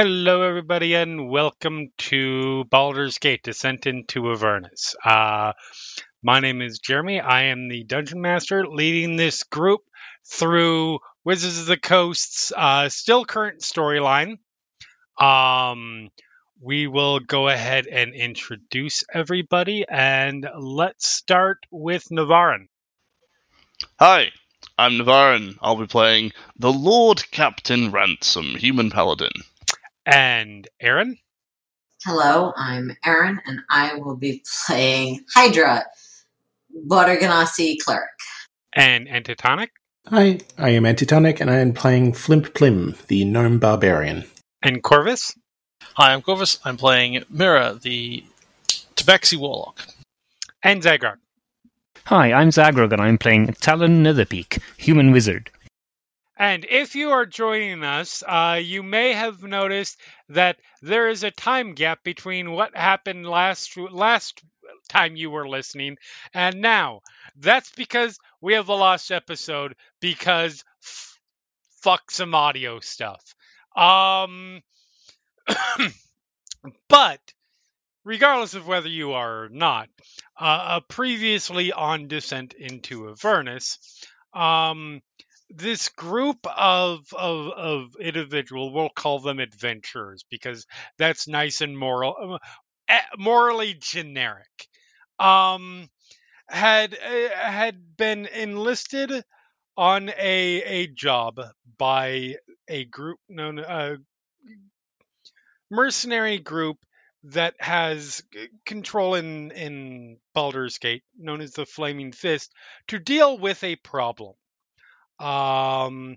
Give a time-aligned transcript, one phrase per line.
[0.00, 4.94] Hello, everybody, and welcome to Baldur's Gate Descent into Avernus.
[5.04, 5.54] Uh,
[6.22, 7.18] my name is Jeremy.
[7.18, 9.80] I am the Dungeon Master leading this group
[10.24, 14.38] through Wizards of the Coast's uh, still current storyline.
[15.20, 16.10] Um,
[16.60, 22.68] we will go ahead and introduce everybody, and let's start with Navarran.
[23.98, 24.30] Hi,
[24.78, 25.58] I'm Navarran.
[25.60, 29.32] I'll be playing the Lord Captain Ransome, Human Paladin.
[30.10, 31.18] And Erin?
[32.02, 35.84] Hello, I'm Erin, and I will be playing Hydra,
[36.72, 38.08] Water Genasi Cleric.
[38.72, 39.70] And Antitonic?
[40.06, 44.24] Hi, I am Antitonic, and I am playing Flimp Plim, the Gnome Barbarian.
[44.62, 45.36] And Korvys?
[45.96, 46.58] Hi, I'm Korvys.
[46.64, 48.24] I'm playing Mirror, the
[48.96, 49.88] Tabaxi Warlock.
[50.62, 51.18] And Zaghrog.
[52.06, 55.50] Hi, I'm Zaghrog, and I'm playing Talon Netherpeak, Human Wizard.
[56.38, 61.32] And if you are joining us, uh, you may have noticed that there is a
[61.32, 64.40] time gap between what happened last last
[64.88, 65.96] time you were listening
[66.32, 67.00] and now.
[67.36, 71.18] That's because we have a lost episode because f-
[71.82, 73.34] fuck some audio stuff.
[73.76, 74.62] Um,
[76.88, 77.20] but
[78.04, 79.88] regardless of whether you are or not,
[80.40, 83.78] uh, uh, previously on Descent into Avernus,
[84.34, 85.00] um,
[85.50, 90.66] this group of of of individual we'll call them adventurers because
[90.98, 92.38] that's nice and moral
[92.88, 94.68] eh, morally generic
[95.18, 95.88] um
[96.48, 99.10] had uh, had been enlisted
[99.76, 101.40] on a a job
[101.78, 102.34] by
[102.68, 103.96] a group known uh
[105.70, 106.78] mercenary group
[107.24, 108.22] that has
[108.64, 112.52] control in in Baldur's Gate known as the Flaming Fist
[112.88, 114.34] to deal with a problem
[115.18, 116.16] um,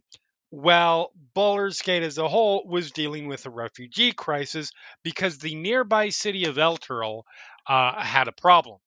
[0.51, 4.71] well, Baldur's Gate as a whole was dealing with a refugee crisis
[5.03, 7.23] because the nearby city of Elturel
[7.67, 8.79] uh, had a problem.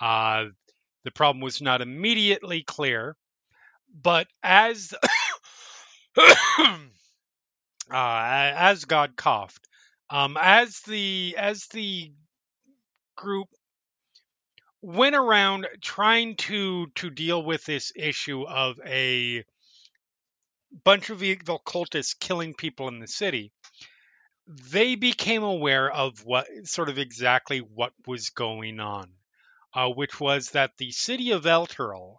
[0.00, 0.44] Uh,
[1.04, 3.16] the problem was not immediately clear,
[4.02, 4.92] but as
[6.18, 6.76] uh,
[7.90, 9.66] as God coughed,
[10.10, 12.12] um, as the as the
[13.16, 13.48] group
[14.82, 19.44] went around trying to to deal with this issue of a
[20.84, 23.52] bunch of evil cultists killing people in the city.
[24.46, 29.10] They became aware of what sort of exactly what was going on
[29.74, 32.16] uh, which was that the city of Elturel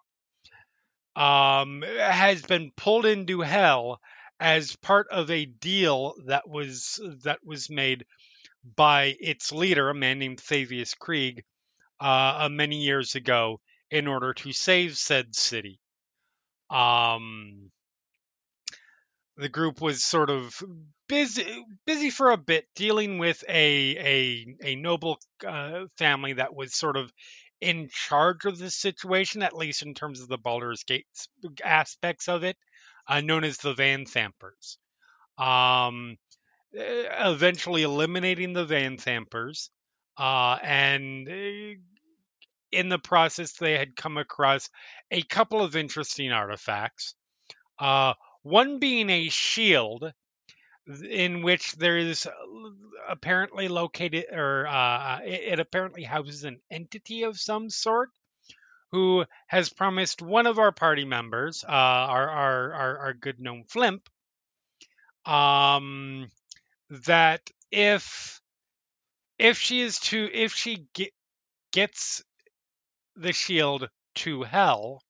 [1.16, 4.00] um, has been pulled into hell
[4.40, 8.06] as part of a deal that was that was made
[8.76, 11.44] by its leader, a man named Thavius Kreeg,
[12.00, 13.60] uh, many years ago
[13.92, 15.80] in order to save said city.
[16.70, 17.72] Um,
[19.38, 20.54] the group was sort of
[21.08, 26.76] busy busy for a bit dealing with a a a noble uh, family that was
[26.76, 27.12] sort of
[27.62, 31.08] in charge of the situation, at least in terms of the Baldur's Gate
[31.64, 32.58] aspects of it,
[33.08, 34.78] uh, known as the Vanthampurs.
[35.38, 36.18] Um,
[36.74, 39.70] eventually eliminating the Vanthampurs,
[40.20, 41.80] uh, and uh,
[42.72, 44.70] in the process, they had come across
[45.10, 47.16] a couple of interesting artifacts.
[47.80, 48.14] Uh,
[48.44, 50.12] one being a shield
[51.10, 52.32] in which there is uh,
[53.08, 58.10] apparently located, or uh, it, it apparently houses an entity of some sort
[58.92, 63.64] who has promised one of our party members, uh, our, our, our, our good gnome
[63.70, 64.02] Flimp,
[65.26, 66.28] um,
[67.06, 67.42] that
[67.72, 68.39] if
[69.40, 71.12] if she is to if she get,
[71.72, 72.22] gets
[73.16, 75.02] the shield to hell,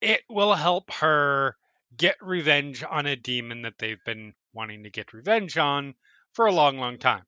[0.00, 1.56] it will help her
[1.96, 5.94] get revenge on a demon that they've been wanting to get revenge on
[6.34, 7.24] for a long, long time.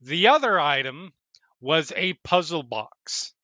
[0.00, 1.12] The other item
[1.60, 3.34] was a puzzle box,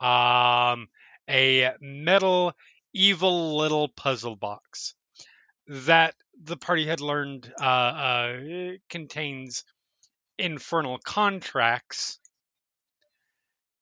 [0.00, 0.88] um,
[1.28, 2.52] a metal,
[2.92, 4.94] evil little puzzle box
[5.66, 8.36] that the party had learned uh, uh,
[8.88, 9.64] contains
[10.40, 12.18] infernal contracts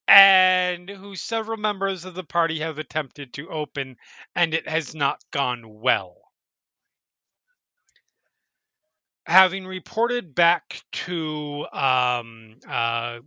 [0.08, 3.96] and who several members of the party have attempted to open,
[4.34, 6.16] and it has not gone well.
[9.26, 13.19] Having reported back to um, uh,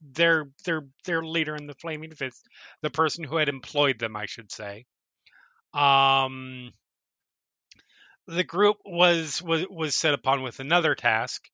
[0.00, 2.46] their their their leader in the Flaming Fist,
[2.82, 4.86] the person who had employed them, I should say,
[5.74, 6.70] um,
[8.28, 11.48] the group was was was set upon with another task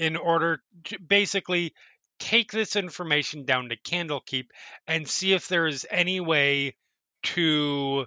[0.00, 1.74] in order to basically
[2.18, 4.46] take this information down to Candlekeep
[4.86, 6.74] and see if there is any way
[7.22, 8.06] to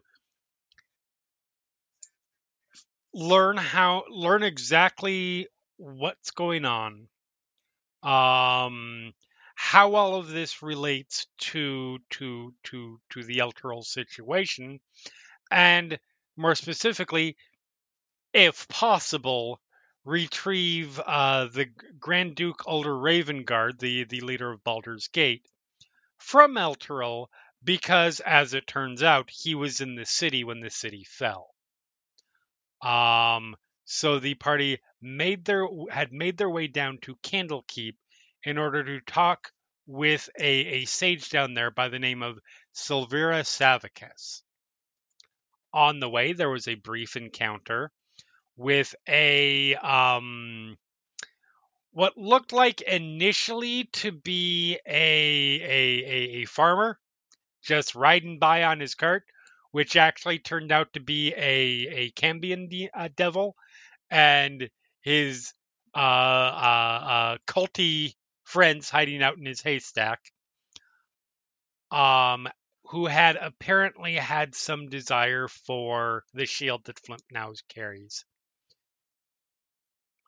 [3.13, 5.47] learn how learn exactly
[5.77, 7.07] what's going on
[8.01, 9.13] um
[9.53, 14.79] how all of this relates to to to to the Elturel situation
[15.51, 15.99] and
[16.35, 17.37] more specifically
[18.33, 19.61] if possible
[20.05, 21.67] retrieve uh, the
[21.99, 25.45] Grand Duke Ulder Ravengard, the, the leader of Baldur's Gate,
[26.17, 27.27] from Elturel
[27.63, 31.53] because, as it turns out, he was in the city when the city fell.
[32.81, 33.55] Um,
[33.85, 37.95] so the party made their had made their way down to Candlekeep
[38.43, 39.51] in order to talk
[39.85, 42.39] with a, a sage down there by the name of
[42.73, 44.41] Sylvira Savikas.
[45.73, 47.91] On the way, there was a brief encounter
[48.57, 50.77] with a um
[51.91, 56.99] what looked like initially to be a a, a, a farmer
[57.63, 59.23] just riding by on his cart,
[59.71, 63.55] which actually turned out to be a a Cambion de- uh, devil,
[64.09, 64.69] and
[65.01, 65.53] his
[65.95, 70.19] uh, uh, uh, culty friends hiding out in his haystack.
[71.91, 72.49] Um,
[72.85, 78.25] who had apparently had some desire for the shield that Flimp now carries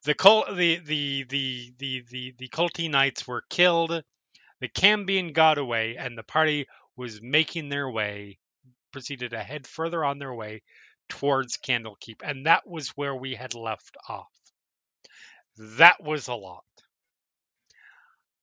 [0.06, 4.04] the cult the the the the the, the culty knights were killed.
[4.62, 8.38] The cambion got away and the party was making their way
[8.94, 10.62] proceeded to head further on their way
[11.10, 14.32] towards candlekeep and that was where we had left off.
[15.58, 16.64] That was a lot.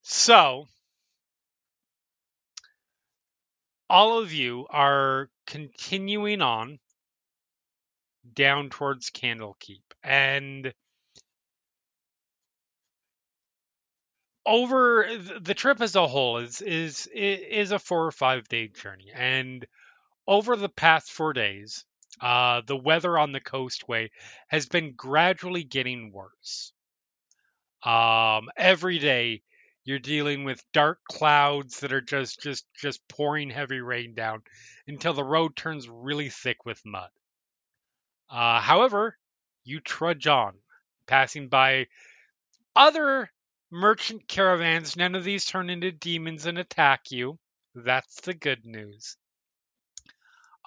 [0.02, 0.66] So
[3.88, 6.78] all of you are continuing on
[8.34, 10.72] down towards candlekeep and
[14.44, 15.06] over
[15.40, 19.10] the trip as a whole is is is a four or five day journey.
[19.14, 19.66] And
[20.26, 21.84] over the past four days
[22.20, 24.10] uh, the weather on the coastway
[24.48, 26.72] has been gradually getting worse.
[27.82, 29.42] Um, every day
[29.84, 34.42] you're dealing with dark clouds that are just just just pouring heavy rain down
[34.86, 37.10] until the road turns really thick with mud.
[38.30, 39.16] Uh, however
[39.64, 40.54] you trudge on
[41.06, 41.86] passing by
[42.74, 43.30] other
[43.72, 47.38] merchant caravans, none of these turn into demons and attack you.
[47.74, 49.16] That's the good news.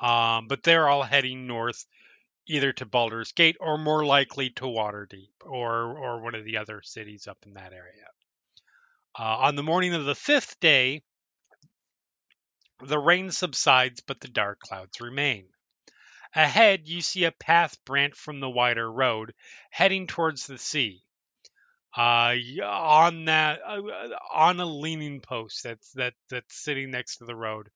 [0.02, 1.86] Um, but they're all heading north,
[2.48, 6.82] either to Baldur's Gate or more likely to Waterdeep or or one of the other
[6.84, 8.08] cities up in that area.
[9.18, 11.04] Uh, on the morning of the fifth day,
[12.84, 15.48] the rain subsides, but the dark clouds remain.
[16.34, 19.34] Ahead, you see a path branch from the wider road,
[19.70, 21.05] heading towards the sea
[21.96, 23.82] uh, on that uh,
[24.34, 27.70] on a leaning post that's that that's sitting next to the road.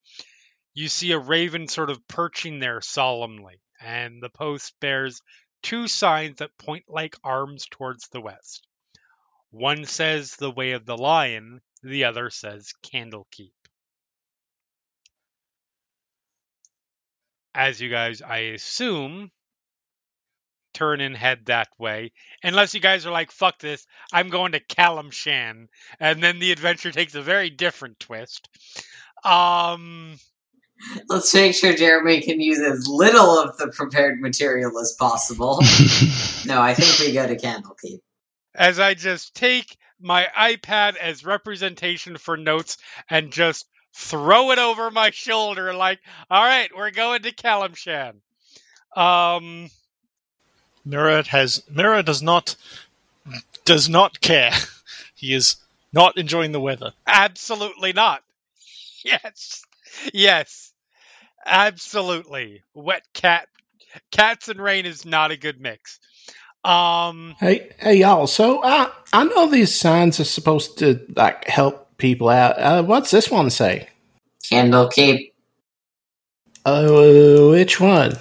[0.73, 5.21] You see a raven sort of perching there solemnly, and the post bears
[5.61, 8.65] two signs that point like arms towards the west.
[9.51, 13.51] One says the way of the lion, the other says Candlekeep.
[17.55, 19.31] As you guys, I assume,
[20.73, 22.11] turn and head that way.
[22.43, 25.67] Unless you guys are like, fuck this, I'm going to Calimshan.
[25.99, 28.49] And then the adventure takes a very different twist.
[29.23, 30.17] Um,
[31.07, 35.59] Let's make sure Jeremy can use as little of the prepared material as possible.
[36.45, 37.99] no, I think we go to Candlekeep.
[38.55, 42.77] As I just take my iPad as representation for notes
[43.09, 45.99] and just throw it over my shoulder, like,
[46.29, 48.21] all right, we're going to Calimshan.
[48.95, 49.69] Um,
[50.85, 52.55] Mirror has Mirror does not
[53.65, 54.51] does not care.
[55.15, 55.57] He is
[55.91, 56.93] not enjoying the weather.
[57.07, 58.23] Absolutely not.
[59.03, 59.63] Yes.
[60.13, 60.73] Yes.
[61.45, 62.63] Absolutely.
[62.73, 63.47] Wet cat
[64.11, 65.99] cats and rain is not a good mix.
[66.65, 68.27] Um Hey, hey, y'all.
[68.27, 72.59] So I I know these signs are supposed to like help people out.
[72.59, 73.87] Uh, what's this one say?
[74.49, 75.33] Candle keep.
[76.65, 78.17] Uh, which one?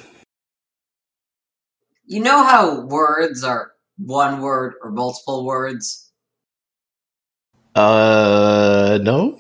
[2.10, 6.10] You know how words are one word or multiple words?
[7.74, 9.38] Uh, no.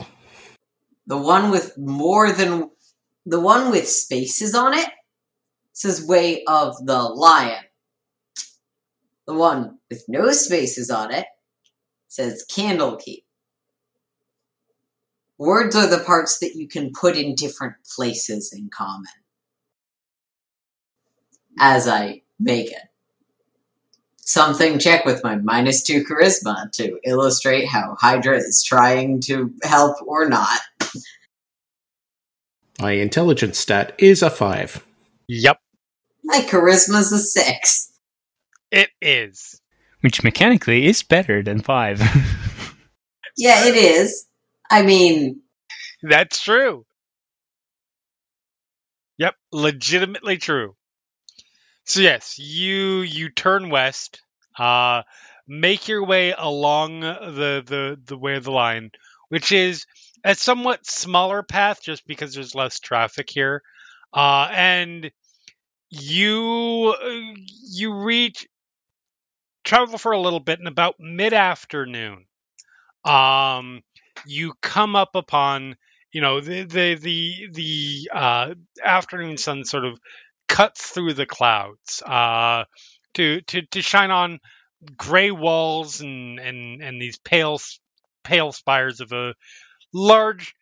[1.06, 2.68] The one with more than
[3.24, 4.90] the one with spaces on it
[5.72, 7.64] says way of the lion.
[9.26, 11.24] The one with no spaces on it
[12.08, 13.24] says candle keep.
[15.38, 19.06] Words are the parts that you can put in different places in common.
[21.58, 22.82] As I make it.
[24.20, 29.96] Something check with my minus two charisma to illustrate how Hydra is trying to help
[30.06, 30.60] or not.
[32.80, 34.84] My intelligence stat is a five.
[35.28, 35.58] Yep,
[36.24, 37.90] My charisma's a six.
[38.70, 39.60] it is.
[40.02, 42.00] Which mechanically is better than five.
[43.40, 44.26] Yeah, it is.
[44.68, 45.42] I mean,
[46.02, 46.84] That's true.
[49.18, 50.74] Yep, legitimately true.
[51.88, 54.22] So yes, you you turn west,
[54.56, 55.02] uh,
[55.48, 58.92] make your way along the the the way of the line,
[59.28, 59.86] which is
[60.22, 63.62] a somewhat smaller path just because there's less traffic here,
[64.12, 65.10] uh, and
[65.90, 66.94] you
[67.72, 68.46] you reach
[69.64, 72.24] travel for a little bit, and about mid afternoon,
[73.04, 73.82] um,
[74.26, 75.76] you come up upon
[76.12, 78.54] you know the the the the uh,
[78.84, 79.98] afternoon sun sort of
[80.48, 82.64] cuts through the clouds uh,
[83.14, 84.40] to to to shine on
[84.96, 87.60] gray walls and and and these pale
[88.24, 89.34] pale spires of a
[89.92, 90.54] large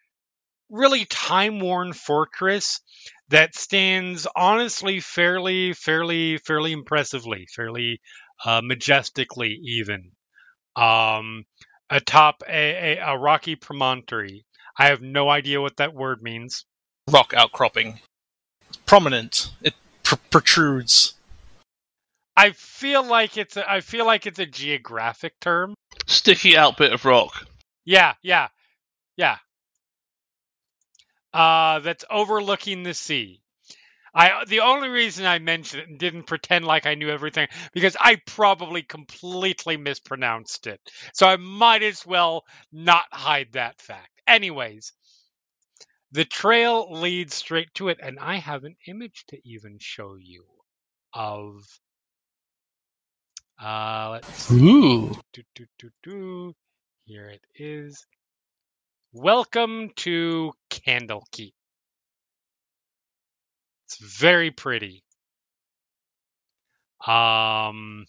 [0.71, 2.81] really time worn fortress
[3.29, 8.01] that stands honestly fairly fairly fairly impressively fairly
[8.45, 10.11] uh, majestically even.
[10.77, 11.45] Um
[11.89, 14.45] atop a, a, a rocky promontory.
[14.79, 16.65] I have no idea what that word means.
[17.11, 18.01] Rock outcropping,
[18.87, 19.51] prominent.
[19.63, 21.15] It pr- protrudes.
[22.37, 25.75] i feel like it's a, i feel like it's a geographic term
[26.07, 27.47] Sticky out bit of rock.
[27.85, 28.49] Yeah, yeah,
[29.17, 29.39] yeah.
[31.33, 33.43] Uh, that's overlooking the sea.
[34.15, 37.97] I the only reason I mentioned it and didn't pretend like I knew everything because
[38.01, 40.81] I probably completely mispronounced it.
[41.13, 44.09] So I might as well not hide that fact.
[44.27, 44.93] Anyways,
[46.13, 50.45] the trail leads straight to it, and I have an image to even show you
[51.15, 51.63] of.
[53.63, 54.55] Uh, let's see.
[54.55, 55.15] Ooh.
[55.33, 56.55] Do, do, do, do.
[57.07, 58.07] Here it is.
[59.13, 61.53] Welcome to Candlekeep.
[63.87, 65.05] It's very pretty.
[67.07, 68.07] Um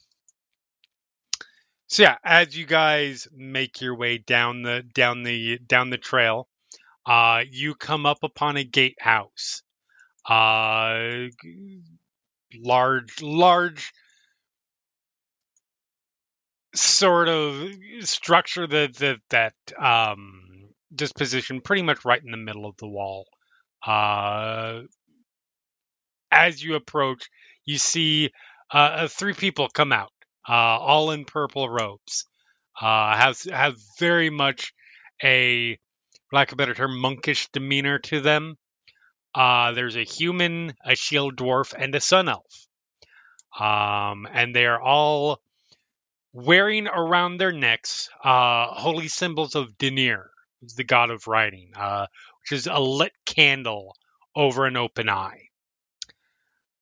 [1.88, 6.48] so yeah, as you guys make your way down the down the down the trail,
[7.08, 9.64] uh you come up upon a gatehouse.
[10.30, 11.28] Uh
[12.56, 13.92] large large
[16.76, 17.70] sort of
[18.02, 22.88] structure that that that um just positioned pretty much right in the middle of the
[22.88, 23.26] wall.
[23.86, 24.82] Uh
[26.32, 27.30] as you approach,
[27.66, 28.32] you see
[28.74, 30.12] uh, uh, three people come out,
[30.48, 32.26] uh, all in purple robes.
[32.80, 34.74] Uh, have have very much
[35.24, 35.80] a,
[36.32, 38.58] lack of a better term, monkish demeanor to them.
[39.34, 42.68] Uh, there's a human, a shield dwarf, and a sun elf,
[43.60, 45.42] um, and they are all
[46.34, 50.30] wearing around their necks uh, holy symbols of Deneir,
[50.76, 52.08] the god of writing, uh,
[52.42, 53.96] which is a lit candle
[54.36, 55.50] over an open eye.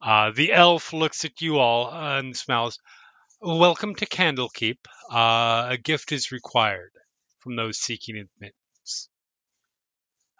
[0.01, 2.79] Uh, the elf looks at you all and smiles.
[3.41, 4.77] Welcome to Candlekeep.
[5.11, 6.91] Uh, a gift is required
[7.39, 9.09] from those seeking admittance.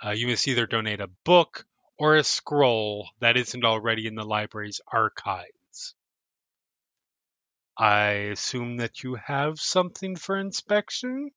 [0.06, 1.66] Uh, you must either donate a book
[1.98, 5.96] or a scroll that isn't already in the library's archives.
[7.78, 11.32] I assume that you have something for inspection?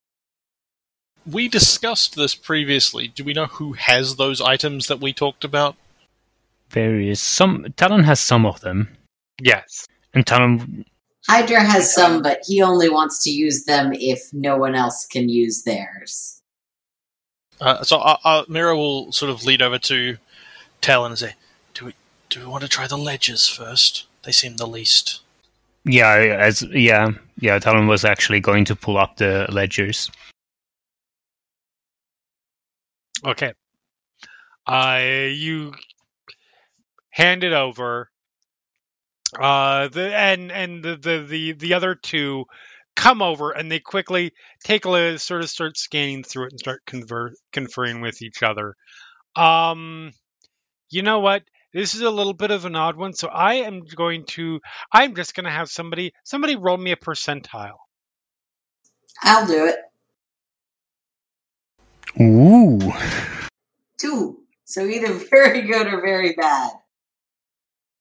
[1.27, 3.09] We discussed this previously.
[3.09, 5.77] Do we know who has those items that we talked about?
[6.71, 7.21] Various.
[7.21, 8.97] Some Talon has some of them,
[9.41, 9.87] Yes.
[10.13, 10.85] and Talon.
[11.27, 15.29] Hydra has some, but he only wants to use them if no one else can
[15.29, 16.38] use theirs.
[17.61, 20.17] Uh, so uh, uh, Mirror will sort of lead over to
[20.81, 21.35] Talon and say,
[21.75, 21.95] "Do we
[22.31, 24.07] do we want to try the ledgers first?
[24.23, 25.21] They seem the least."
[25.85, 27.11] Yeah, as yeah,
[27.41, 27.59] yeah.
[27.59, 30.11] Talon was actually going to pull up the ledgers.
[33.25, 33.53] Okay.
[34.67, 35.01] Uh,
[35.31, 35.75] you
[37.11, 38.11] hand it over.
[39.39, 42.45] Uh, the and and the, the the the other two
[42.99, 44.33] come over and they quickly
[44.65, 48.43] take a look, sort of start scanning through it and start conver- conferring with each
[48.43, 48.75] other.
[49.37, 50.11] Um,
[50.91, 51.45] you know what?
[51.73, 54.59] This is a little bit of an odd one, so I am going to.
[54.93, 57.77] I'm just going to have somebody somebody roll me a percentile.
[59.23, 59.77] I'll do it.
[62.21, 62.81] Ooh.
[64.01, 64.41] Two.
[64.65, 66.73] So either very good or very bad.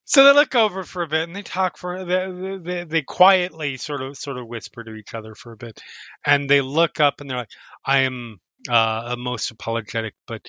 [0.08, 3.78] So they look over for a bit and they talk for they, they, they quietly
[3.78, 5.80] sort of sort of whisper to each other for a bit,
[6.26, 7.52] and they look up and they're like,
[7.86, 10.42] "I am uh, most apologetic, but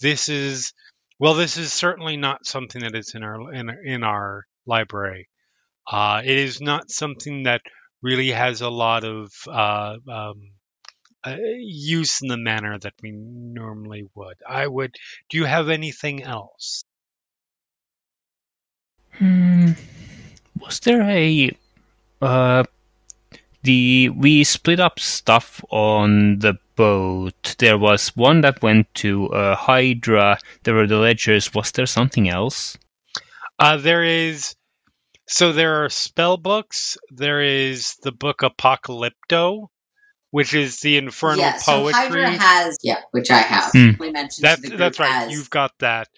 [0.00, 0.72] this is
[1.18, 5.28] well, this is certainly not something that is in our in, in our library.
[5.90, 7.62] Uh, it is not something that
[8.02, 10.52] really has a lot of uh, um,
[11.24, 14.38] uh, use in the manner that we normally would.
[14.48, 14.94] I would.
[15.30, 16.85] Do you have anything else?
[19.18, 19.72] Hmm.
[20.60, 21.50] Was there a
[22.20, 22.64] uh
[23.62, 27.56] the we split up stuff on the boat.
[27.58, 30.38] There was one that went to uh, Hydra.
[30.62, 31.52] There were the ledgers.
[31.52, 32.78] Was there something else?
[33.58, 34.54] Uh, there is.
[35.26, 36.96] So there are spell books.
[37.10, 39.68] There is the book Apocalypto,
[40.30, 42.00] which is the infernal yeah, so poetry.
[42.00, 43.72] Hydra has, yeah, which I have.
[43.74, 45.26] We mentioned That's to the group that's right.
[45.26, 46.08] as You've got that.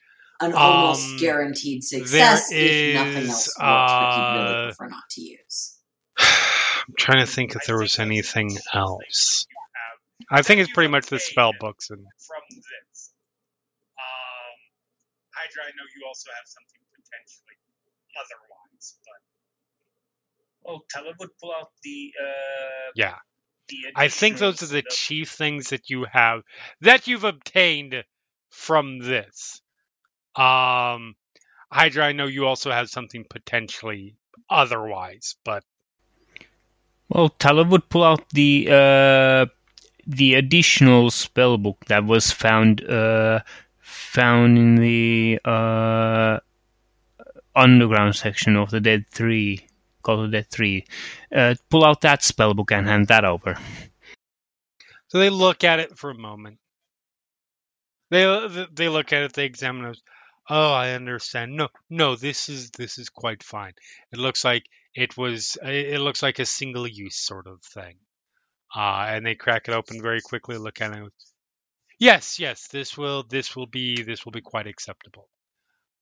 [0.41, 4.89] An almost um, guaranteed success if nothing is, else works, but you'd really uh, prefer
[4.89, 5.79] not to use.
[6.19, 9.47] I'm trying to think if there was anything else.
[10.31, 13.13] I think it's pretty much the spell books and from this.
[13.99, 14.59] Um,
[15.35, 17.57] Hydra, I know you also have something potentially
[18.19, 23.15] otherwise, but oh, Talon would pull out the uh, yeah.
[23.69, 23.77] the.
[23.95, 26.43] I think those are the additionals, chief things that you have
[26.83, 28.05] that you've obtained
[28.51, 29.63] from this.
[30.37, 31.17] Um,
[31.71, 34.17] Hydra, I know you also have something potentially
[34.49, 35.65] otherwise, but
[37.09, 39.47] Well, Talon would pull out the uh,
[40.07, 43.41] the additional spell book that was found uh,
[43.81, 46.39] found in the uh,
[47.55, 49.67] underground section of the Dead Three,
[50.03, 50.85] called the Dead Three.
[51.35, 53.59] Uh, pull out that spell book and hand that over.
[55.09, 56.59] So they look at it for a moment.
[58.11, 59.33] They they look at it.
[59.35, 59.99] They examine it.
[60.51, 61.57] Oh, I understand.
[61.57, 63.75] No, no, this is this is quite fine.
[64.13, 65.59] It looks like it was.
[65.63, 67.97] It looks like a single use sort of thing.
[68.75, 70.57] Uh, and they crack it open very quickly.
[70.59, 71.13] Look at it.
[71.99, 72.69] Yes, yes.
[72.69, 75.29] This will this will be this will be quite acceptable.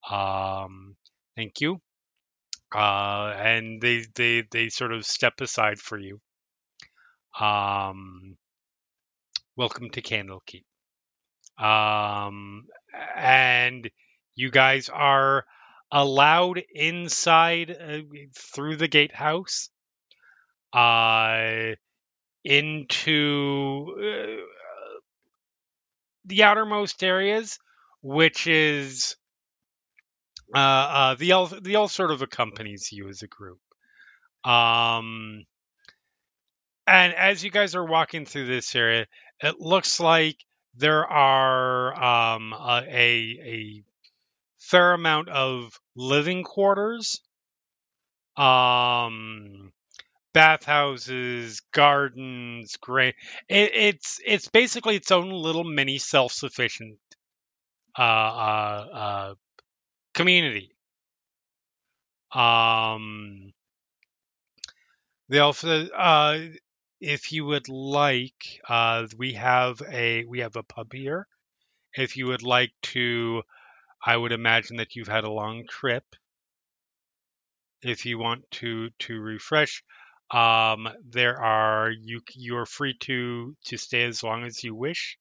[0.09, 0.97] Um,
[1.35, 1.81] thank you.
[2.75, 6.21] Uh, and they they they sort of step aside for you.
[7.41, 8.37] Um,
[9.57, 10.65] welcome to Candlekeep.
[11.59, 12.67] Um,
[13.17, 13.91] and
[14.37, 15.45] you guys are
[15.91, 17.99] allowed inside uh,
[18.37, 19.71] through the gatehouse
[20.73, 21.75] uh,
[22.45, 24.43] into uh,
[26.27, 27.59] the outermost areas,
[28.03, 29.17] which is
[30.55, 31.55] uh, uh, the elf.
[31.61, 33.59] The elf sort of accompanies you as a group.
[34.45, 35.45] Um,
[36.87, 39.07] and as you guys are walking through this area,
[39.43, 40.37] it looks like
[40.75, 43.83] there are um, a a
[44.71, 47.21] fair amount of living quarters,
[48.37, 49.73] um,
[50.33, 53.15] bathhouses, gardens, grain.
[53.49, 56.99] It, it's it's basically its own little mini self-sufficient
[57.99, 59.35] uh, uh, uh,
[60.15, 60.73] community.
[62.33, 63.53] Um,
[65.29, 66.39] they also, uh,
[67.01, 71.27] if you would like, uh, we have a we have a pub here.
[71.97, 73.43] If you would like to,
[74.09, 76.05] I would imagine that you've had a long trip.
[77.83, 79.83] If you want to to refresh,
[80.31, 85.19] um, there are you you are free to to stay as long as you wish.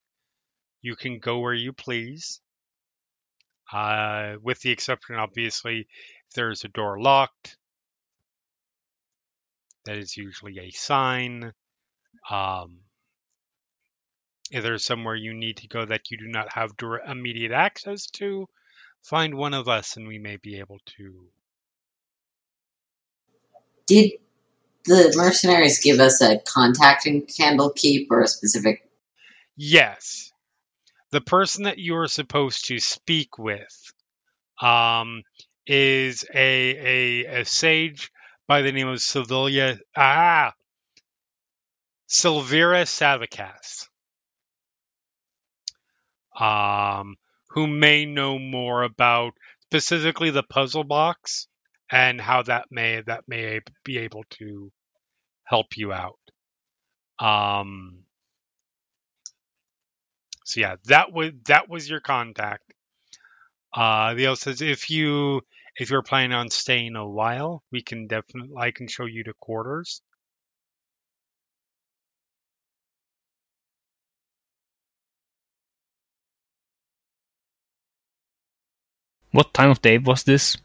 [0.84, 2.42] You can go where you please.
[3.74, 7.58] Uh, with the exception, obviously, if there's a door locked,
[9.86, 11.52] that is usually a sign.
[12.30, 12.82] Um,
[14.52, 18.06] if there's somewhere you need to go that you do not have direct, immediate access
[18.18, 18.48] to,
[19.06, 21.28] find one of us and we may be able to.
[23.88, 24.14] Did
[24.86, 28.90] the mercenaries give us a contact in Candlekeep or a specific?
[29.56, 30.32] Yes,
[31.12, 33.94] the person that you are supposed to speak with
[34.62, 35.22] um,
[35.68, 38.12] is a, a a sage
[38.48, 40.54] by the name of Silvia ah
[42.10, 43.88] Sylvira Savikas,
[46.40, 47.16] um,
[47.56, 51.48] who may know more about specifically the puzzle box
[51.90, 54.72] and how that may that may be able to
[55.46, 56.20] help you out.
[57.18, 58.00] Um,
[60.44, 62.74] so yeah, that was that was your contact.
[63.74, 65.42] Uh, the other says if you
[65.78, 69.34] if you're planning on staying a while, we can definitely I can show you the
[69.40, 70.02] quarters.
[79.36, 80.56] What time of day was this?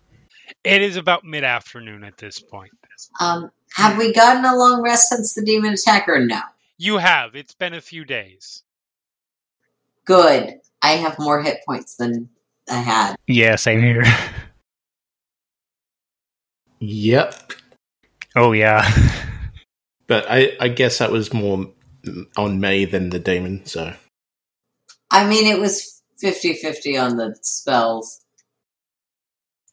[0.63, 2.71] It is about mid afternoon at this point.
[3.19, 6.39] Um, have we gotten a long rest since the demon attack or no?
[6.79, 7.35] You have.
[7.35, 8.63] It's been a few days.
[10.05, 10.61] Good.
[10.81, 12.29] I have more hit points than
[12.71, 13.17] I had.
[13.27, 14.05] Yeah, same here.
[16.79, 17.53] Yep.
[18.37, 18.89] oh yeah.
[20.07, 21.73] But I, I guess that was more
[22.37, 23.93] on me than the demon, so.
[25.11, 28.21] I mean, it was 50 50 on the spells.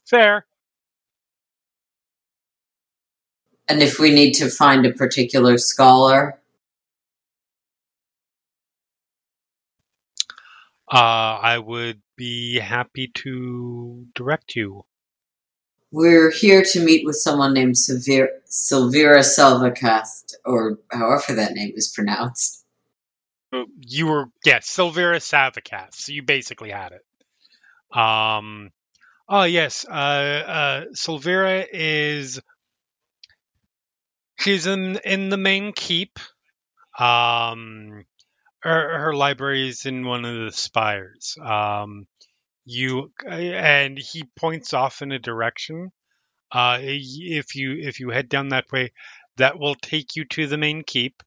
[0.08, 0.46] Fair.
[3.68, 6.40] And if we need to find a particular scholar,
[10.90, 10.96] Uh,
[11.42, 14.84] I would be happy to direct you.
[15.90, 21.88] we're here to meet with someone named Sylvira, Sylvira Selvacast, or however that name is
[21.94, 22.64] pronounced.
[23.52, 25.94] Uh, You were yes, Sylvira Savikas.
[25.94, 27.98] So you basically had it.
[27.98, 28.70] Um.
[29.28, 29.84] Oh yes.
[29.86, 29.92] Uh.
[29.92, 30.84] Uh.
[30.94, 32.40] Sylvira is.
[34.38, 36.18] She's in in the main keep.
[36.98, 38.04] Um.
[38.60, 41.36] Her her library is in one of the spires.
[41.42, 42.06] Um.
[42.66, 45.92] You and he points off in a direction.
[46.52, 46.78] Uh.
[46.82, 48.92] If you if you head down that way,
[49.36, 51.22] that will take you to the main keep.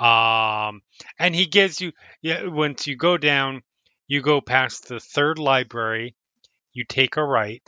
[0.00, 0.82] Um
[1.18, 3.62] and he gives you yeah once you go down
[4.08, 6.16] you go past the third library
[6.74, 7.62] you take a right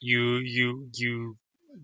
[0.00, 1.36] you you you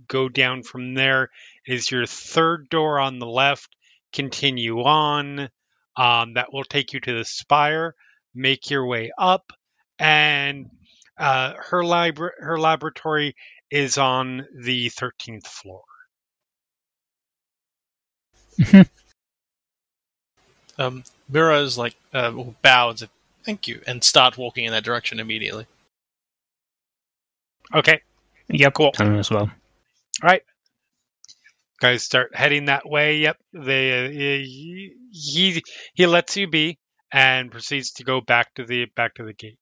[0.09, 1.31] go down from there.
[1.67, 3.69] Is your third door on the left.
[4.13, 5.49] Continue on.
[5.97, 7.95] Um, that will take you to the spire.
[8.35, 9.53] Make your way up.
[9.99, 10.71] And
[11.19, 13.37] uh, her libra- her laboratory
[13.71, 15.83] is on the 13th floor.
[20.79, 23.09] Um, Mirror is like uh, will bow and
[23.45, 25.67] thank you and start walking in that direction immediately.
[27.75, 28.01] Okay
[28.49, 28.93] Yeah, Cool.
[28.99, 29.51] As well.
[30.23, 30.43] All right.
[31.81, 33.19] Guys start heading that way.
[33.19, 33.37] Yep.
[33.53, 35.63] They uh, he he
[35.95, 36.79] he lets you be
[37.13, 39.59] and proceeds to go back to the back to the gate.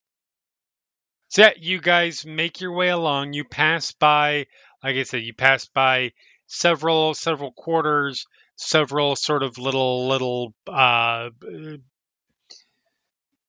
[1.28, 3.32] So yeah, you guys make your way along.
[3.32, 4.46] You pass by,
[4.82, 6.12] like I said, you pass by
[6.46, 11.30] several several quarters, several sort of little little uh,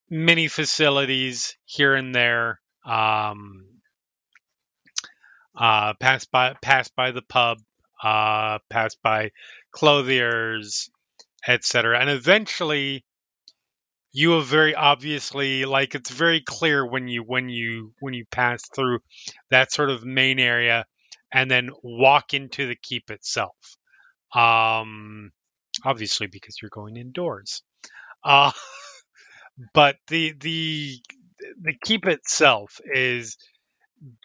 [0.08, 2.60] mini facilities here and there.
[2.86, 3.64] Um,
[5.56, 7.58] uh, pass by pass by the pub,
[8.02, 9.30] uh, pass by
[9.72, 10.90] clothiers,
[11.46, 11.98] etc.
[12.00, 13.04] And eventually,
[14.12, 18.62] you have very obviously like it's very clear when you when you when you pass
[18.74, 19.00] through
[19.50, 20.86] that sort of main area
[21.32, 23.56] and then walk into the keep itself.
[24.34, 25.32] Um,
[25.84, 27.62] obviously because you're going indoors.
[28.24, 28.52] Uh,
[29.74, 30.98] but the the
[31.60, 33.36] the keep itself is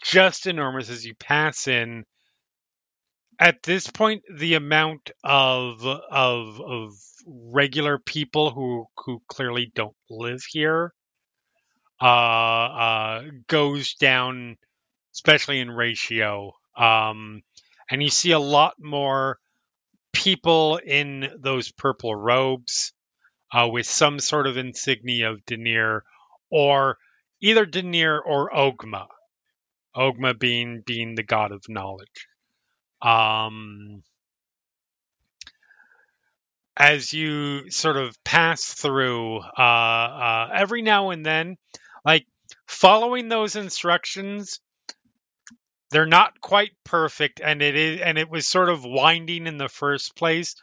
[0.03, 2.03] just enormous as you pass in.
[3.39, 6.93] At this point, the amount of of of
[7.27, 10.93] regular people who who clearly don't live here
[12.01, 14.57] uh, uh, goes down,
[15.13, 16.53] especially in ratio.
[16.75, 17.41] Um,
[17.89, 19.37] and you see a lot more
[20.13, 22.93] people in those purple robes
[23.51, 26.01] uh, with some sort of insignia of Deneir
[26.49, 26.97] or
[27.41, 29.07] either Deneir or Ogma.
[29.97, 32.27] Ogma being being the god of knowledge.
[33.01, 34.03] Um,
[36.77, 41.57] as you sort of pass through, uh, uh, every now and then,
[42.05, 42.25] like
[42.67, 44.59] following those instructions,
[45.89, 49.69] they're not quite perfect, and it is, and it was sort of winding in the
[49.69, 50.55] first place.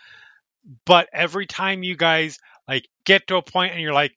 [0.87, 4.13] But every time you guys like get to a point and you're like,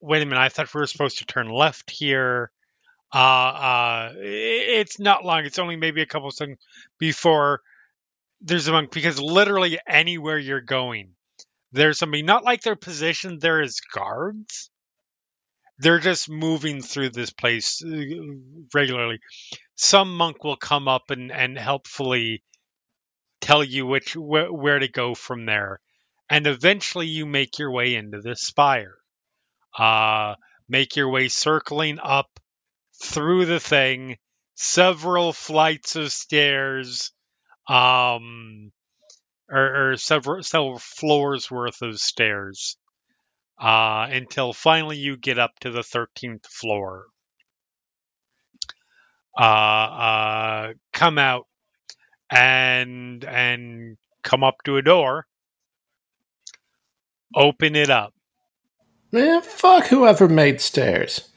[0.00, 2.50] wait a minute, I thought we were supposed to turn left here.
[3.14, 5.44] Uh, uh, it's not long.
[5.44, 6.58] It's only maybe a couple of seconds
[6.98, 7.62] before
[8.40, 11.14] there's a monk because literally anywhere you're going,
[11.72, 12.22] there's somebody.
[12.22, 14.70] Not like they're positioned there as guards.
[15.78, 17.88] They're just moving through this place uh,
[18.74, 19.20] regularly.
[19.76, 22.42] Some monk will come up and and helpfully
[23.40, 25.80] tell you which wh- where to go from there,
[26.30, 28.96] and eventually you make your way into the spire.
[29.78, 30.36] Uh,
[30.68, 32.40] make your way circling up
[33.02, 34.16] through the thing,
[34.54, 37.12] several flights of stairs,
[37.68, 38.72] um,
[39.50, 42.76] or, or several several floors worth of stairs,
[43.60, 47.06] uh, until finally you get up to the thirteenth floor.
[49.38, 51.46] Uh, uh, come out
[52.30, 55.26] and and come up to a door.
[57.34, 58.14] Open it up.
[59.12, 61.28] Man, fuck whoever made stairs.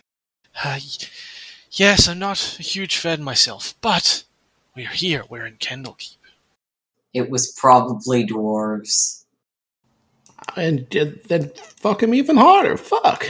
[1.71, 4.23] Y- yes, I'm not a huge fan myself, but
[4.75, 5.23] we're here.
[5.29, 6.17] We're in Candlekeep.
[7.13, 9.23] It was probably dwarves.
[10.55, 12.77] And uh, then fuck him even harder.
[12.77, 13.27] Fuck.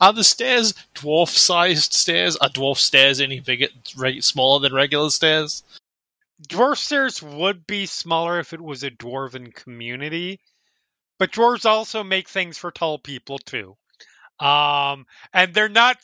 [0.00, 2.36] Are the stairs dwarf-sized stairs?
[2.36, 5.62] Are dwarf stairs any bigger, reg- smaller than regular stairs?
[6.48, 10.40] Dwarf stairs would be smaller if it was a dwarven community,
[11.18, 13.76] but dwarves also make things for tall people too.
[14.42, 15.98] Um, and they're not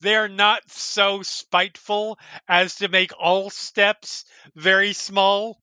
[0.00, 4.24] they're not so spiteful as to make all steps
[4.56, 5.60] very small.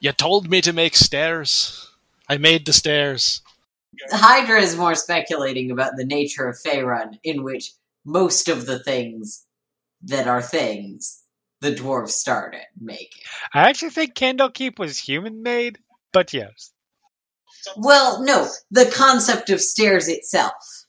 [0.00, 1.88] You told me to make stairs.
[2.28, 3.40] I made the stairs.
[4.10, 7.70] Hydra is more speculating about the nature of Faerun, in which
[8.04, 9.46] most of the things
[10.02, 11.22] that are things
[11.60, 13.22] the dwarves started making.
[13.54, 15.78] I actually think Candlekeep was human made,
[16.12, 16.72] but yes.
[17.76, 20.86] Well, no, the concept of stairs itself.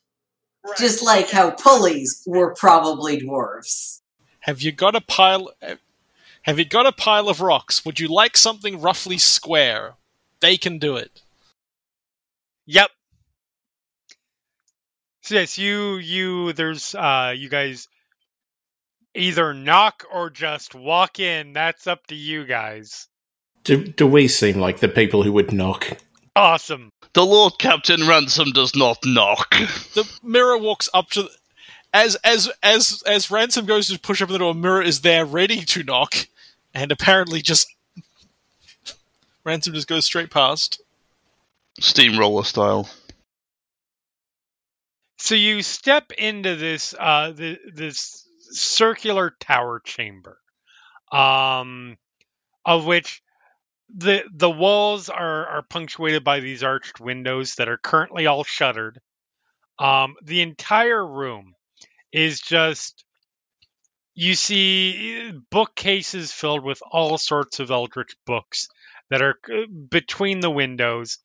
[0.66, 0.78] Right.
[0.78, 4.02] Just like how pulleys were probably dwarves.
[4.40, 5.52] Have you got a pile?
[6.44, 7.86] Have you got a pile of rocks?
[7.86, 9.94] Would you like something roughly square?
[10.40, 11.22] They can do it.
[12.66, 12.90] Yep.
[15.22, 17.88] So yes, you you there's uh you guys
[19.16, 21.54] either knock or just walk in.
[21.54, 23.08] That's up to you guys.
[23.64, 25.98] Do, do we seem like the people who would knock?
[26.36, 26.92] Awesome.
[27.14, 29.52] The Lord Captain Ransome does not knock.
[29.94, 31.30] The mirror walks up to.
[31.94, 35.64] As as as as ransom goes to push up the door, mirror is there ready
[35.64, 36.28] to knock,
[36.74, 37.68] and apparently just
[39.44, 40.82] ransom just goes straight past.
[41.80, 42.90] Steamroller style.
[45.20, 50.38] So you step into this uh the, this circular tower chamber,
[51.12, 51.98] um,
[52.66, 53.23] of which
[53.90, 59.00] the the walls are are punctuated by these arched windows that are currently all shuttered.
[59.80, 61.56] Um, the entire room
[62.12, 63.04] is just
[64.16, 68.70] you see bookcases filled with all sorts of eldritch books
[69.10, 71.20] that are uh, between the windows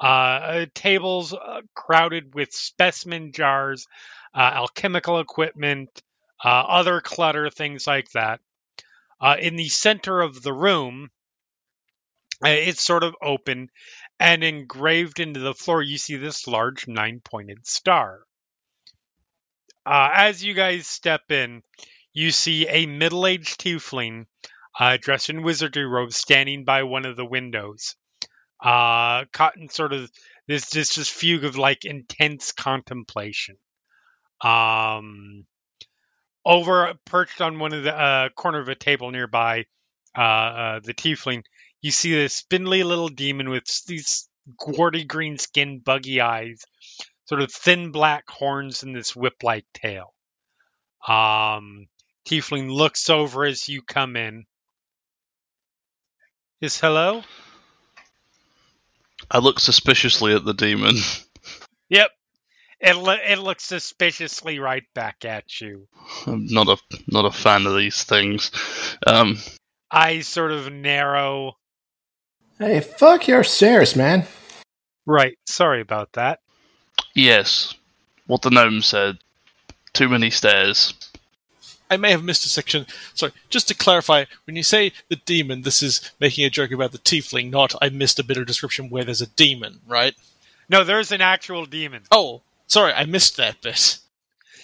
[0.00, 3.86] uh, tables uh, crowded with specimen jars,
[4.34, 6.02] uh, alchemical equipment,
[6.44, 8.40] uh, other clutter, things like that.
[9.20, 11.08] Uh, in the center of the room,
[12.42, 13.70] it's sort of open,
[14.18, 18.20] and engraved into the floor, you see this large nine pointed star.
[19.84, 21.62] Uh, as you guys step in,
[22.12, 24.26] you see a middle aged tiefling
[24.78, 27.94] uh, dressed in wizardry robes standing by one of the windows.
[28.58, 30.10] Uh caught in sort of
[30.48, 33.56] this this just fugue of like intense contemplation.
[34.40, 35.44] Um
[36.44, 39.66] over perched on one of the uh corner of a table nearby
[40.16, 41.42] uh, uh the tiefling
[41.86, 44.28] you see this spindly little demon with these
[44.66, 46.64] warty green skin buggy eyes
[47.26, 50.12] sort of thin black horns and this whip-like tail
[51.06, 51.86] um
[52.28, 54.44] tiefling looks over as you come in
[56.60, 57.22] is hello
[59.30, 60.96] I look suspiciously at the demon.
[61.88, 62.10] Yep.
[62.80, 65.86] It, lo- it looks suspiciously right back at you.
[66.26, 68.50] I'm not a not a fan of these things.
[69.06, 69.38] Um,
[69.92, 71.56] Eyes sort of narrow.
[72.58, 74.26] Hey, fuck your stairs, man.
[75.04, 75.38] Right.
[75.46, 76.40] Sorry about that.
[77.14, 77.74] yes,
[78.26, 79.18] what the gnome said.
[79.92, 80.94] Too many stairs.
[81.90, 82.86] I may have missed a section.
[83.14, 86.92] Sorry, just to clarify, when you say the demon, this is making a joke about
[86.92, 90.14] the tiefling, not I missed a bit of description where there's a demon, right?
[90.68, 92.02] No, there's an actual demon.
[92.10, 93.98] Oh, sorry, I missed that bit.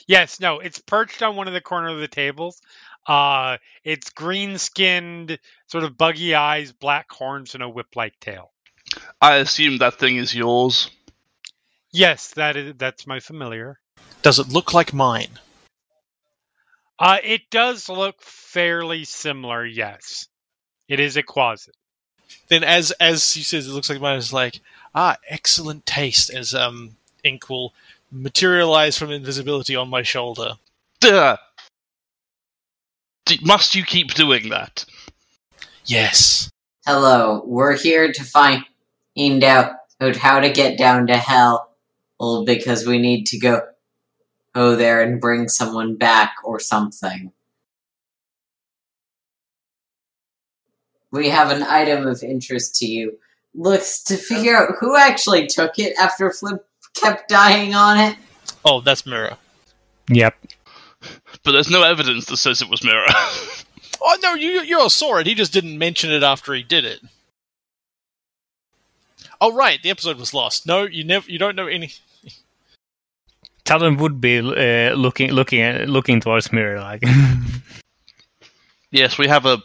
[0.08, 2.60] Yes, no, it's perched on one of the corner of the tables.
[3.06, 8.52] Uh, it's green skinned, sort of buggy eyes, black horns, and a whip like tail.
[9.20, 10.90] I assume that thing is yours.
[11.92, 13.78] Yes, that is that's my familiar.
[14.22, 15.38] Does it look like mine?
[16.98, 19.66] Uh, it does look fairly similar.
[19.66, 20.28] Yes,
[20.88, 21.74] it is a quasit.
[22.48, 24.60] Then, as as he says, it looks like mine is like
[24.94, 26.30] ah, excellent taste.
[26.30, 27.74] As um, ink will
[28.10, 30.54] materialize from invisibility on my shoulder.
[31.00, 31.36] Duh.
[33.24, 34.84] D- must you keep doing that?
[35.84, 36.50] Yes.
[36.86, 38.64] Hello, we're here to find
[39.44, 39.76] out
[40.16, 41.70] how to get down to hell.
[42.18, 43.62] Well, because we need to go
[44.54, 47.32] go there and bring someone back or something.
[51.10, 53.18] We have an item of interest to you.
[53.54, 56.62] Looks to figure out who actually took it after Flimp
[56.94, 58.16] kept dying on it.
[58.64, 59.36] Oh, that's Mirror.
[60.08, 60.34] Yep.
[61.44, 63.06] But there's no evidence that says it was Mirror.
[64.04, 65.28] Oh no, you you all saw it.
[65.28, 67.00] He just didn't mention it after he did it.
[69.40, 70.66] Oh right, the episode was lost.
[70.66, 71.30] No, you never.
[71.30, 71.92] You don't know any.
[73.64, 77.04] Talon would be uh, looking looking at looking towards mirror like.
[78.90, 79.58] yes, we have a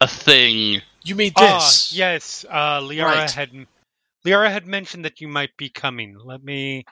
[0.00, 0.80] a thing.
[1.02, 1.92] You mean Ah, this?
[1.92, 3.30] yes, uh, Liara Right.
[3.32, 3.50] had
[4.24, 6.16] Liara had mentioned that you might be coming.
[6.24, 6.84] Let me.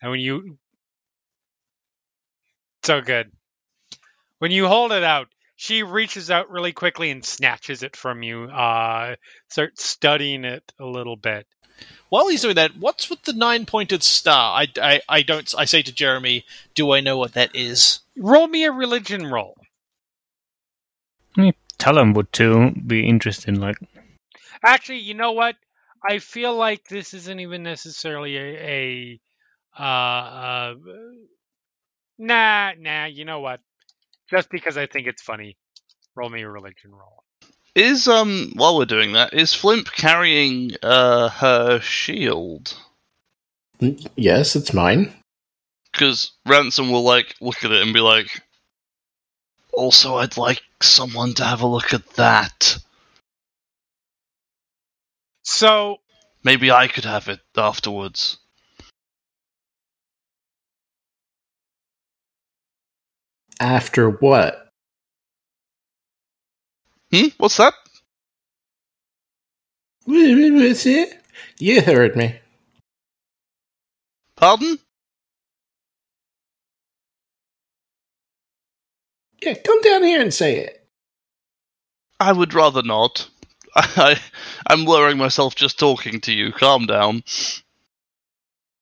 [0.00, 0.56] And when you,
[2.82, 3.30] so good.
[4.38, 8.44] When you hold it out, she reaches out really quickly and snatches it from you.
[8.44, 9.16] Uh,
[9.48, 11.46] starts studying it a little bit.
[12.08, 14.60] While he's doing that, what's with the nine-pointed star?
[14.60, 15.54] I, I, I don't.
[15.56, 19.56] I say to Jeremy, "Do I know what that is?" Roll me a religion roll.
[21.78, 23.56] Talon would too be interested.
[23.56, 23.76] Like,
[24.62, 25.56] Actually, you know what?
[26.06, 29.20] I feel like this isn't even necessarily a,
[29.78, 30.74] a uh, uh,
[32.20, 33.06] nah, nah.
[33.06, 33.60] You know what?
[34.30, 35.56] Just because I think it's funny,
[36.14, 37.24] roll me a religion roll.
[37.74, 42.76] Is um while we're doing that, is Flimp carrying uh her shield?
[44.16, 45.12] Yes, it's mine.
[45.92, 48.42] Because Ransome will like look at it and be like,
[49.72, 52.76] also I'd like someone to have a look at that.
[55.42, 55.98] So
[56.42, 58.38] Maybe I could have it afterwards.
[63.60, 64.68] After what?
[67.12, 67.28] Hmm?
[67.36, 67.74] What's that?
[70.04, 71.12] What was it?
[71.58, 72.40] You heard me.
[74.36, 74.78] Pardon?
[79.42, 80.86] Yeah, come down here and say it.
[82.18, 83.28] I would rather not.
[83.74, 84.18] I,
[84.66, 86.52] I'm lowering myself just talking to you.
[86.52, 87.22] Calm down.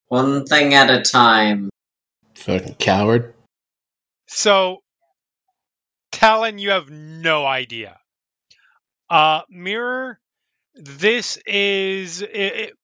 [0.09, 1.71] One thing at a time.
[2.35, 3.35] Fucking coward.
[4.29, 4.85] So,
[6.13, 7.99] Talon, you have no idea.
[9.11, 10.19] Uh, Mirror,
[10.75, 12.75] this is it, it-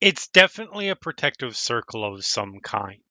[0.00, 3.02] it's definitely a protective circle of some kind.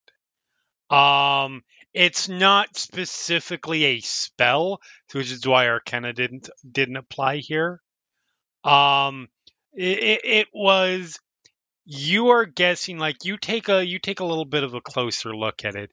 [0.90, 4.82] Um, it's not specifically a spell,
[5.14, 7.82] which is why Arcana didn't didn't apply here.
[8.64, 9.30] Um,
[9.74, 11.20] it, it was
[11.86, 15.36] you are guessing like you take a you take a little bit of a closer
[15.36, 15.92] look at it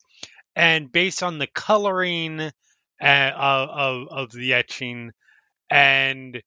[0.55, 5.13] and based on the coloring uh, of, of the etching
[5.71, 6.43] and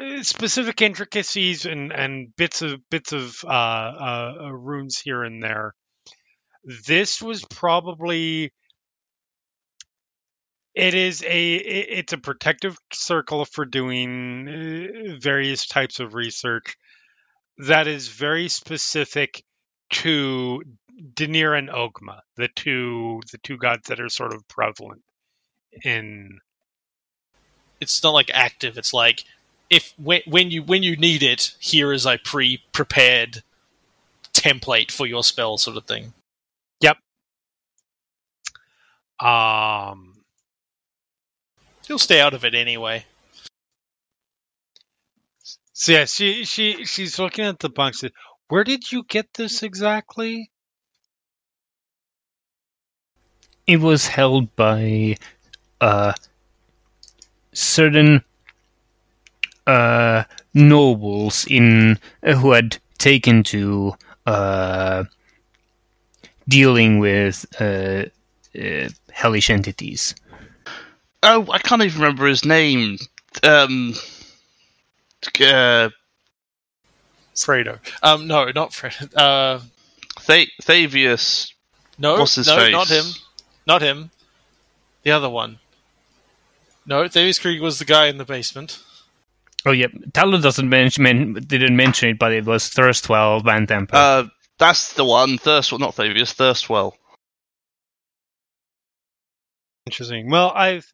[0.00, 5.74] uh, specific intricacies and, and bits of bits of uh, uh, runes here and there,
[6.86, 8.52] this was probably
[10.74, 16.76] it is a it's a protective circle for doing uh, various types of research
[17.58, 19.44] that is very specific
[19.90, 20.62] to
[21.14, 25.02] Deneir and Oghma, the two the two gods that are sort of prevalent
[25.84, 26.40] in
[27.80, 28.78] It's not like active.
[28.78, 29.24] It's like
[29.70, 33.42] if when, when you when you need it, here is a pre-prepared
[34.34, 36.12] template for your spell, sort of thing.
[36.80, 36.98] Yep.
[39.20, 40.14] Um
[41.86, 43.04] He'll stay out of it anyway.
[45.74, 48.04] so yeah she she she's looking at the bunks
[48.48, 50.50] where did you get this exactly
[53.66, 55.16] it was held by
[55.80, 56.12] uh,
[57.52, 58.22] certain
[59.66, 63.94] uh, nobles in uh, who had taken to
[64.26, 65.04] uh,
[66.48, 68.04] dealing with uh,
[68.58, 70.14] uh, hellish entities.
[71.22, 72.98] Oh, I can't even remember his name.
[73.42, 73.94] Um.
[75.40, 75.88] Uh,
[77.34, 77.78] Fredo.
[78.02, 79.08] Um, no, not Fredo.
[79.16, 79.60] Uh,
[80.20, 81.52] Th- Thavius.
[81.98, 82.72] no, What's his no, face?
[82.72, 83.04] not him.
[83.66, 84.10] Not him.
[85.02, 85.58] The other one.
[86.86, 88.82] No, Thaddeus Kreeg was the guy in the basement.
[89.66, 93.94] Oh yeah, Talon doesn't mention men, didn't mention it, but it was Thurstwell Vanthampur.
[93.94, 94.24] Uh,
[94.58, 95.38] that's the one.
[95.38, 96.34] Thurstwell, not Thavius.
[96.34, 96.92] Thurstwell.
[99.86, 100.30] Interesting.
[100.30, 100.86] Well, I've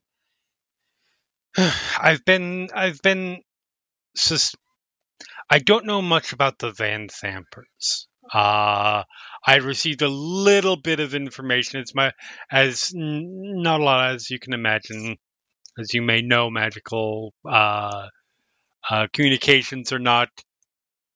[2.00, 3.42] I've been I've been
[4.16, 4.54] sus-
[5.50, 8.06] I don't know much about the Vanthampurs.
[8.32, 9.04] Uh
[9.46, 11.80] I received a little bit of information.
[11.80, 12.12] It's my
[12.50, 15.16] as n- not a lot as you can imagine.
[15.78, 18.08] As you may know, magical uh,
[18.88, 20.28] uh, communications are not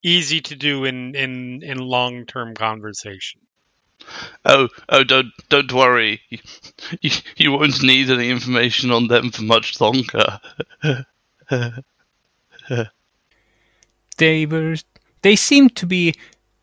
[0.05, 3.41] easy to do in in, in long term conversation.
[4.45, 6.21] Oh, oh, don't don't worry.
[7.01, 10.41] You, you won't need any information on them for much longer.
[14.17, 14.75] They were.
[15.23, 16.15] They seem to be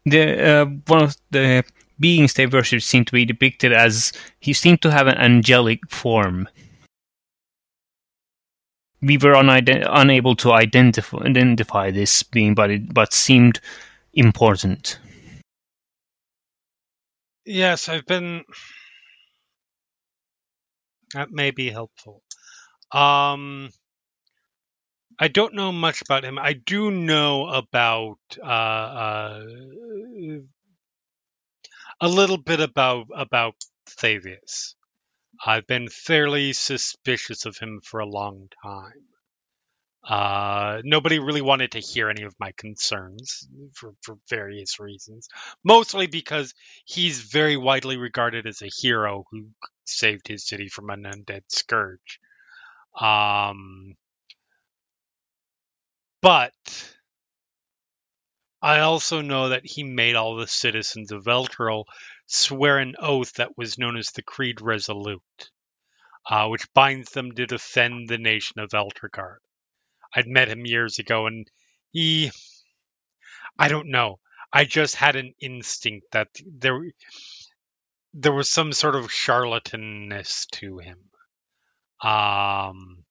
[0.06, 1.64] the uh, one of the
[2.00, 6.48] beings they worship seem to be depicted as he seemed to have an angelic form.
[9.02, 13.60] We were unide- unable to identify identify this being, but it but seemed
[14.14, 15.00] important.
[17.46, 18.44] Yes, I've been.
[21.14, 22.24] That may be helpful.
[22.92, 23.70] Um,
[25.22, 26.40] I don't know much about him.
[26.40, 29.46] I do know about uh, uh,
[32.02, 33.54] a little bit about about
[33.88, 34.74] Thavius.
[35.46, 39.04] I've been fairly suspicious of him for a long time.
[40.04, 45.28] Uh, nobody really wanted to hear any of my concerns for, for various reasons.
[45.64, 46.56] Mostly because
[46.86, 49.50] he's very widely regarded as a hero who
[49.86, 52.20] saved his city from an undead scourge.
[53.00, 53.96] Um,
[56.22, 56.54] but
[58.62, 61.86] I also know that he made all the citizens of Elturel
[62.28, 65.50] swear an oath that was known as the Creed Resolute,
[66.30, 69.40] uh, which binds them to defend the nation of Elturgard.
[70.16, 71.50] I'd met him years ago, and
[71.92, 72.32] he.
[73.58, 74.20] I don't know.
[74.54, 76.80] I just had an instinct that there
[78.14, 81.00] there was some sort of charlatanness to him.
[82.02, 83.06] Um,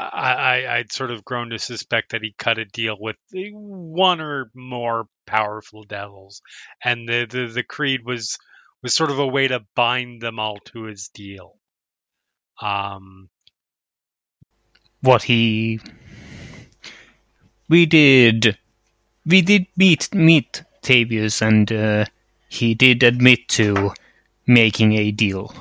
[0.00, 4.20] I, I I'd sort of grown to suspect that he cut a deal with one
[4.20, 6.42] or more powerful devils,
[6.84, 8.38] and the the, the creed was
[8.82, 11.56] was sort of a way to bind them all to his deal.
[12.60, 13.28] Um,
[15.02, 15.80] What he.
[17.68, 18.58] We did.
[19.26, 22.04] We did meet meet Thavius, and uh,
[22.48, 23.92] he did admit to
[24.46, 25.54] making a deal.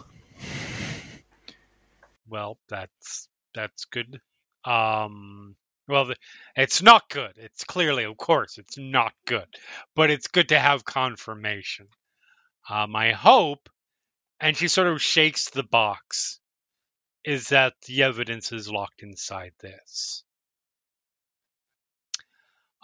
[2.27, 4.21] well, that's that's good.
[4.69, 5.55] Um,
[5.87, 6.13] well,
[6.55, 7.33] it's not good.
[7.37, 9.47] It's clearly, of course, it's not good,
[9.95, 11.87] but it's good to have confirmation.
[12.69, 13.69] Uh, my hope,
[14.39, 16.39] and she sort of shakes the box,
[17.25, 20.23] is that the evidence is locked inside this.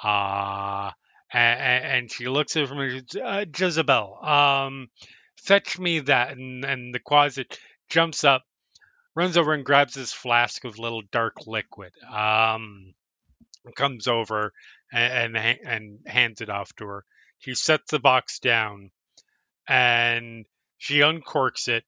[0.04, 0.90] Uh,
[1.32, 4.88] and, and she looks at me, uh, Jezebel, um,
[5.38, 6.32] fetch me that.
[6.32, 7.60] And, and the closet
[7.90, 8.44] jumps up,
[9.16, 11.93] runs over and grabs this flask of little dark liquid.
[12.11, 12.93] Um,
[13.76, 14.53] comes over
[14.93, 17.05] and, and and hands it off to her.
[17.39, 18.91] She sets the box down,
[19.68, 20.45] and
[20.78, 21.84] she uncorks it,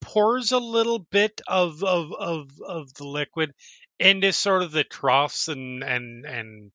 [0.00, 3.52] pours a little bit of of of, of the liquid
[3.98, 6.72] into sort of the troughs and and and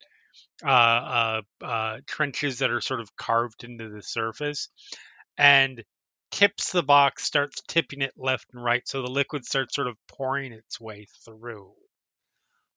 [0.63, 4.69] uh, uh, uh, trenches that are sort of carved into the surface,
[5.37, 5.83] and
[6.35, 9.95] tips the box, starts tipping it left and right, so the liquid starts sort of
[10.07, 11.71] pouring its way through.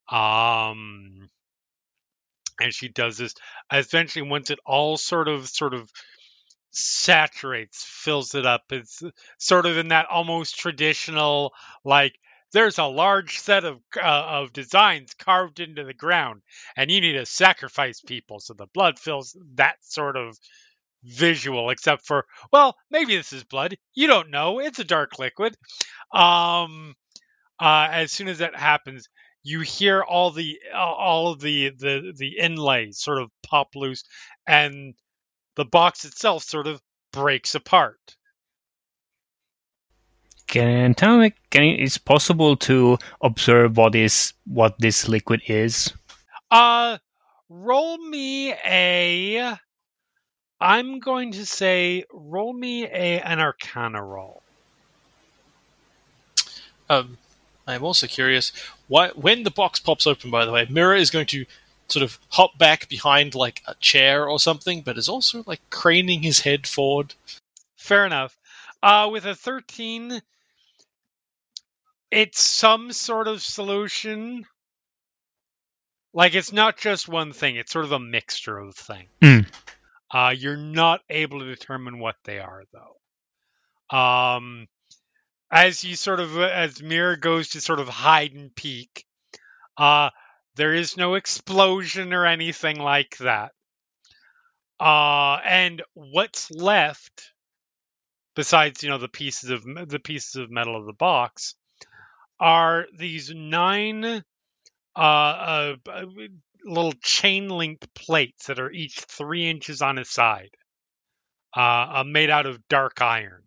[0.09, 1.29] Um,
[2.61, 3.35] and she does this.
[3.73, 5.91] Eventually, once it all sort of sort of
[6.71, 8.63] saturates, fills it up.
[8.71, 9.03] It's
[9.39, 11.53] sort of in that almost traditional
[11.85, 12.15] like.
[12.51, 16.41] There's a large set of uh, of designs carved into the ground,
[16.77, 20.39] and you need to sacrifice people so the blood fills that sort of
[21.05, 21.71] visual.
[21.71, 23.77] Except for, well, maybe this is blood.
[23.95, 24.59] You don't know.
[24.61, 25.57] It's a dark liquid.
[26.13, 26.95] Um,
[27.61, 29.09] uh, as soon as that happens,
[29.43, 34.05] you hear all the all of the the the inlays sort of pop loose,
[34.47, 34.95] and
[35.57, 36.81] the box itself sort of
[37.13, 38.17] breaks apart.
[40.47, 41.35] Can tell me?
[41.51, 45.93] Can it's possible to observe what is what this liquid is?
[46.51, 46.99] Uh,
[47.49, 49.59] roll me a.
[50.61, 54.43] I'm going to say roll me a an Arcana roll.
[56.91, 57.19] Um,
[57.67, 58.53] I'm also curious
[58.89, 60.31] why when the box pops open.
[60.31, 61.45] By the way, Mirror is going to
[61.89, 66.23] sort of hop back behind like a chair or something, but is also like craning
[66.23, 67.15] his head forward.
[67.77, 68.37] Fair enough.
[68.83, 70.21] Uh, with a 13,
[72.11, 74.47] it's some sort of solution.
[76.15, 79.11] Like it's not just one thing; it's sort of a mixture of things.
[79.21, 79.47] Mm.
[80.11, 83.97] Uh, you're not able to determine what they are, though.
[83.97, 84.67] Um,
[85.51, 89.05] as you sort of as Mirror goes to sort of hide and peek,
[89.77, 90.11] uh,
[90.57, 93.53] there is no explosion or anything like that.
[94.81, 97.33] Uh, and what's left,
[98.37, 101.55] besides you know the pieces of the pieces of metal of the box,
[102.39, 104.23] are these nine
[104.97, 105.77] uh, uh,
[106.65, 110.51] little chain linked plates that are each three inches on a side,
[111.57, 111.61] uh,
[112.01, 113.43] uh, made out of dark iron.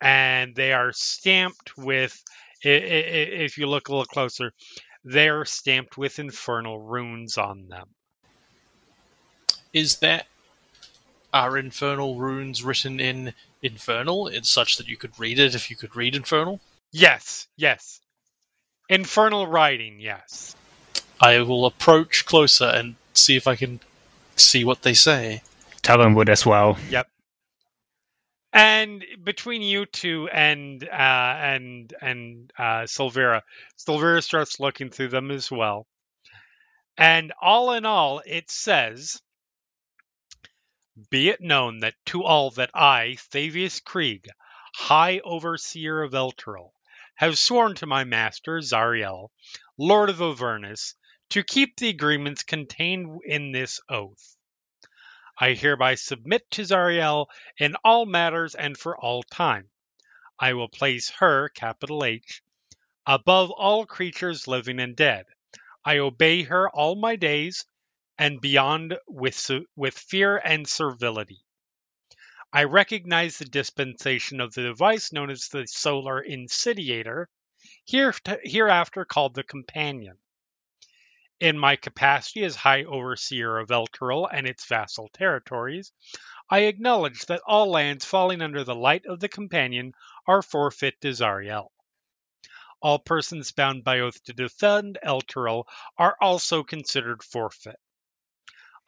[0.00, 2.22] And they are stamped with,
[2.62, 4.52] if you look a little closer,
[5.04, 7.88] they are stamped with infernal runes on them.
[9.72, 10.26] Is that
[11.32, 14.28] are infernal runes written in infernal?
[14.28, 16.60] It's such that you could read it if you could read infernal.
[16.90, 18.00] Yes, yes.
[18.88, 20.56] Infernal writing, yes.
[21.20, 23.80] I will approach closer and see if I can
[24.36, 25.42] see what they say.
[25.82, 26.78] Talon would as well.
[26.90, 27.08] Yep.
[28.52, 33.42] And between you two and uh, and and uh, Sylvira,
[33.76, 35.86] Sylvira starts looking through them as well.
[36.96, 39.20] And all in all, it says,
[41.10, 44.26] "Be it known that to all that I, Thavius Kreeg,
[44.74, 46.70] High Overseer of Elturel,
[47.16, 49.28] have sworn to my master Zariel,
[49.76, 50.94] Lord of Avernus,
[51.30, 54.36] to keep the agreements contained in this oath.
[55.38, 57.26] I hereby submit to Zariel
[57.58, 59.68] in all matters and for all time.
[60.38, 62.42] I will place her, capital H,
[63.06, 65.26] above all creatures living and dead.
[65.84, 67.64] I obey her all my days
[68.18, 71.44] and beyond with, with fear and servility.
[72.52, 77.28] I recognize the dispensation of the device known as the solar insidiator,
[77.84, 80.18] here, hereafter called the companion.
[81.40, 85.92] In my capacity as High Overseer of Elturel and its vassal territories,
[86.50, 89.94] I acknowledge that all lands falling under the light of the companion
[90.26, 91.70] are forfeit to Zariel.
[92.80, 97.78] All persons bound by oath to defend Elturel are also considered forfeit.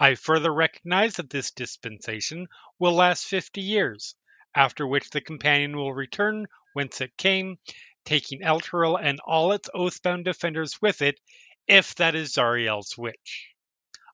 [0.01, 2.49] I further recognize that this dispensation
[2.81, 4.17] will last 50 years,
[4.57, 7.61] after which the companion will return whence it came,
[8.05, 11.21] taking Elturel and all its oath-bound defenders with it,
[11.67, 13.55] if that is Zariel's wish.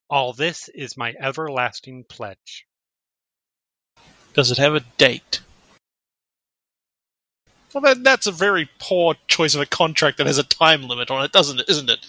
[0.09, 2.65] All this is my everlasting pledge.
[4.33, 5.41] Does it have a date?
[7.73, 11.11] Well, that, that's a very poor choice of a contract that has a time limit
[11.11, 11.69] on it, doesn't it?
[11.69, 12.05] Isn't it?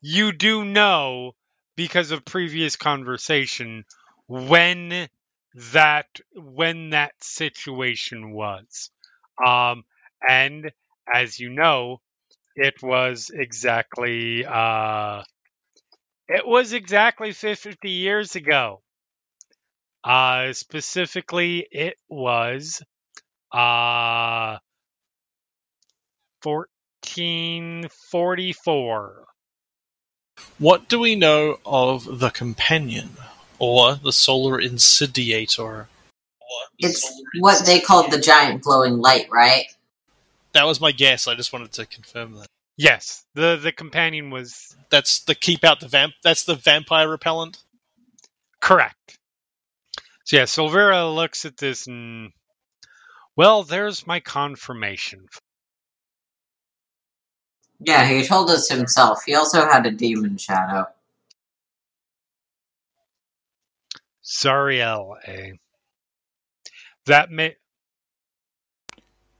[0.00, 1.32] You do know,
[1.76, 3.84] because of previous conversation,
[4.26, 5.08] when
[5.72, 8.90] that when that situation was.
[9.44, 9.84] Um,
[10.28, 10.72] and
[11.12, 12.00] as you know,
[12.58, 15.22] it was exactly uh,
[16.28, 18.82] it was exactly 50 years ago.
[20.04, 22.82] Uh, specifically, it was
[23.52, 24.58] uh,
[26.42, 29.24] 1444.
[30.58, 33.16] What do we know of the companion
[33.58, 35.88] or the solar insidiator?
[36.78, 39.66] It's what they called the giant glowing light, right?
[40.58, 41.28] That was my guess.
[41.28, 42.48] I just wanted to confirm that.
[42.76, 46.14] Yes, the the companion was That's the keep out the vamp.
[46.24, 47.58] That's the vampire repellent.
[48.60, 49.18] correct.
[50.24, 52.32] So yeah, Sylvira looks at this and
[53.36, 55.28] well, there's my confirmation.
[57.78, 59.22] Yeah, he told us himself.
[59.24, 60.88] He also had a demon shadow.
[64.24, 65.52] Zariel, eh?
[67.06, 67.54] That may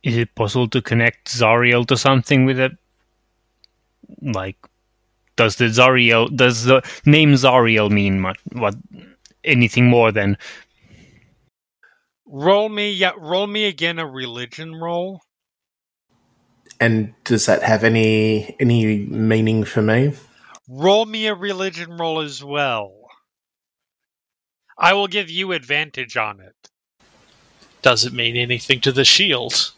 [0.08, 2.72] Is it possible to connect Zariel to something with it?
[4.22, 4.56] Like,
[5.36, 8.38] does the Zariel does the name Zariel mean much?
[8.52, 8.74] What
[9.44, 10.38] anything more than
[12.24, 15.20] roll me yeah, roll me again a religion roll.
[16.80, 20.14] And does that have any any meaning for me?
[20.70, 22.94] Roll me a religion roll as well.
[24.78, 26.70] I will give you advantage on it.
[27.82, 29.74] Does it mean anything to the shield?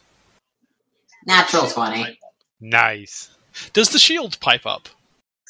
[1.26, 2.18] Natural 20.
[2.60, 3.30] Nice.
[3.72, 4.88] Does the shield pipe up?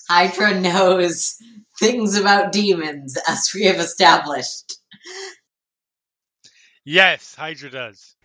[0.08, 1.36] Hydra knows
[1.78, 4.76] things about demons, as we have established.
[6.84, 8.16] Yes, Hydra does.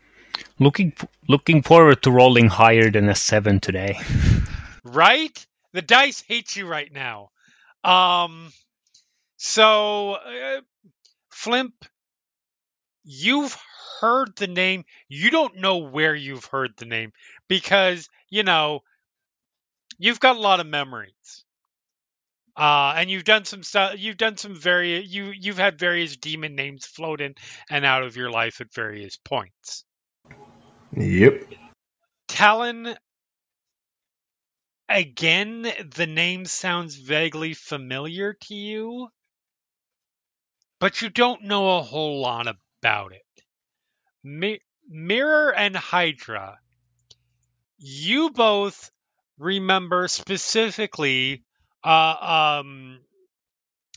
[0.60, 0.94] looking
[1.28, 4.00] looking forward to rolling higher than a seven today?
[4.84, 5.46] Right?
[5.74, 7.30] The dice hate you right now.
[7.84, 8.52] Um
[9.38, 10.62] so uh,
[11.34, 11.74] Flimp
[13.04, 13.58] you've
[14.00, 14.86] heard the name.
[15.08, 17.12] You don't know where you've heard the name
[17.48, 18.82] because, you know,
[19.98, 21.46] you've got a lot of memories.
[22.58, 23.96] Uh, and you've done some stuff.
[23.98, 25.04] You've done some very.
[25.04, 27.36] You you've had various demon names float in
[27.70, 29.84] and out of your life at various points.
[30.96, 31.54] Yep.
[32.30, 32.96] Talon.
[34.88, 35.64] Again,
[35.96, 39.10] the name sounds vaguely familiar to you,
[40.80, 43.25] but you don't know a whole lot about it.
[44.26, 46.60] Mi- Mirror and Hydra,
[47.78, 48.92] you both
[49.38, 51.44] remember specifically
[51.84, 53.00] uh, um,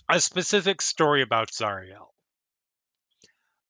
[0.06, 2.08] a specific story about Zariel.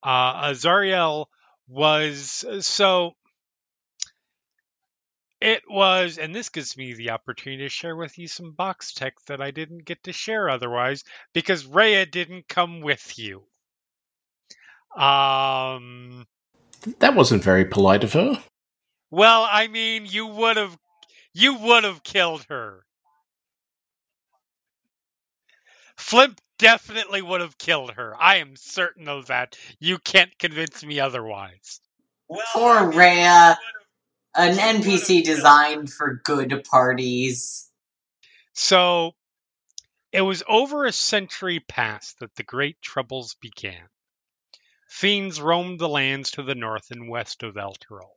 [0.04, 1.26] Uh, uh, Zariel
[1.68, 3.14] was so
[5.40, 9.28] it was, and this gives me the opportunity to share with you some box text
[9.28, 13.44] that I didn't get to share otherwise because Rhea didn't come with you.
[14.96, 16.26] Um,
[17.01, 18.43] That wasn't very polite of her.
[19.11, 20.76] well, I mean, you would have,
[21.35, 22.85] you would have killed her.
[25.97, 28.14] Flimp definitely would have killed her.
[28.20, 29.57] I am certain of that.
[29.81, 31.81] You can't convince me otherwise.
[32.29, 33.59] Well, Poor I mean, Rhea.
[34.37, 37.68] An NPC designed for good parties.
[38.53, 39.12] So
[40.12, 43.89] it was over a century past that the great troubles began.
[44.89, 48.16] Fiends roamed the lands to the north and west of Elturel.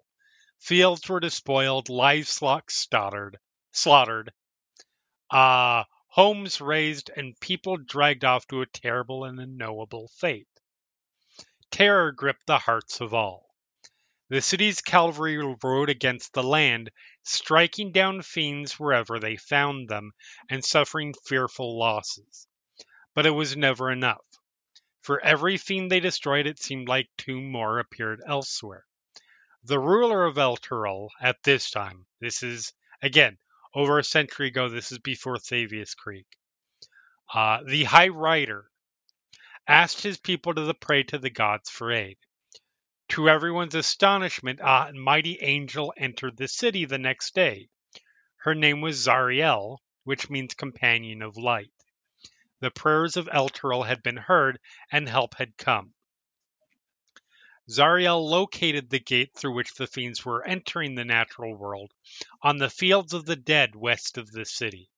[0.57, 3.37] Fields were despoiled, livestock slaughtered,
[3.71, 4.31] slaughtered,
[5.29, 10.47] uh, homes razed, and people dragged off to a terrible and unknowable fate.
[11.71, 13.53] Terror gripped the hearts of all.
[14.29, 16.89] The city's cavalry rode against the land,
[17.23, 20.13] striking down fiends wherever they found them
[20.49, 22.47] and suffering fearful losses.
[23.13, 24.25] But it was never enough.
[25.01, 28.85] For every fiend they destroyed, it seemed like two more appeared elsewhere.
[29.63, 32.71] The ruler of Elturel at this time, this is,
[33.01, 33.39] again,
[33.73, 36.25] over a century ago, this is before Thavius Kreeg,
[37.33, 38.69] uh, the High Rider
[39.67, 42.17] asked his people to pray to the gods for aid.
[43.09, 47.69] To everyone's astonishment, a mighty angel entered the city the next day.
[48.37, 51.71] Her name was Zariel, which means companion of light.
[52.61, 54.59] The prayers of Elturel had been heard,
[54.91, 55.93] and help had come.
[57.69, 61.93] Zariel located the gate through which the fiends were entering the natural world
[62.41, 64.89] on the fields of the dead west of the city.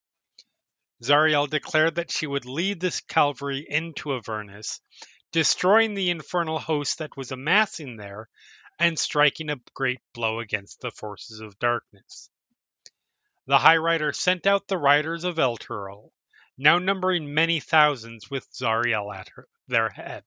[1.03, 4.79] Zariel declared that she would lead this cavalry into Avernus,
[5.31, 8.29] destroying the infernal host that was amassing there
[8.79, 12.29] and striking a great blow against the forces of darkness.
[13.45, 16.12] The High Rider sent out the riders of Elturel,
[16.57, 20.23] now numbering many thousands with Zariel at her, their head,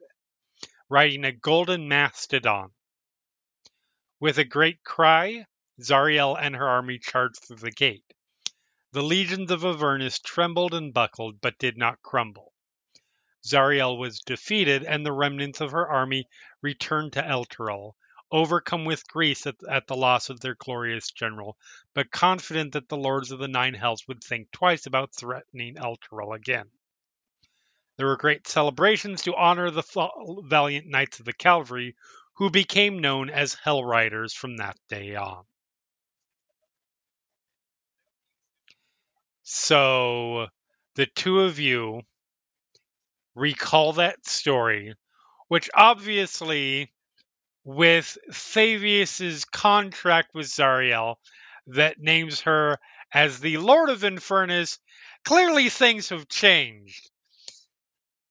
[0.88, 2.72] riding a golden mastodon.
[4.18, 5.46] With a great cry,
[5.80, 8.14] Zariel and her army charged through the gate.
[8.92, 12.54] The legions of Avernus trembled and buckled, but did not crumble.
[13.44, 16.28] Zariel was defeated, and the remnants of her army
[16.62, 17.94] returned to Elturel,
[18.30, 21.56] overcome with grief at, at the loss of their glorious general,
[21.94, 26.34] but confident that the lords of the Nine Hells would think twice about threatening Elturel
[26.34, 26.70] again.
[27.96, 29.84] There were great celebrations to honor the
[30.44, 31.96] valiant knights of the cavalry,
[32.34, 35.44] who became known as Hell Riders from that day on.
[39.42, 40.48] So,
[40.96, 42.02] the two of you
[43.34, 44.94] recall that story,
[45.48, 46.92] which obviously,
[47.66, 51.16] with Thavius's contract with Zariel
[51.66, 52.78] that names her
[53.12, 54.78] as the Lord of Infernus,
[55.24, 57.10] clearly things have changed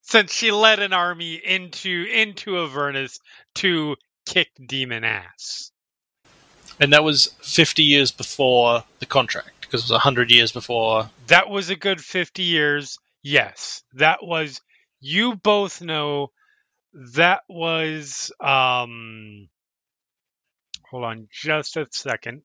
[0.02, 3.20] since she led an army into into Avernus
[3.56, 5.72] to kick demon ass.
[6.80, 11.10] And that was 50 years before the contract, because it was 100 years before.
[11.28, 12.98] That was a good 50 years.
[13.22, 14.62] Yes, that was
[15.02, 16.32] you both know
[17.16, 19.50] that was um
[20.90, 22.44] hold on just a second.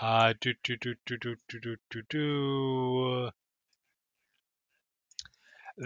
[0.00, 3.30] Uh do do do do do do do do do.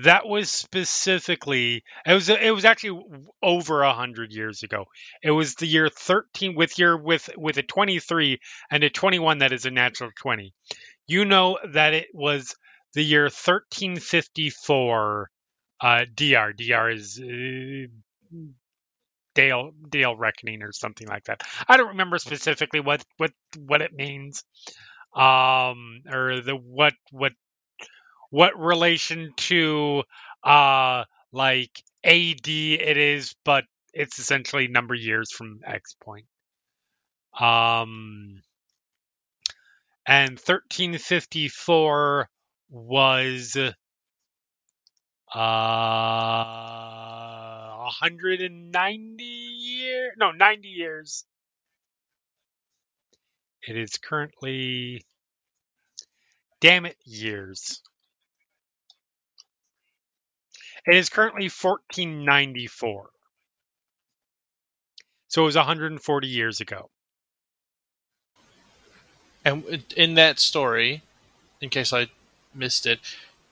[0.03, 3.03] That was specifically it was it was actually
[3.43, 4.87] over a hundred years ago.
[5.23, 8.41] It was the year 13 with your with with a 23
[8.71, 10.55] and a 21 that is a natural 20
[11.07, 12.57] you know that it was
[12.95, 15.31] the year 1354
[15.81, 17.87] uh dr dr is uh,
[19.35, 23.93] dale dale reckoning or something like that i don't remember specifically what what what it
[23.93, 24.45] means
[25.15, 27.33] um or the what what
[28.31, 30.03] what relation to
[30.45, 31.71] uh like
[32.05, 36.27] AD it is, but it's essentially number years from X point.
[37.39, 38.43] Um
[40.07, 42.29] and 1354
[42.71, 43.57] was
[45.37, 46.55] uh
[48.01, 51.25] 190 year no 90 years
[53.63, 55.03] it is currently
[56.61, 57.83] damn it years
[60.87, 63.11] It is currently 1494.
[65.29, 66.91] So it was 140 years ago.
[69.45, 71.03] And in that story,
[71.61, 72.07] in case I
[72.55, 73.01] missed it,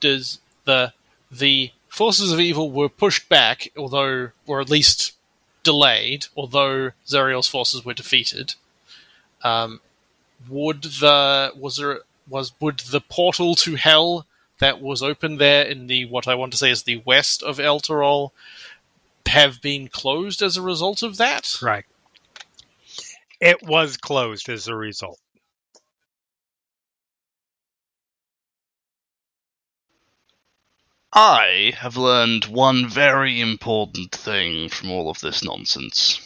[0.01, 0.93] does the
[1.39, 5.13] the forces of evil were pushed back, although or at least
[5.63, 8.55] delayed, although Zariel's forces were defeated.
[9.43, 9.81] Um,
[10.49, 14.27] would the was there was would the portal to hell
[14.59, 17.59] that was open there in the what I want to say is the west of
[17.59, 18.31] Elturel
[19.27, 21.59] have been closed as a result of that?
[21.61, 21.85] Right.
[23.41, 25.19] It was closed as a result.
[31.17, 36.21] I have learned one very important thing from all of this nonsense.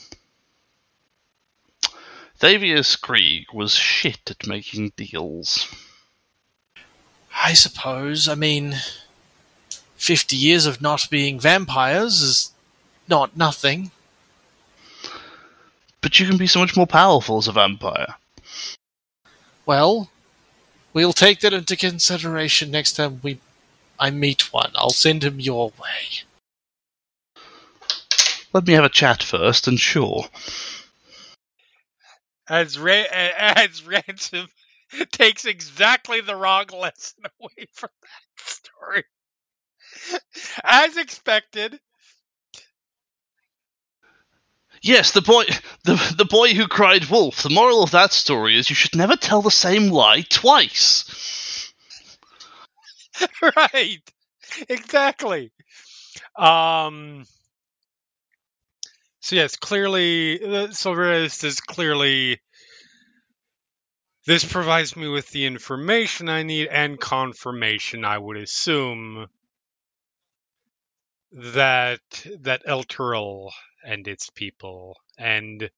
[2.40, 5.68] Thavius Kreeg was shit at making deals.
[7.44, 8.28] I suppose.
[8.28, 8.76] I mean,
[9.96, 12.52] 50 years of not being vampires is
[13.06, 13.90] not nothing.
[16.00, 18.14] But you can be so much more powerful as a vampire.
[19.66, 20.08] Well,
[20.94, 23.40] we'll take that into consideration next time we
[23.98, 24.72] I meet one.
[24.74, 26.24] I'll send him your way.
[28.52, 30.26] Let me have a chat first, and sure.
[32.48, 34.48] As Ra- as Ransome
[35.12, 39.04] takes exactly the wrong lesson away from that story.
[40.64, 41.78] As expected,
[44.80, 45.44] Yes, the boy,
[45.84, 47.42] the the boy who cried wolf.
[47.42, 51.04] The moral of that story is you should never tell the same lie twice.
[53.56, 54.02] right.
[54.68, 55.52] Exactly.
[56.36, 57.24] Um
[59.20, 62.40] so yes, clearly uh, Silverist is clearly
[64.26, 69.28] this provides me with the information I need and confirmation I would assume
[71.32, 72.02] that
[72.40, 73.50] that Elturel
[73.82, 75.70] and its people and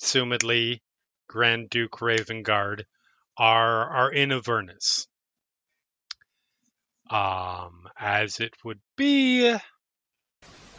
[0.00, 0.80] assumedly
[1.28, 2.86] Grand Duke Ravengard
[3.36, 5.08] are are in Avernus.
[7.12, 9.54] Um, as it would be.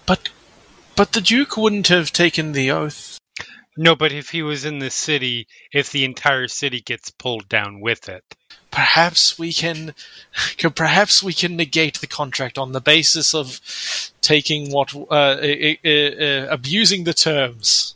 [0.06, 0.30] But
[0.96, 3.20] but the Duke wouldn't have taken the oath.
[3.76, 7.82] No, but if he was in the city, if the entire city gets pulled down
[7.82, 8.24] with it.
[8.70, 9.94] Perhaps we can
[10.76, 13.60] perhaps we can negate the contract on the basis of
[14.22, 17.96] taking what uh, uh, uh, uh, abusing the terms.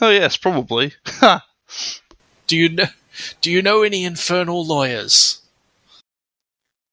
[0.00, 0.94] Oh yes, probably.
[2.46, 2.84] do you know,
[3.40, 5.39] do you know any infernal lawyers?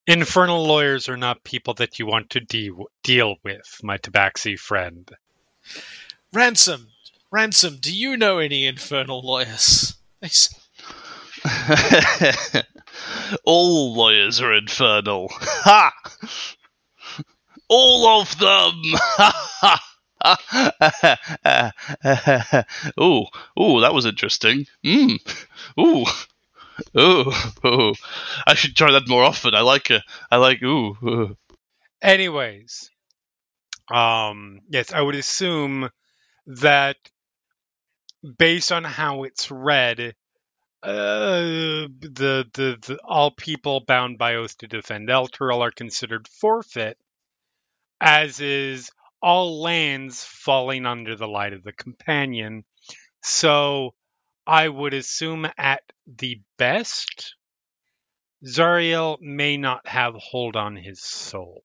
[0.07, 2.71] Infernal lawyers are not people that you want to de-
[3.03, 5.11] deal with, my tabaxi friend.
[6.31, 6.87] Ransome,
[7.29, 9.95] Ransome, do you know any infernal lawyers?
[13.43, 15.27] All lawyers are infernal.
[15.31, 15.91] Ha!
[17.67, 18.81] All of them!
[22.99, 23.25] ooh,
[23.59, 24.67] ooh, that was interesting.
[24.85, 25.19] Mmm.
[25.79, 26.05] Ooh.
[26.97, 27.31] Ooh,
[27.65, 27.93] ooh.
[28.45, 29.55] I should try that more often.
[29.55, 30.03] I like it.
[30.31, 31.37] I like ooh, ooh.
[32.01, 32.89] Anyways,
[33.91, 35.89] um, yes, I would assume
[36.47, 36.97] that
[38.37, 40.15] based on how it's read,
[40.83, 46.97] uh, the, the the all people bound by oath to defend Elturel are considered forfeit,
[47.99, 52.63] as is all lands falling under the light of the companion.
[53.23, 53.95] So
[54.47, 57.35] I would assume at the best,
[58.45, 61.63] Zariel may not have hold on his soul.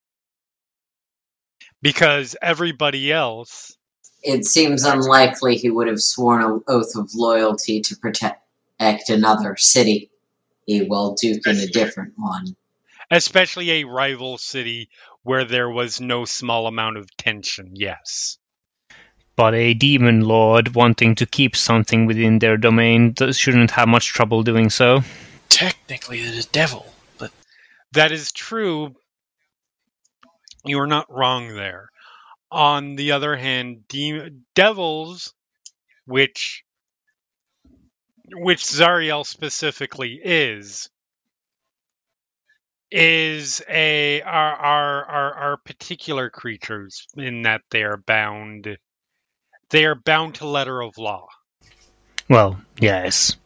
[1.81, 3.77] Because everybody else.
[4.25, 8.41] It seems unlikely he would have sworn an oath of loyalty to protect
[9.09, 10.11] another city.
[10.67, 12.57] He will duke in a different one.
[13.11, 14.91] Especially a rival city
[15.23, 18.39] where there was no small amount of tension, yes.
[19.35, 24.43] But a demon lord wanting to keep something within their domain shouldn't have much trouble
[24.43, 25.01] doing so.
[25.49, 27.31] Technically, the devil, but.
[27.93, 28.95] That is true.
[30.65, 31.91] You are not wrong there.
[32.51, 35.35] On the other hand, de- devils,
[36.07, 36.65] which
[38.35, 40.89] which Zariel specifically is,
[42.91, 48.77] is a are are are, are particular creatures in that they are bound
[49.73, 51.27] they are bound to letter of law.
[52.29, 53.37] Well, yes.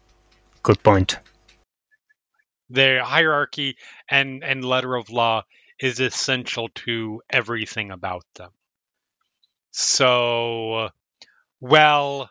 [0.63, 1.19] Good point.
[2.69, 3.77] Their hierarchy
[4.11, 5.45] and, and letter of law
[5.79, 8.51] is essential to everything about them.
[9.71, 10.91] So,
[11.61, 12.29] well,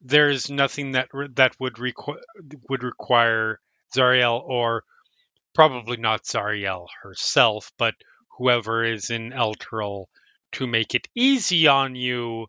[0.00, 2.20] there's nothing that that would requ-
[2.68, 3.60] would require
[3.94, 4.82] Zariel or
[5.54, 7.94] probably not Zariel herself, but
[8.38, 10.06] whoever is in Elturel
[10.52, 12.48] to make it easy on you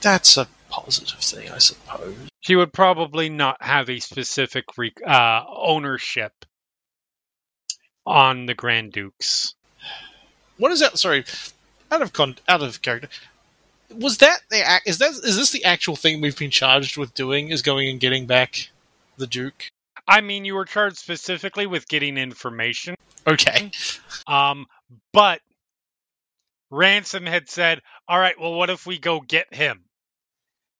[0.00, 2.16] that's a positive thing, I suppose.
[2.40, 6.32] She would probably not have a specific re- uh, ownership
[8.06, 9.54] on the Grand Dukes.
[10.58, 10.98] What is that?
[10.98, 11.24] Sorry,
[11.90, 13.08] out of con- out of character.
[13.94, 17.14] Was that the ac- is that is this the actual thing we've been charged with
[17.14, 17.50] doing?
[17.50, 18.70] Is going and getting back
[19.18, 19.68] the Duke?
[20.08, 23.70] I mean, you were charged specifically with getting information, Okay.
[24.26, 24.66] um,
[25.12, 25.40] but
[26.72, 29.84] Ransome had said, "All right, well, what if we go get him?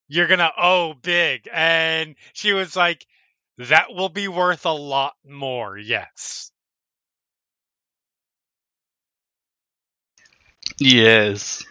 [0.08, 3.06] You're gonna owe big," and she was like,
[3.58, 6.52] "That will be worth a lot more." Yes.
[10.80, 11.64] Yes.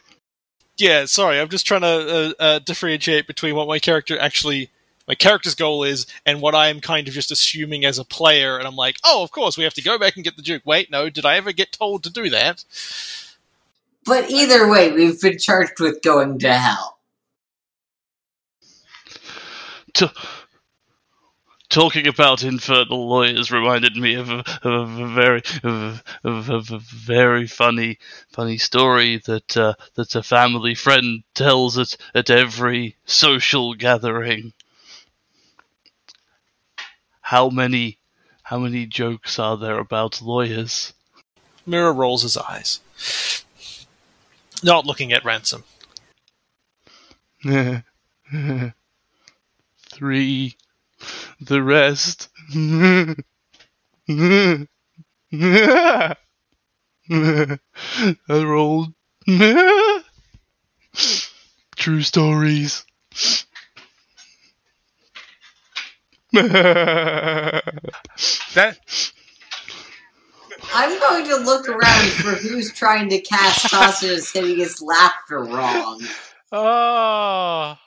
[0.77, 4.71] Yeah, sorry, I'm just trying to uh, uh, differentiate between what my character actually,
[5.07, 8.57] my character's goal is, and what I am kind of just assuming as a player.
[8.57, 10.63] And I'm like, oh, of course, we have to go back and get the Duke.
[10.65, 12.65] Wait, no, did I ever get told to do that?
[14.05, 16.99] But either way, we've been charged with going to hell.
[19.93, 20.07] T-
[21.69, 26.79] talking about infernal lawyers reminded me of a, of a very of a, of a-
[26.79, 27.97] very funny
[28.31, 34.53] funny story that uh, that a family friend tells at at every social gathering.
[37.21, 37.99] How many
[38.43, 40.93] how many jokes are there about lawyers?
[41.65, 42.79] Mirror rolls his eyes,
[44.63, 45.63] not looking at Ransome.
[49.91, 50.55] Three.
[51.41, 52.29] The rest.
[57.89, 58.93] I rolled.
[61.75, 62.85] True stories.
[66.33, 67.59] That
[70.73, 76.01] I'm going to look around for who's trying to cast Tasha's hideous laughter wrong.
[76.51, 77.77] oh.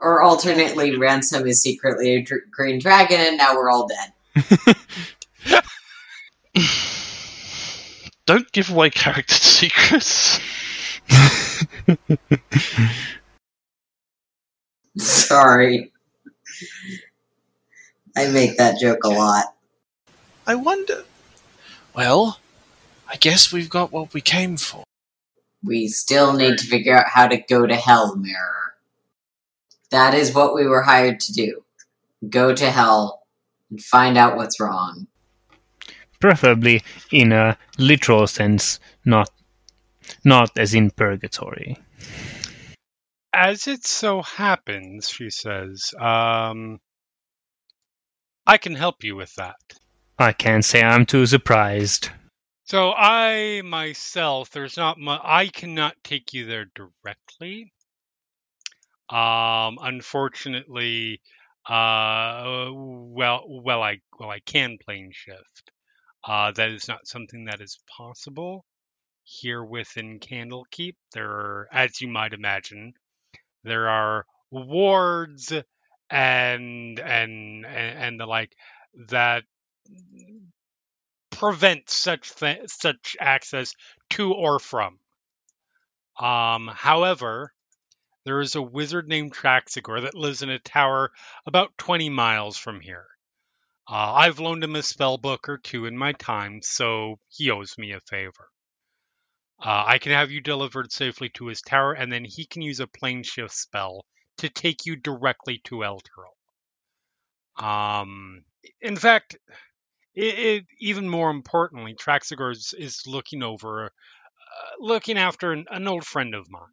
[0.00, 4.12] Or alternately, Ransome is secretly a dr- green dragon and now we're all dead.
[8.26, 10.38] Don't give away character secrets.
[14.98, 15.92] Sorry.
[18.16, 19.54] I make that joke a lot.
[20.46, 21.04] I wonder.
[21.98, 22.38] Well,
[23.08, 24.84] I guess we've got what we came for.
[25.64, 28.74] We still need to figure out how to go to hell, Mirror.
[29.90, 31.64] That is what we were hired to do.
[32.28, 33.22] Go to hell
[33.68, 35.08] and find out what's wrong.
[36.20, 39.30] Preferably in a literal sense, not
[40.24, 41.78] not as in purgatory.
[43.32, 46.78] As it so happens, she says, um,
[48.46, 49.58] I can help you with that.
[50.18, 52.10] I can't say I'm too surprised.
[52.64, 55.20] So I myself, there's not much.
[55.24, 57.72] I cannot take you there directly.
[59.08, 61.20] Um, unfortunately,
[61.66, 65.70] uh, well, well, I well, I can plane shift.
[66.24, 68.64] Uh, that is not something that is possible
[69.22, 70.96] here within Candlekeep.
[71.12, 72.92] There are, as you might imagine,
[73.64, 75.52] there are wards
[76.10, 78.54] and and and, and the like
[79.08, 79.44] that
[81.30, 83.74] prevent such th- such access
[84.10, 84.98] to or from.
[86.18, 87.54] Um, however,
[88.24, 91.12] there is a wizard named Traxigor that lives in a tower
[91.46, 93.06] about 20 miles from here.
[93.88, 97.78] Uh, I've loaned him a spell book or two in my time, so he owes
[97.78, 98.50] me a favor.
[99.60, 102.80] Uh, I can have you delivered safely to his tower, and then he can use
[102.80, 104.04] a plane shift spell
[104.38, 106.34] to take you directly to Elturel.
[107.56, 108.44] Um,
[108.80, 109.36] in fact,
[110.18, 113.88] it, it, even more importantly, Traxigor is, is looking over, uh,
[114.80, 116.64] looking after an, an old friend of mine.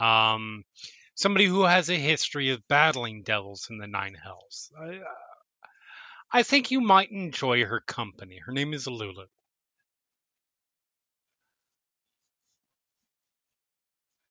[0.00, 0.64] Um,
[1.14, 4.72] somebody who has a history of battling devils in the Nine Hells.
[4.76, 5.02] I, uh,
[6.32, 8.40] I think you might enjoy her company.
[8.44, 9.26] Her name is Lulu.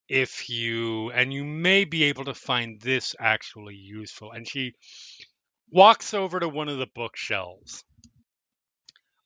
[0.09, 4.33] If you, and you may be able to find this actually useful.
[4.33, 4.73] And she
[5.71, 7.85] walks over to one of the bookshelves.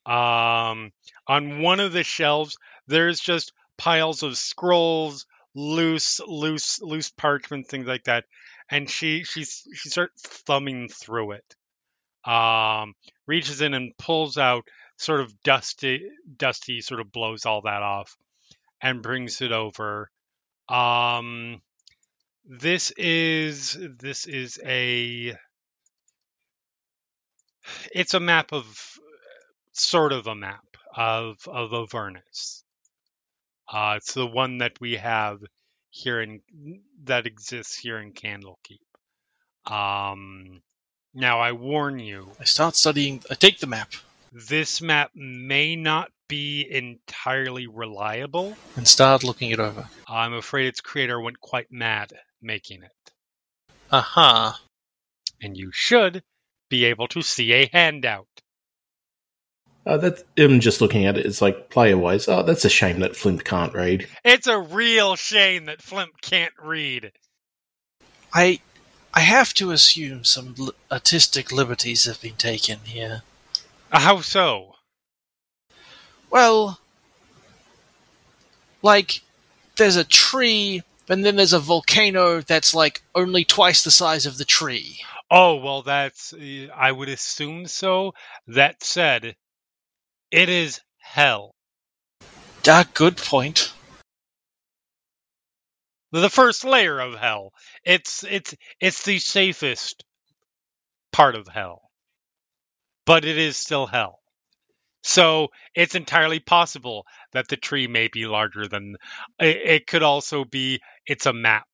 [0.05, 0.91] Um,
[1.27, 5.25] on one of the shelves, there's just piles of scrolls,
[5.55, 8.25] loose, loose, loose parchment, things like that.
[8.69, 11.55] And she she she starts thumbing through it.
[12.29, 12.93] Um,
[13.27, 14.63] reaches in and pulls out
[14.97, 18.15] sort of dusty, dusty, sort of blows all that off,
[18.81, 20.09] and brings it over.
[20.69, 21.61] Um,
[22.45, 25.35] this is this is a
[27.93, 28.97] it's a map of
[29.71, 30.65] sort of a map
[30.95, 32.63] of of Avernus.
[33.71, 35.39] Uh, it's the one that we have
[35.89, 36.41] here in
[37.03, 38.81] that exists here in Candlekeep.
[39.65, 40.61] Um,
[41.13, 43.23] now I warn you, I start studying.
[43.29, 43.91] I take the map
[44.31, 48.55] this map may not be entirely reliable.
[48.77, 49.89] and start looking it over.
[50.07, 53.11] I'm afraid its creator went quite mad making it,
[53.91, 54.59] Aha.
[55.41, 56.23] and you should
[56.69, 58.27] be able to see a handout.
[59.85, 61.25] Uh, that I'm just looking at it.
[61.25, 62.27] It's like player wise.
[62.27, 64.07] Oh, that's a shame that Flimp can't read.
[64.23, 67.11] It's a real shame that Flimp can't read.
[68.33, 68.59] I,
[69.13, 73.23] I have to assume some li- artistic liberties have been taken here.
[73.91, 74.75] How so?
[76.29, 76.79] Well,
[78.83, 79.21] like,
[79.77, 84.37] there's a tree, and then there's a volcano that's like only twice the size of
[84.37, 84.99] the tree.
[85.29, 86.33] Oh, well, that's.
[86.33, 88.13] uh, I would assume so.
[88.47, 89.35] That said,
[90.31, 91.53] it is hell.
[92.67, 93.73] Ah, good point.
[96.11, 97.51] The first layer of hell.
[97.83, 100.03] It's it's it's the safest
[101.11, 101.81] part of hell.
[103.05, 104.19] But it is still hell.
[105.03, 108.95] So it's entirely possible that the tree may be larger than
[109.39, 111.67] it, it could also be it's a map.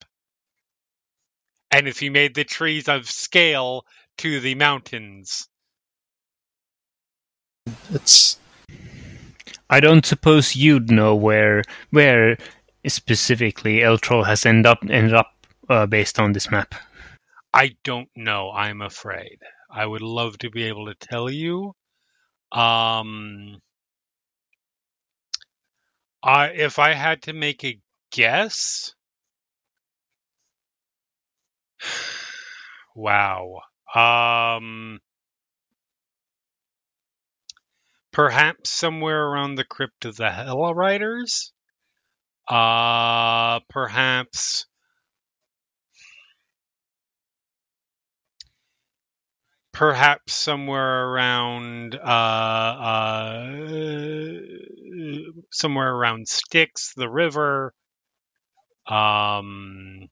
[1.69, 3.83] And if you made the trees of scale
[4.19, 5.47] to the mountains,
[7.91, 8.37] It's
[9.69, 12.37] I don't suppose you'd know where where
[12.87, 15.33] specifically Elturel has ended up ended up
[15.69, 16.75] uh, based on this map.
[17.53, 19.39] I don't know, I'm afraid.
[19.71, 21.73] I would love to be able to tell you.
[22.51, 23.59] Um
[26.23, 27.79] I if I had to make a
[28.11, 28.93] guess
[32.95, 33.61] Wow.
[33.95, 34.99] Um
[38.17, 41.53] perhaps somewhere around the crypt of the Hell Riders?
[42.47, 44.65] Uh perhaps
[49.71, 52.07] perhaps somewhere around uh,
[52.89, 53.45] uh,
[55.51, 57.75] somewhere around Styx, the river.
[58.87, 60.07] Um,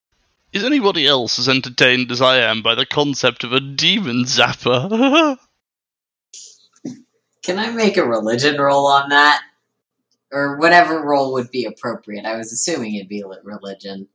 [0.54, 5.38] Is anybody else as entertained as I am by the concept of a demon zapper?
[7.46, 9.44] Can I make a religion roll on that?
[10.32, 12.26] Or whatever roll would be appropriate.
[12.26, 14.08] I was assuming it'd be religion.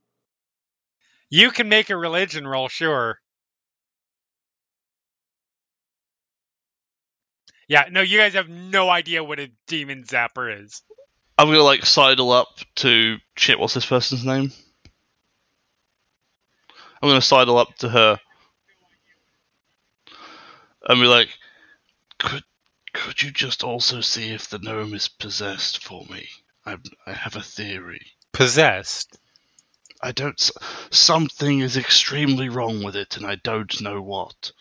[1.29, 3.19] you can make a religion roll, sure.
[7.69, 10.81] Yeah, no, you guys have no idea what a demon zapper is.
[11.37, 13.57] I'm gonna like sidle up to shit.
[13.57, 14.51] What's this person's name?
[17.01, 18.19] I'm gonna sidle up to her
[20.89, 21.29] and be like,
[22.19, 22.43] "Could
[23.01, 26.27] could you just also see if the gnome is possessed for me?
[26.65, 26.77] I
[27.07, 28.05] I have a theory.
[28.31, 29.17] Possessed.
[30.03, 30.39] I don't.
[30.91, 34.51] Something is extremely wrong with it, and I don't know what.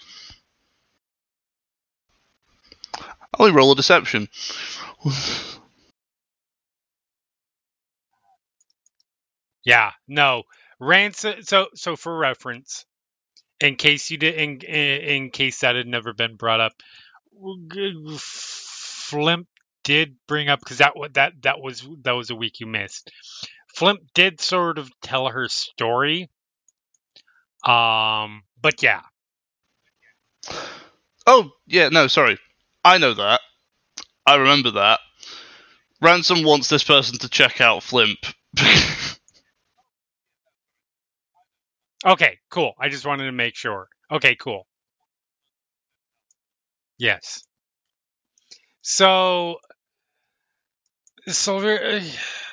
[3.38, 4.28] I'll roll a deception.
[9.64, 10.44] Yeah, no.
[10.78, 11.42] Ransome.
[11.42, 12.86] So, so for reference,
[13.60, 16.72] in case you did, in, in in case that had never been brought up,
[18.18, 19.46] Flimp
[19.84, 23.10] did bring up because that that that was that was a week you missed.
[23.74, 26.28] Flimp did sort of tell her story.
[27.64, 29.02] Um, but yeah,
[31.26, 32.38] Oh, yeah, no, sorry.
[32.84, 33.40] I know that.
[34.26, 35.00] I remember that.
[36.00, 38.18] Ransome wants this person to check out Flimp.
[42.06, 42.72] Okay, cool.
[42.80, 43.86] I just wanted to make sure.
[44.10, 44.66] Okay, cool.
[47.00, 47.42] Yes.
[48.82, 49.56] So,
[51.26, 52.02] Sylvira,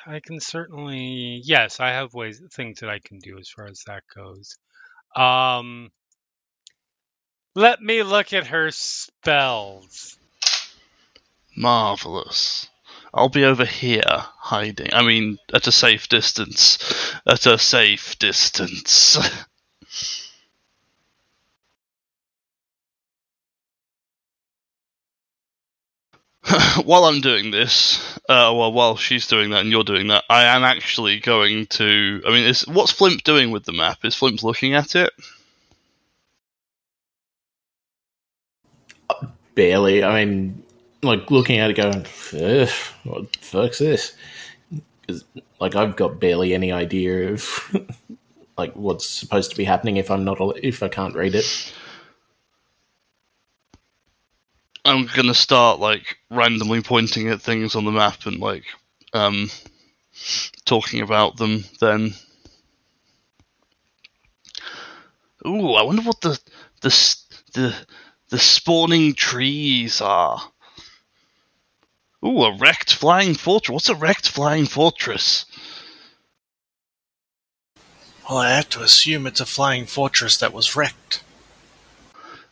[0.06, 3.82] I can certainly yes, I have ways things that I can do as far as
[3.86, 4.56] that goes.
[5.14, 5.90] Um,
[7.54, 10.16] let me look at her spells.
[11.54, 12.70] Marvelous.
[13.12, 14.94] I'll be over here, hiding.
[14.94, 16.78] I mean, at a safe distance.
[17.26, 19.18] At a safe distance.
[26.84, 30.44] while I'm doing this, uh, well, while she's doing that and you're doing that, I
[30.44, 32.22] am actually going to.
[32.26, 33.98] I mean, is what's Flimp doing with the map?
[34.04, 35.10] Is Flimp looking at it?
[39.54, 40.04] Barely.
[40.04, 40.62] I mean,
[41.02, 42.68] like looking at it, going, "Ugh,
[43.04, 44.14] "What the fuck's this?"
[45.00, 45.24] Because
[45.60, 47.76] like I've got barely any idea of
[48.58, 51.72] like what's supposed to be happening if I'm not if I can't read it.
[54.88, 58.64] I'm gonna start like randomly pointing at things on the map and like
[59.12, 59.50] um
[60.64, 62.14] talking about them then.
[65.46, 66.40] Ooh, I wonder what the
[66.80, 67.16] the
[67.52, 67.74] the
[68.30, 70.40] the spawning trees are.
[72.24, 73.72] Ooh, a wrecked flying fortress.
[73.74, 75.44] What's a wrecked flying fortress?
[78.28, 81.22] Well, I have to assume it's a flying fortress that was wrecked.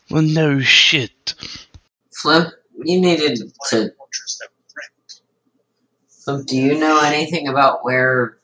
[0.09, 1.33] Well, no shit.
[2.21, 2.53] Flimp,
[2.83, 3.39] you needed
[3.69, 3.91] to.
[6.09, 8.37] Flimp, do you know anything about where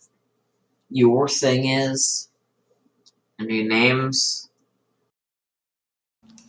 [0.90, 2.30] your thing is?
[3.40, 4.50] Any names?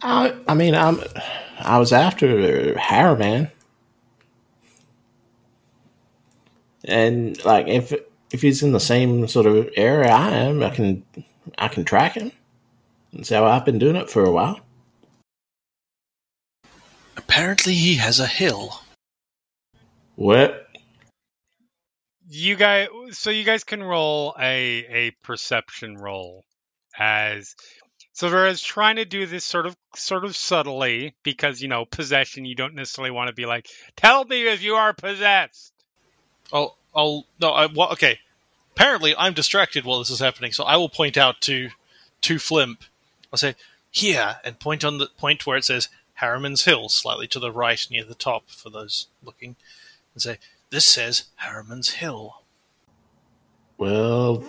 [0.02, 1.00] I, I mean, I'm,
[1.58, 3.50] I was after Haruman,
[6.84, 7.92] and like if
[8.30, 11.04] if he's in the same sort of area I am, I can
[11.56, 12.32] I can track him.
[13.12, 14.60] And so I've been doing it for a while.
[17.34, 18.80] Apparently, he has a hill.
[20.14, 20.68] What?
[22.28, 26.44] You guys, so you guys can roll a a perception roll
[26.96, 27.56] as
[28.14, 32.44] Sylvira is trying to do this sort of sort of subtly because you know possession.
[32.44, 33.66] You don't necessarily want to be like,
[33.96, 35.72] "Tell me if you are possessed."
[36.52, 37.50] Oh, I'll no.
[37.50, 38.20] I, well, okay.
[38.76, 41.70] Apparently, I'm distracted while this is happening, so I will point out to
[42.20, 42.84] to Flimp.
[43.32, 43.56] I'll say
[43.90, 45.88] here and point on the point where it says
[46.20, 49.56] Haruman's Hill, slightly to the right near the top for those looking,
[50.14, 50.38] and say
[50.70, 52.42] this says Haruman's Hill.
[53.78, 54.44] Well,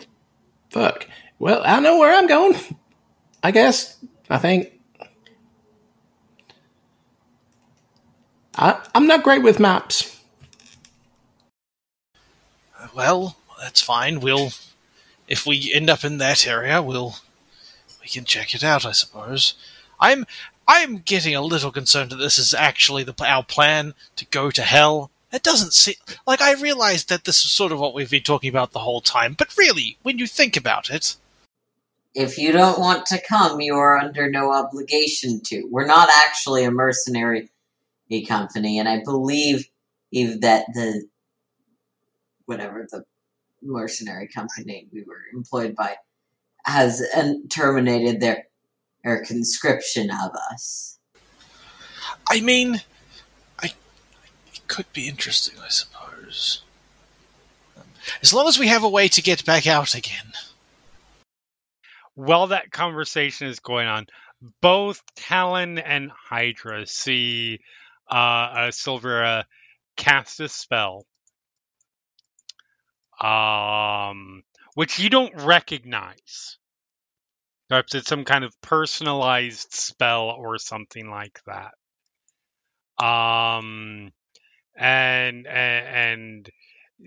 [0.70, 1.08] fuck.
[1.40, 2.56] Well, I know where I'm going.
[3.44, 3.98] I guess.
[4.30, 4.72] I think.
[8.58, 10.20] I, I'm not great with maps.
[12.96, 14.22] Well, that's fine.
[14.22, 14.52] We'll
[15.28, 17.16] if we end up in that area, we'll
[18.02, 19.56] we can check it out, I suppose.
[20.00, 20.26] I'm
[20.68, 24.62] I'm getting a little concerned that this is actually the our plan to go to
[24.64, 25.12] hell.
[25.32, 25.96] It doesn't seem
[26.28, 29.02] like I realized that this is sort of what we've been talking about the whole
[29.02, 31.16] time, but really, when you think about it,
[32.14, 35.68] If you don't want to come, you are under no obligation to.
[35.72, 37.50] We're not actually a mercenary
[38.28, 39.70] company, and I believe
[40.42, 41.08] that the
[42.46, 43.04] whatever the
[43.64, 45.96] mercenary company we were employed by
[46.66, 48.48] has um, terminated their
[49.06, 50.98] their conscription of us.
[52.30, 52.82] I mean,
[53.60, 53.68] I
[54.48, 56.64] it could be interesting, I suppose.
[58.22, 60.34] As long as we have a way to get back out again.
[62.16, 64.08] While that conversation is going on,
[64.62, 67.60] both Talon and Hydra see
[68.10, 69.44] uh, uh, Sylvira
[69.98, 71.06] cast a spell,
[73.22, 74.44] um,
[74.76, 76.58] which you don't recognize.
[77.70, 81.74] Perhaps it's some kind of personalized spell or something like that.
[83.04, 84.12] Um,
[84.78, 86.50] and and, and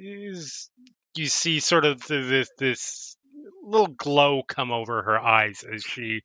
[0.03, 3.17] you see sort of this this
[3.63, 6.23] little glow come over her eyes as she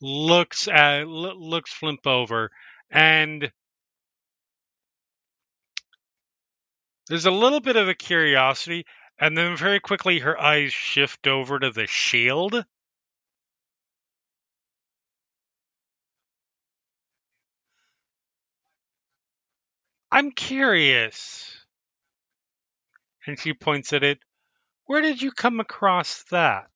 [0.00, 2.50] looks at looks Flimp over,
[2.90, 3.50] and
[7.08, 8.84] there's a little bit of a curiosity,
[9.18, 12.64] and then very quickly her eyes shift over to the shield.
[20.10, 21.44] I'm curious.
[23.26, 24.18] And she points at it.
[24.86, 26.70] Where did you come across that?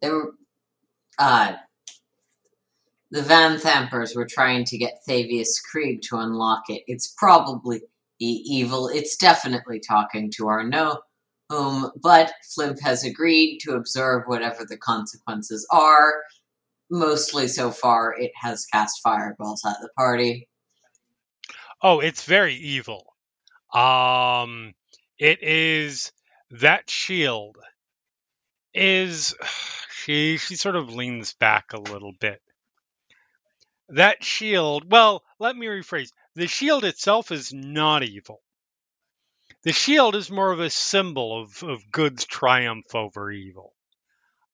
[0.00, 0.32] They were,
[1.18, 1.54] uh,
[3.10, 6.82] the Vanthampurs were trying to get Thavius Kreeg to unlock it.
[6.86, 7.82] It's probably
[8.18, 8.88] evil.
[8.88, 11.00] It's definitely talking to our no
[11.48, 16.14] whom, but Flimp has agreed to observe whatever the consequences are.
[16.90, 20.48] Mostly so far, it has cast fireballs at the party.
[21.88, 23.14] Oh, it's very evil.
[23.72, 24.74] Um,
[25.20, 26.10] it is
[26.50, 27.58] that shield
[28.74, 29.36] is
[29.92, 32.42] she she sort of leans back a little bit.
[33.90, 36.10] That shield, well, let me rephrase.
[36.34, 38.42] The shield itself is not evil.
[39.62, 43.72] The shield is more of a symbol of, of good's triumph over evil.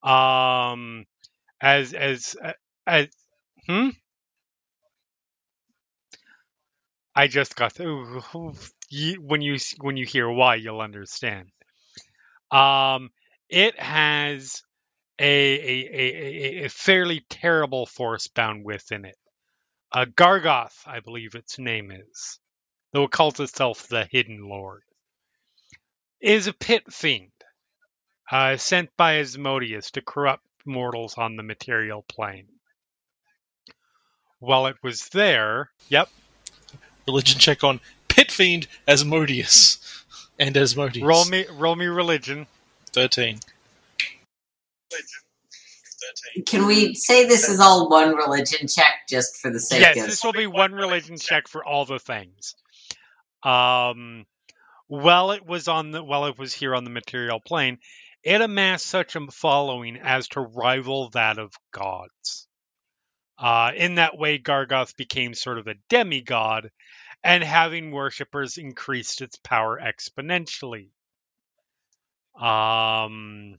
[0.02, 1.06] Um,
[1.62, 2.36] as as
[2.86, 3.08] as
[3.66, 3.88] hmm.
[7.14, 11.48] I just got when you when you hear why you'll understand.
[12.50, 13.10] Um,
[13.48, 14.62] it has
[15.18, 19.16] a a, a, a- a fairly terrible force bound within it.
[19.92, 22.38] Uh, Gargauth, I believe its name is,
[22.92, 24.82] though it calls itself the Hidden Lord,
[26.20, 27.32] is a pit fiend
[28.30, 32.48] uh, sent by Asmodeus to corrupt mortals on the material plane.
[34.38, 36.08] While it was there, yep,
[37.06, 39.78] Religion check on Pit Fiend Asmodeus.
[40.38, 41.04] And Asmodeus.
[41.04, 42.46] roll me roll me religion.
[42.92, 43.38] 13.
[46.46, 50.06] Can we say this is all one religion check just for the sake yes, of
[50.06, 52.54] this will be one religion check for all the things.
[53.42, 54.26] Um,
[54.88, 57.78] while it was on the while it was here on the material plane,
[58.22, 62.46] it amassed such a following as to rival that of gods.
[63.38, 66.70] Uh, in that way, Gargauth became sort of a demigod,
[67.24, 70.88] and having worshippers increased its power exponentially.
[72.40, 73.58] Um,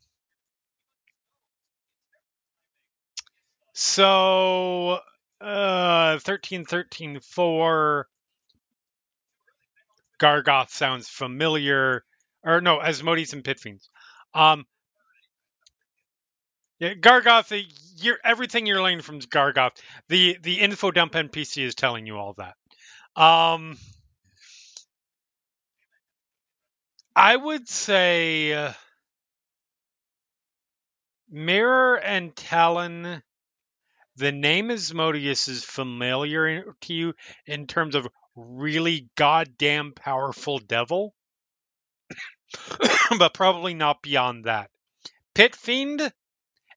[3.74, 5.00] so,
[5.40, 8.08] uh, 13, 13, 4.
[10.20, 12.04] Gargauth sounds familiar.
[12.44, 13.88] Or no, Asmodeus and Pitfiends.
[14.34, 14.66] Um,
[16.80, 17.66] yeah, Gargauth,
[17.98, 19.78] you're, everything you're learning from Gargauth,
[20.10, 22.56] the, the info dump NPC is telling you all that.
[23.16, 23.78] Um,
[27.16, 28.74] I would say uh,
[31.30, 33.24] Mirror and Talon.
[34.16, 37.14] The name Asmodeus is familiar to you
[37.46, 41.16] in terms of really goddamn powerful devil,
[43.20, 44.70] but probably not beyond that.
[45.34, 46.14] Pit Fiend,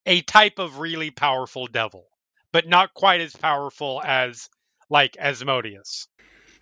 [0.07, 2.09] a type of really powerful devil,
[2.53, 4.49] but not quite as powerful as
[4.91, 6.09] like Asmodeus.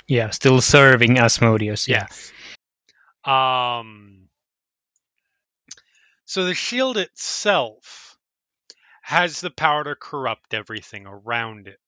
[0.07, 1.89] Yeah, still serving Asmodeus.
[1.89, 2.07] Yeah.
[2.11, 2.33] Yes.
[3.25, 4.29] Um.
[6.27, 8.17] So the shield itself
[9.03, 11.79] has the power to corrupt everything around it.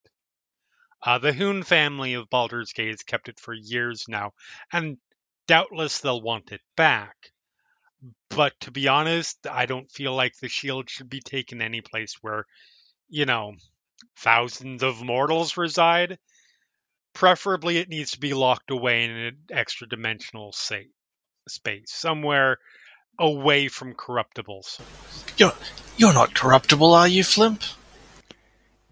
[1.02, 4.32] Uh, the Hhune family of Baldur's Gate has kept it for years now,
[4.72, 4.98] and
[5.46, 7.32] doubtless they'll want it back.
[8.28, 12.16] But to be honest, I don't feel like the shield should be taken any place
[12.20, 12.44] where,
[13.08, 13.54] you know,
[14.18, 16.18] thousands of mortals reside.
[17.16, 20.90] Preferably, it needs to be locked away in an extra dimensional sa-
[21.48, 22.58] space, somewhere
[23.18, 25.24] away from corruptible souls.
[25.38, 25.54] You're
[25.96, 27.62] you're not corruptible, are you, Flimp?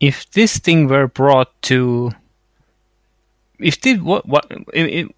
[0.01, 2.12] If this thing were brought to,
[3.59, 5.16] if the what what it, it,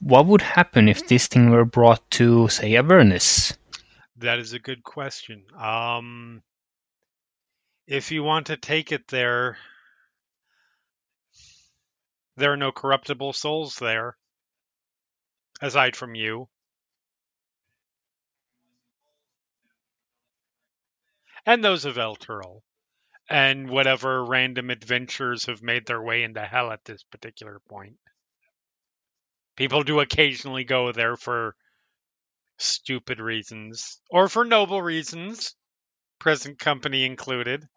[0.00, 3.56] what would happen if this thing were brought to, say, Avernus?
[4.18, 5.44] That is a good question.
[5.58, 6.42] Um,
[7.86, 9.56] if you want to take it there,
[12.40, 14.16] there are no corruptible souls there,
[15.60, 16.48] aside from you.
[21.46, 22.62] And those of Elturel.
[23.28, 27.96] And whatever random adventures have made their way into hell at this particular point.
[29.54, 31.54] People do occasionally go there for
[32.56, 35.54] stupid reasons or for noble reasons,
[36.18, 37.68] present company included.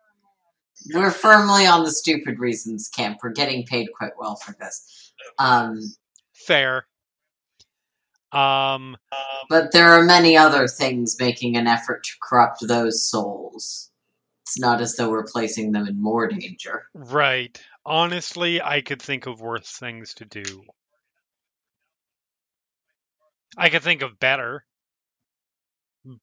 [0.94, 3.20] We're firmly on the stupid reasons camp.
[3.24, 5.14] We're getting paid quite well for this.
[5.40, 5.80] Um,
[6.34, 6.88] Fair.
[8.32, 8.98] Um,
[9.50, 13.92] but there are many other things making an effort to corrupt those souls.
[14.42, 16.86] It's not as though we're placing them in more danger.
[16.94, 17.60] right.
[17.86, 20.64] Honestly, I could think of worse things to do.
[23.58, 24.66] I could think of better,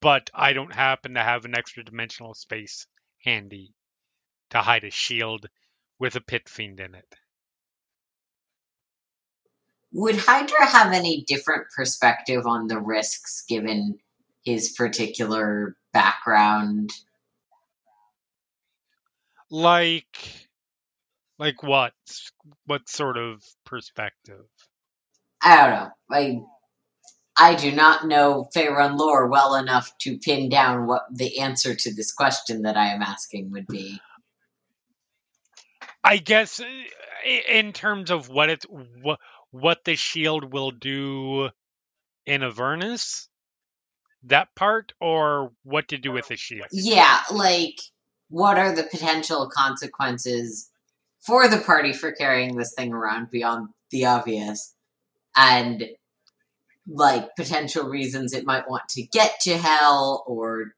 [0.01, 2.87] but I don't happen to have an extra dimensional space
[3.25, 3.75] handy
[4.51, 5.47] to hide a shield
[5.99, 7.17] with a pit fiend in it.
[9.93, 13.99] Would Hydra have any different perspective on the risks given
[14.45, 16.91] his particular background?
[19.51, 20.49] Like,
[21.39, 21.95] like what?
[22.67, 24.47] What sort of perspective?
[25.43, 25.91] I don't know.
[26.11, 26.41] I
[27.37, 31.95] I do not know Faerun lore well enough to pin down what the answer to
[31.95, 33.99] this question that I am asking would be.
[36.03, 36.65] I guess uh,
[37.49, 38.67] in terms of what it's
[39.03, 39.19] what
[39.51, 41.51] what the shield will do
[42.27, 43.29] in Avernus,
[44.25, 46.69] that part, or what to do with the shield.
[46.73, 47.81] Yeah, like
[48.29, 50.71] what are the potential consequences
[51.21, 54.75] for the party for carrying this thing around beyond the obvious?
[55.37, 55.85] And
[56.87, 60.75] like potential reasons it might want to get to hell or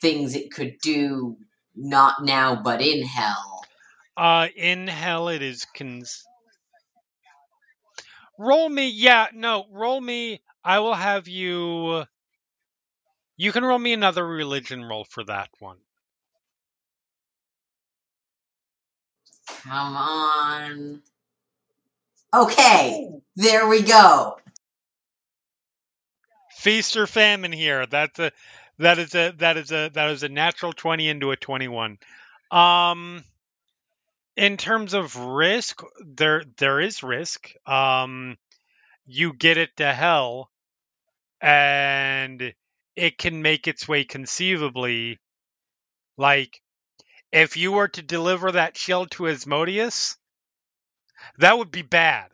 [0.00, 1.36] things it could do
[1.74, 3.55] not now but in hell.
[4.16, 6.24] Uh, in hell, it is cons.
[8.38, 10.42] Roll me, yeah, no, roll me.
[10.64, 12.04] I will have you.
[13.36, 15.78] You can roll me another religion roll for that one.
[19.62, 21.02] Come on.
[22.34, 24.38] Okay, there we go.
[26.56, 27.86] Feast or famine here.
[27.86, 28.32] That's a
[28.78, 31.98] that is a that is a that is a natural twenty into a twenty one.
[32.50, 33.24] Um,
[34.36, 37.52] in terms of risk, there there is risk.
[37.66, 38.36] Um,
[39.06, 40.50] you get it to hell,
[41.40, 42.54] and
[42.96, 45.12] it can make its way conceivably
[46.18, 46.62] Like,
[47.32, 50.16] if you were to deliver that shield to Asmodeus,
[51.38, 52.30] that would be bad.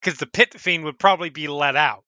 [0.00, 2.04] Because the pit fiend would probably be let out.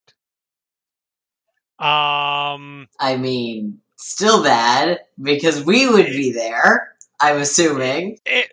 [1.79, 6.94] Um, I mean, still bad because we would be there.
[7.21, 8.19] I'm assuming.
[8.27, 8.53] it,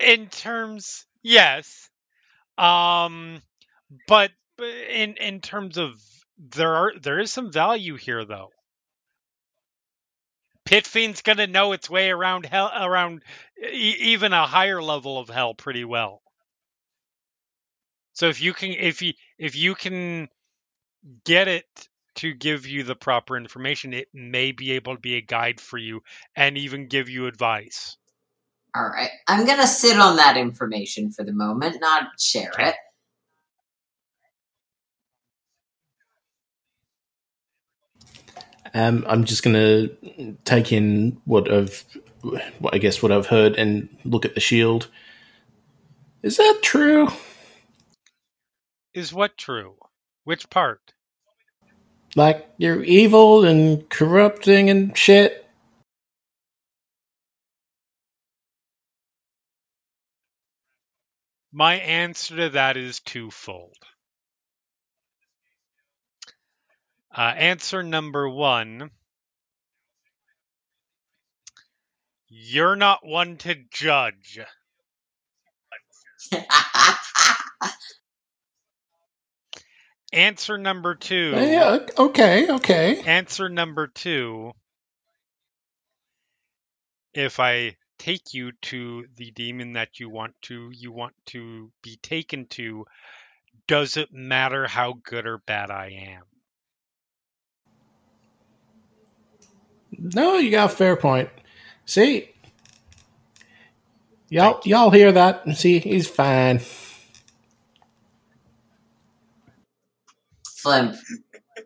[0.00, 1.88] in terms, yes.
[2.58, 3.42] Um,
[4.08, 5.94] but in in terms of
[6.38, 8.50] there are there is some value here though.
[10.64, 13.22] Pit Fiend's gonna know its way around hell around
[13.62, 16.22] e- even a higher level of hell pretty well.
[18.14, 20.28] So if you can if you if you can
[21.24, 21.66] get it
[22.16, 25.78] to give you the proper information, it may be able to be a guide for
[25.78, 26.02] you
[26.36, 27.96] and even give you advice.
[28.74, 32.70] All right, I'm gonna sit on that information for the moment, not share Okay.
[32.70, 32.76] it.
[38.74, 39.88] Um, I'm just gonna
[40.44, 41.84] take in what I've,
[42.58, 44.88] what I guess what I've heard, and look at the shield.
[46.22, 47.08] Is that true?
[48.94, 49.76] Is what true?
[50.24, 50.94] Which part?
[52.14, 55.46] Like you're evil and corrupting and shit.
[61.52, 63.76] My answer to that is twofold.
[67.16, 68.90] Uh, answer number one
[72.34, 74.38] You're not one to judge.
[80.12, 81.30] Answer number two.
[81.34, 81.78] Yeah.
[81.98, 82.50] Okay.
[82.50, 83.00] Okay.
[83.02, 84.52] Answer number two.
[87.14, 91.96] If I take you to the demon that you want to you want to be
[92.02, 92.84] taken to,
[93.68, 96.22] does it matter how good or bad I am?
[99.98, 101.30] No, you got a fair point.
[101.84, 102.30] See,
[104.28, 105.56] y'all, y'all hear that?
[105.56, 106.60] See, he's fine.
[110.62, 110.96] Flimp,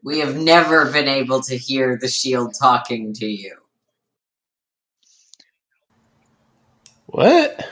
[0.03, 3.57] we have never been able to hear the shield talking to you.
[7.07, 7.65] What?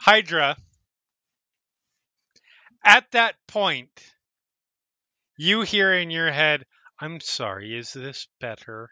[0.00, 0.56] Hydra,
[2.84, 3.90] at that point,
[5.36, 6.64] you hear in your head,
[6.98, 8.88] I'm sorry, is this better?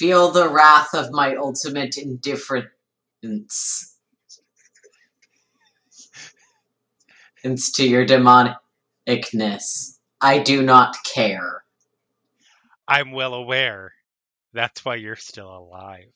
[0.00, 2.70] Feel the wrath of my ultimate indifference.
[7.44, 9.98] It's to your demonicness.
[10.18, 11.64] I do not care.
[12.88, 13.92] I'm well aware.
[14.54, 16.14] That's why you're still alive.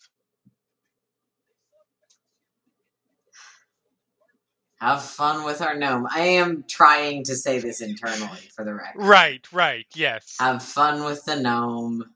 [4.81, 6.09] Have fun with our gnome.
[6.11, 9.03] I am trying to say this internally for the record.
[9.03, 10.37] Right, right, yes.
[10.41, 12.14] Have fun with the gnome.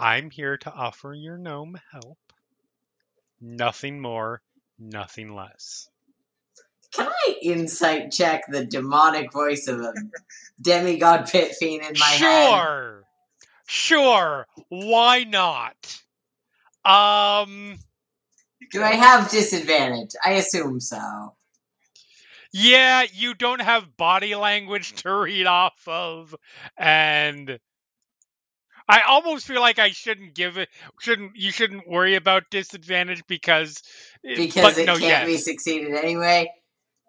[0.00, 2.18] I'm here to offer your gnome help.
[3.38, 4.40] Nothing more,
[4.78, 5.90] nothing less.
[6.92, 9.92] Can I insight check the demonic voice of a
[10.60, 12.48] demigod pit fiend in my head?
[12.48, 13.04] Sure.
[13.66, 14.46] Sure.
[14.70, 16.02] Why not?
[16.84, 17.78] Um
[18.72, 20.12] Do I have disadvantage?
[20.24, 21.34] I assume so.
[22.52, 26.34] yeah, you don't have body language to read off of
[26.76, 27.60] and
[28.90, 30.68] I almost feel like I shouldn't give it
[31.00, 33.82] shouldn't you shouldn't worry about disadvantage because
[34.22, 36.50] Because but it no, can't be succeeded anyway.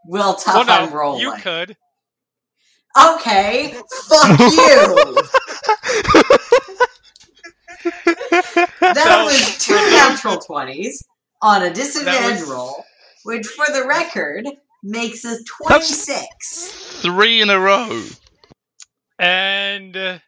[0.05, 1.21] Will Well, tough no, I'm rolling.
[1.21, 1.75] you could.
[2.97, 3.73] Okay,
[4.09, 5.17] fuck you.
[8.79, 11.03] That was two natural twenties
[11.41, 12.83] on a disadvantage was- roll,
[13.23, 14.45] which, for the record,
[14.83, 16.99] makes us twenty-six.
[17.01, 18.03] Three in a row.
[19.19, 20.19] And uh,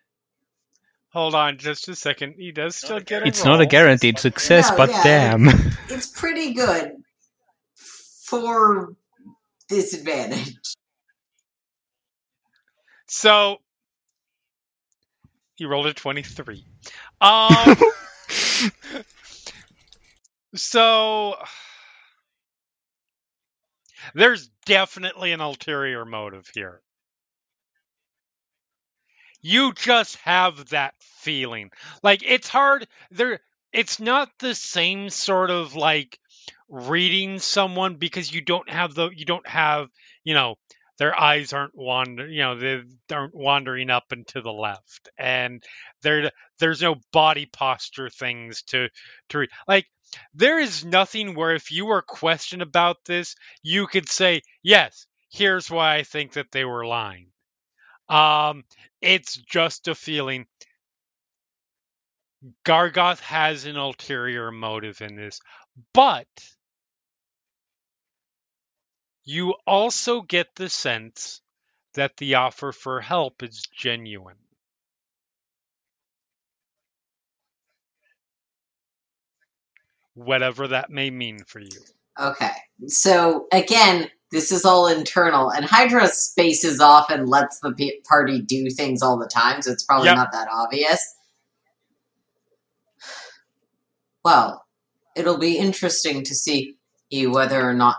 [1.14, 2.36] hold on just a second.
[2.38, 5.48] He does still get a It's not a guaranteed success, No, but yeah, damn.
[5.90, 6.92] It's pretty good
[7.76, 8.96] for
[9.70, 10.76] disadvantage.
[13.08, 13.58] So
[15.56, 16.66] he rolled a 23.
[17.22, 17.76] Um
[20.56, 21.36] So
[24.14, 26.83] there's definitely an ulterior motive here.
[29.44, 31.70] You just have that feeling.
[32.02, 33.40] Like it's hard there
[33.72, 36.18] it's not the same sort of like
[36.70, 39.90] reading someone because you don't have the you don't have,
[40.24, 40.56] you know,
[40.98, 45.10] their eyes aren't wander you know, they aren't wandering up and to the left.
[45.18, 45.64] And
[46.02, 48.90] there there's no body posture things to
[49.30, 49.50] to read.
[49.68, 49.88] Like
[50.34, 55.70] there is nothing where if you were questioned about this, you could say, yes, here's
[55.70, 57.33] why I think that they were lying.
[58.10, 58.64] Um,
[59.02, 60.46] it's just a feeling.
[62.66, 65.40] Gargauth has an ulterior motive in this,
[65.94, 66.28] but
[69.24, 71.42] you also get the sense
[71.94, 74.36] that the offer for help is genuine.
[80.16, 81.80] Whatever that may mean for you.
[82.20, 82.52] Okay.
[82.88, 87.72] So again, this is all internal, and Hydra spaces off and lets the
[88.10, 90.16] party do things all the time, so it's probably Yep.
[90.18, 91.02] not that obvious.
[94.26, 94.66] Well,
[95.16, 96.78] it'll be interesting to see
[97.12, 97.98] whether or not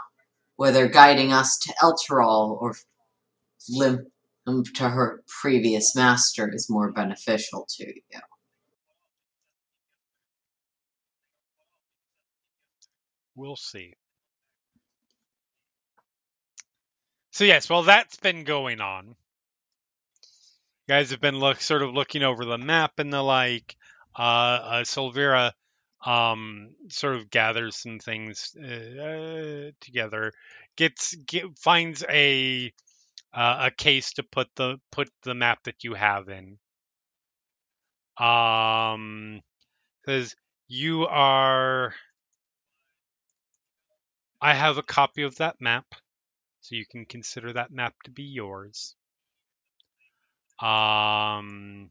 [0.56, 2.74] whether guiding us to Elturel or
[3.60, 4.06] Flimp
[4.74, 8.20] to her previous master is more beneficial to you.
[13.36, 13.94] We'll see.
[17.34, 19.08] So yes, well that's been going on.
[19.08, 19.14] You
[20.86, 23.74] guys have been look sort of looking over the map and the like.
[24.16, 25.50] Uh, uh
[26.06, 30.30] um sort of gathers some things uh, uh, together,
[30.76, 32.72] gets get, finds a
[33.32, 36.56] uh, a case to put the put the map that you have in.
[38.16, 39.40] Um,
[40.06, 40.36] says
[40.68, 41.94] you are.
[44.40, 45.86] I have a copy of that map,
[46.64, 48.96] so you can consider that map to be yours.
[50.62, 51.90] Um,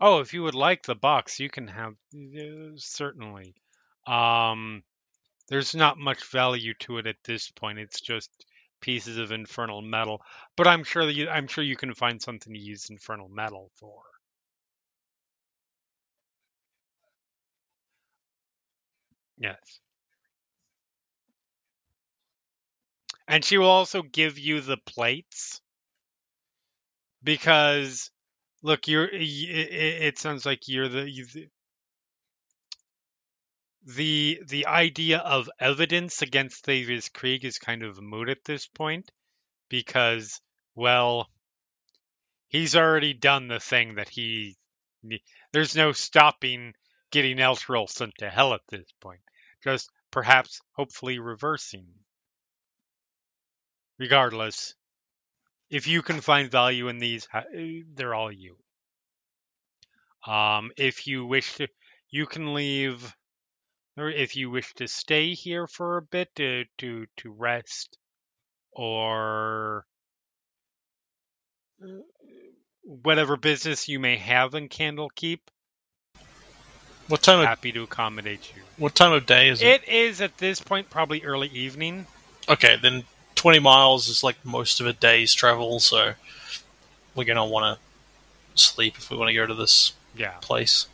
[0.00, 3.56] oh, if you would like the box, you can have uh, certainly.
[4.06, 4.84] Um,
[5.48, 7.80] there's not much value to it at this point.
[7.80, 8.30] It's just
[8.80, 10.22] pieces of infernal metal,
[10.56, 14.00] but I'm sure you, I'm sure you can find something to use infernal metal for.
[19.38, 19.80] Yes.
[23.28, 25.60] And she will also give you the plates
[27.22, 28.10] because
[28.62, 31.26] look, you're it, it sounds like you're the you,
[33.86, 39.12] the the idea of evidence against Thavius Kreeg is kind of moot at this point
[39.68, 40.40] because
[40.74, 41.30] well
[42.48, 44.56] he's already done the thing that he
[45.52, 46.74] there's no stopping
[47.10, 49.23] getting Elturel sent to hell at this point.
[49.64, 51.86] Just perhaps hopefully reversing.
[53.98, 54.74] Regardless,
[55.70, 58.56] if you can find value in these, eh, they're all you.
[60.26, 61.68] Um, if you wish to,
[62.10, 63.14] you can leave,
[63.96, 67.98] or if you wish to stay here for a bit to to to rest,
[68.72, 69.86] or
[72.82, 75.40] whatever business you may have in Candlekeep,
[77.08, 78.62] What time of happy to accommodate you.
[78.78, 79.66] what time of day is it?
[79.66, 82.06] It is at this point probably early evening.
[82.48, 83.04] Okay, then
[83.34, 86.14] twenty miles is like most of a day's travel, so
[87.14, 90.32] we're gonna want to sleep if we want to go to this Yeah.
[90.40, 90.86] place.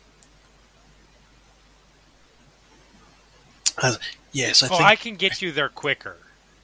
[3.77, 3.95] Uh,
[4.33, 4.81] yes, I Oh, think.
[4.81, 6.17] I can get you there quicker.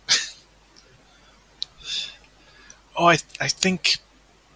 [3.00, 3.98] Oh, I I think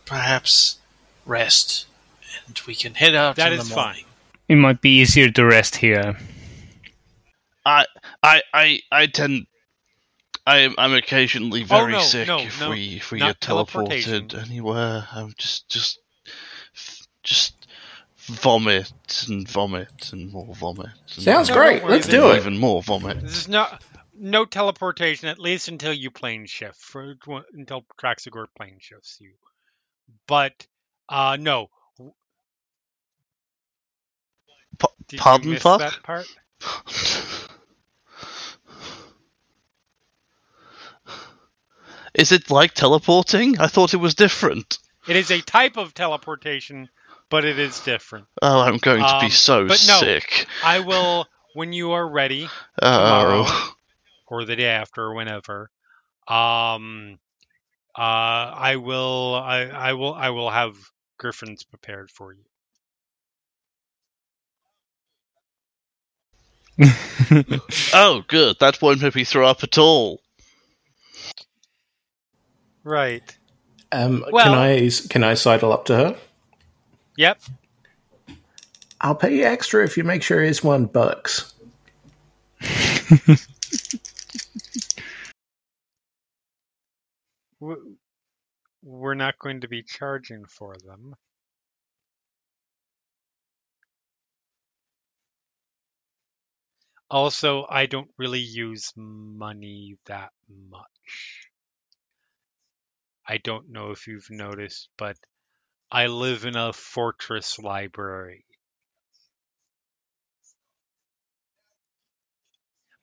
[0.05, 0.79] perhaps
[1.27, 1.85] rest,
[2.47, 4.03] and we can head out That is the fine.
[4.51, 4.59] Morning.
[4.59, 6.17] It might be easier to rest here.
[7.65, 7.85] I
[8.23, 9.47] I I I tend.
[10.47, 14.35] I, I'm occasionally very Oh, no, sick no, if no, we if we get teleported
[14.41, 15.07] anywhere.
[15.11, 15.99] I'm just just
[17.23, 17.53] just
[18.17, 18.91] vomit
[19.27, 20.87] and vomit and more vomit.
[21.15, 21.83] And Sounds No, great.
[21.83, 22.37] worry, Let's do it.
[22.37, 23.21] Even more vomit.
[23.21, 23.83] This is not
[24.15, 27.15] no teleportation at least until you plane shift for
[27.53, 29.33] until Traxigor plane shifts you.
[30.27, 30.65] But
[31.07, 31.69] uh no.
[35.11, 35.79] Did pardon, you miss fuck?
[35.81, 36.27] that part?
[42.13, 43.59] Is it like teleporting?
[43.59, 44.79] I thought it was different.
[45.07, 46.89] It is a type of teleportation,
[47.29, 48.27] but it is different.
[48.41, 49.97] Oh, I'm going to Um, be so but no.
[49.99, 50.45] sick.
[50.63, 52.49] I will when you are ready
[52.81, 53.73] Oh.
[54.27, 55.69] or the day after or whenever.
[56.27, 57.19] Um
[57.97, 60.77] uh I will I, I will I will have
[61.17, 62.43] griffins prepared for you.
[67.93, 68.57] Oh, good.
[68.59, 70.21] That won't make me throw up at all.
[72.83, 73.37] Right.
[73.91, 76.17] Um, Well- can I can I sidle up to her?
[77.17, 77.41] Yep.
[79.01, 81.53] I'll pay you extra if you make sure it's one bucks.
[88.83, 91.15] We're not going to be charging for them.
[97.11, 100.31] Also, I don't really use money that
[100.69, 101.49] much.
[103.27, 105.17] I don't know if you've noticed, but
[105.91, 108.45] I live in a fortress library.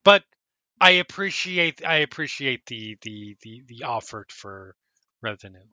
[0.04, 0.24] But
[0.80, 4.76] I appreciate I appreciate the the the, the offer for
[5.22, 5.66] revenue.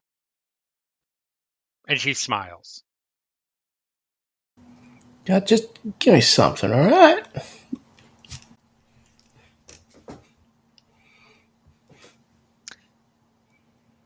[1.88, 2.84] And she smiles.
[5.28, 5.66] Yeah, just
[6.00, 7.26] give me something, all right?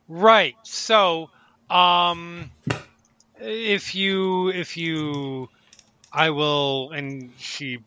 [0.09, 0.55] Right.
[0.63, 1.29] So,
[1.69, 2.49] um
[3.39, 5.49] if you if you
[6.11, 7.77] I will and she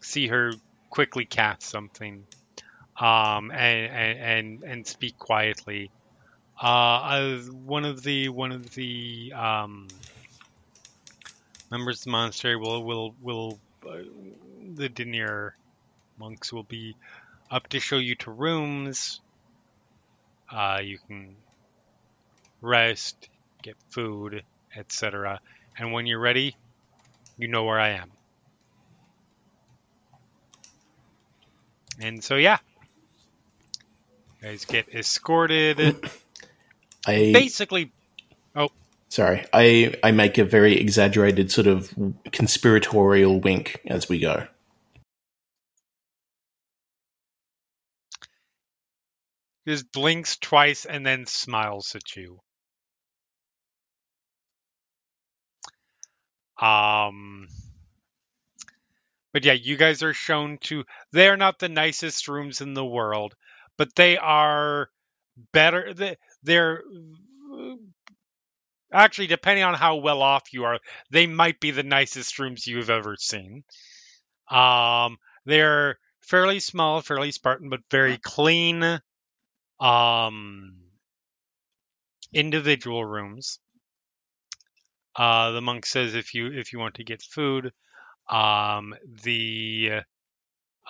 [0.00, 0.52] see her
[0.88, 2.24] quickly cast something
[2.96, 5.90] um and and and, speak quietly.
[6.62, 9.88] Uh, uh one of the one of the um
[11.72, 13.96] members of the monastery will will will uh,
[14.74, 15.56] the Deneir
[16.18, 16.94] monks will be
[17.50, 19.20] up to show you to rooms.
[20.52, 21.34] Uh, you can
[22.60, 23.28] rest,
[23.62, 24.42] get food,
[24.76, 25.40] etc.
[25.78, 26.56] And when you're ready,
[27.38, 28.10] you know where I am.
[32.00, 32.58] And so yeah,
[34.40, 35.80] you guys get escorted.
[37.06, 37.90] I Basically,
[38.54, 38.68] Oh,
[39.08, 41.92] sorry, I I make a very exaggerated sort of
[42.32, 44.46] conspiratorial wink as we go.
[49.66, 52.40] Just blinks twice and then smiles at you.
[56.60, 57.48] Um,
[59.32, 60.84] but yeah, you guys are shown to.
[61.12, 63.34] They are not the nicest rooms in the world,
[63.76, 64.90] but they are
[65.52, 65.94] better.
[65.94, 66.82] they- They're
[68.92, 70.78] actually, depending on how well off you are,
[71.10, 73.64] they might be the nicest rooms you've ever seen.
[74.50, 79.00] Um, they're fairly small, fairly Spartan, but very clean
[79.82, 80.74] um,
[82.32, 83.58] individual rooms.
[85.16, 87.72] Uh, the monk says if you if you want to get food,
[88.30, 88.94] um,
[89.24, 90.02] the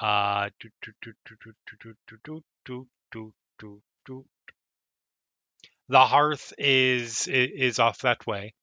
[0.00, 0.50] uh,
[5.88, 8.54] the hearth is is off that way.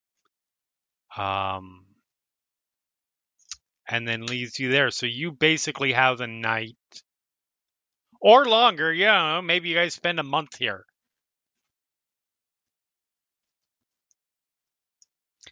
[1.17, 1.85] Um,
[3.89, 4.91] and then leaves you there.
[4.91, 6.77] So you basically have the night
[8.21, 8.93] or longer.
[8.93, 10.85] Yeah, maybe you guys spend a month here.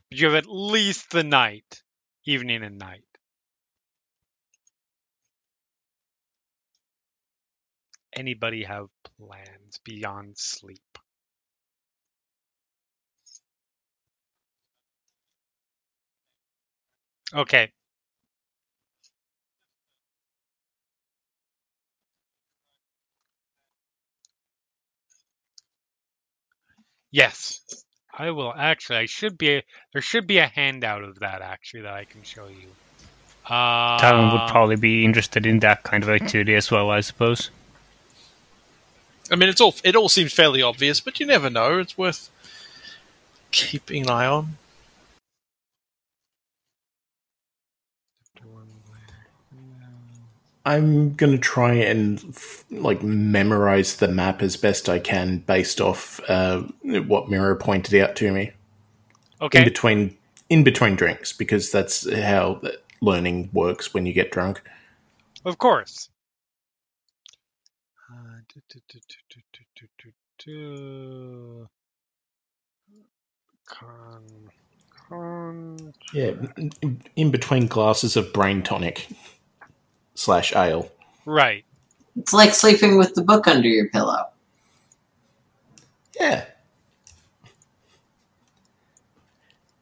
[0.10, 1.81] But you have at least the night,
[2.26, 3.06] evening and night.
[8.11, 10.98] Anybody have plans beyond sleep?
[17.34, 17.72] Okay.
[27.18, 27.61] Yes.
[28.14, 31.94] I will actually I should be there should be a handout of that actually that
[31.94, 32.69] I can show you.
[33.44, 37.49] Uh, Talon would probably be interested in that kind of activity as well, I suppose.
[39.31, 41.80] I mean, it's all it all seems fairly obvious, but you never know.
[41.80, 42.30] It's worth
[43.49, 44.57] keeping an eye on.
[50.68, 52.22] I'm going to try and
[52.69, 58.18] like memorize the map as best I can based off uh, what Mirror pointed out
[58.18, 58.52] to me.
[59.41, 59.60] Okay.
[59.60, 60.18] In between
[60.49, 62.61] in between drinks because that's how
[63.02, 64.61] learning works when you get drunk.
[65.45, 66.10] Of course.
[76.14, 76.34] Yeah,
[77.15, 79.07] in between glasses of brain tonic
[80.18, 80.91] slash ale.
[81.26, 81.64] right.
[82.18, 84.26] It's like sleeping with the book under your pillow.
[86.19, 86.45] Yeah,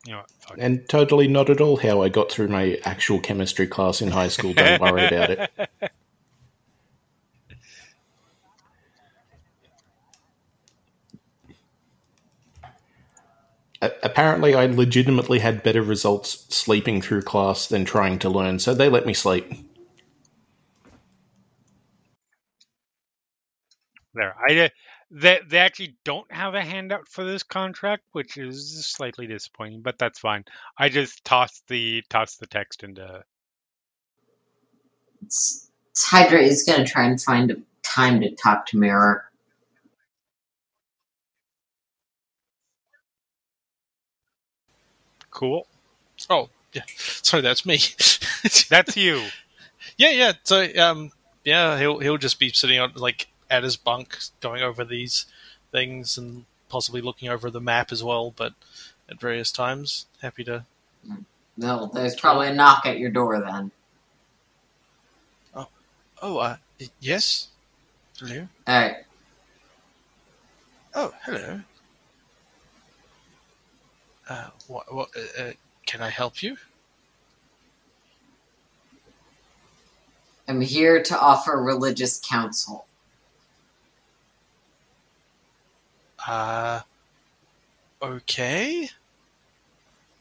[0.05, 0.59] You know what?
[0.59, 4.27] And totally not at all how I got through my actual chemistry class in high
[4.27, 4.53] school.
[4.53, 5.49] Don't worry about it.
[14.03, 18.89] Apparently, I legitimately had better results sleeping through class than trying to learn, so they
[18.89, 19.51] let me sleep.
[24.13, 24.35] There.
[24.47, 24.69] I uh,
[25.15, 29.97] they they actually don't have a handout for this contract, which is slightly disappointing, but
[29.97, 30.43] that's fine.
[30.77, 33.23] I just tossed the tossed the text into
[35.23, 39.23] It's, it's Hydra is going to try and find a time to talk to Mirror.
[45.31, 45.67] cool.
[46.29, 46.83] Oh, yeah.
[46.97, 47.79] Sorry, that's me.
[48.69, 49.23] That's you.
[49.97, 50.33] Yeah, yeah.
[50.43, 51.11] So, um,
[51.45, 55.25] yeah, he'll he'll just be sitting on like at his bunk, going over these
[55.71, 58.31] things and possibly looking over the map as well.
[58.35, 58.53] But
[59.09, 60.65] at various times, happy to.
[61.57, 63.71] No, there's probably a knock at your door then.
[66.21, 66.57] Oh, uh,
[66.99, 67.49] yes.
[68.17, 68.47] Hello.
[68.67, 68.95] Alright.
[70.95, 71.61] Oh, hello.
[74.27, 74.91] Uh, what?
[74.93, 75.09] What?
[75.15, 75.51] Uh, uh,
[75.85, 76.57] can I help you?
[80.47, 82.87] I'm here to offer religious counsel.
[86.27, 86.81] Uh,
[88.01, 88.89] okay.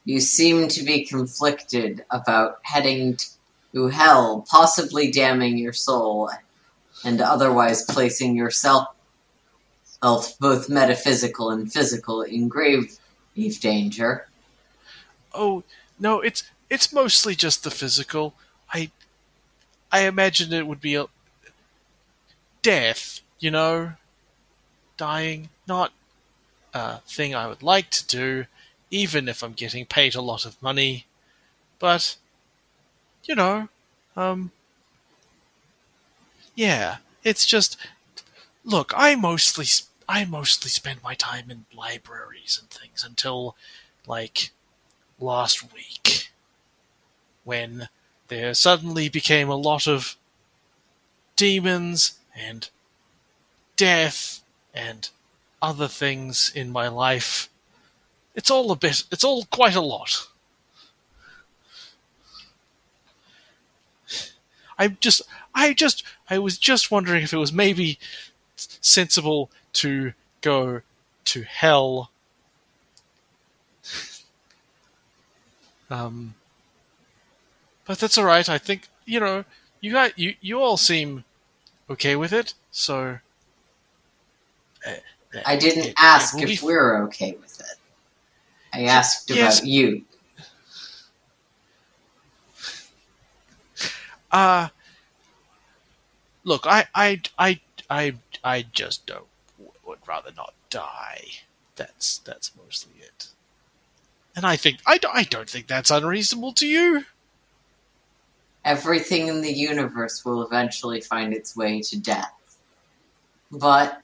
[0.04, 3.16] You seem to be conflicted about heading
[3.72, 6.30] to hell, possibly damning your soul,
[7.04, 8.88] and otherwise placing yourself,
[10.02, 12.98] both metaphysical and physical, in grave
[13.60, 14.28] danger.
[15.32, 15.64] Oh
[15.98, 18.34] no, it's it's mostly just the physical.
[18.72, 18.90] I
[19.90, 21.06] I imagine it would be a
[22.62, 23.94] death, you know,
[24.96, 25.92] dying, not
[26.72, 28.46] a thing I would like to do,
[28.90, 31.06] even if I'm getting paid a lot of money.
[31.78, 32.16] But
[33.24, 33.68] you know,
[34.16, 34.52] um,
[36.54, 37.76] yeah, it's just
[38.64, 38.92] look.
[38.96, 39.66] I mostly
[40.08, 43.56] I mostly spend my time in libraries and things until
[44.06, 44.50] like
[45.18, 46.30] last week
[47.44, 47.88] when
[48.28, 50.16] there suddenly became a lot of
[51.36, 52.70] demons and
[53.76, 54.43] death
[54.74, 55.08] and
[55.62, 57.48] other things in my life.
[58.34, 60.26] It's all a bit, it's all quite a lot.
[64.76, 65.22] I just,
[65.54, 67.98] I just, I was just wondering if it was maybe
[68.56, 70.82] sensible to go
[71.26, 72.10] to hell.
[75.90, 76.34] um,
[77.84, 78.48] but that's all right.
[78.48, 79.44] I think you know
[79.80, 81.24] you got you you all seem
[81.88, 82.54] okay with it.
[82.70, 83.18] So
[85.46, 87.76] I didn't it- ask if be- we're okay with it.
[88.72, 89.58] I asked Yes.
[89.60, 90.04] about you.
[94.30, 94.68] Uh
[96.44, 99.26] look, I, I, I, I, I just don't
[99.86, 101.24] would rather not die.
[101.76, 103.28] That's that's mostly it.
[104.36, 107.04] And I think I, don't- I don't think that's unreasonable to you.
[108.64, 112.32] Everything in the universe will eventually find its way to death.
[113.52, 114.00] But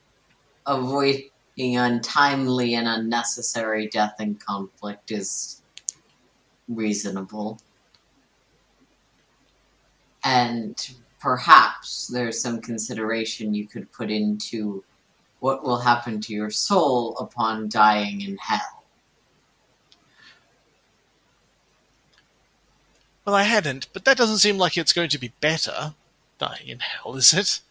[0.65, 5.61] avoiding untimely and unnecessary death and conflict is
[6.67, 7.59] reasonable.
[10.23, 14.83] And perhaps there's some consideration you could put into
[15.39, 18.83] what will happen to your soul upon dying in hell.
[23.25, 25.93] Well, I hadn't, but that doesn't seem like it's going to be better.
[26.37, 27.61] Dying in hell, is it?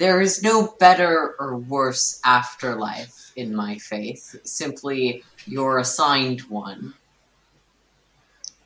[0.00, 4.34] There is no better or worse afterlife in my faith.
[4.44, 6.94] Simply, you're assigned one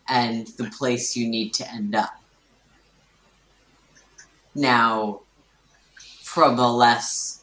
[0.09, 2.23] and the place you need to end up.
[4.55, 5.23] Now,
[6.23, 7.43] from a less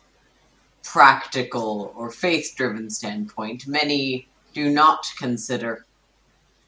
[0.83, 5.85] practical or faith driven standpoint, many do not consider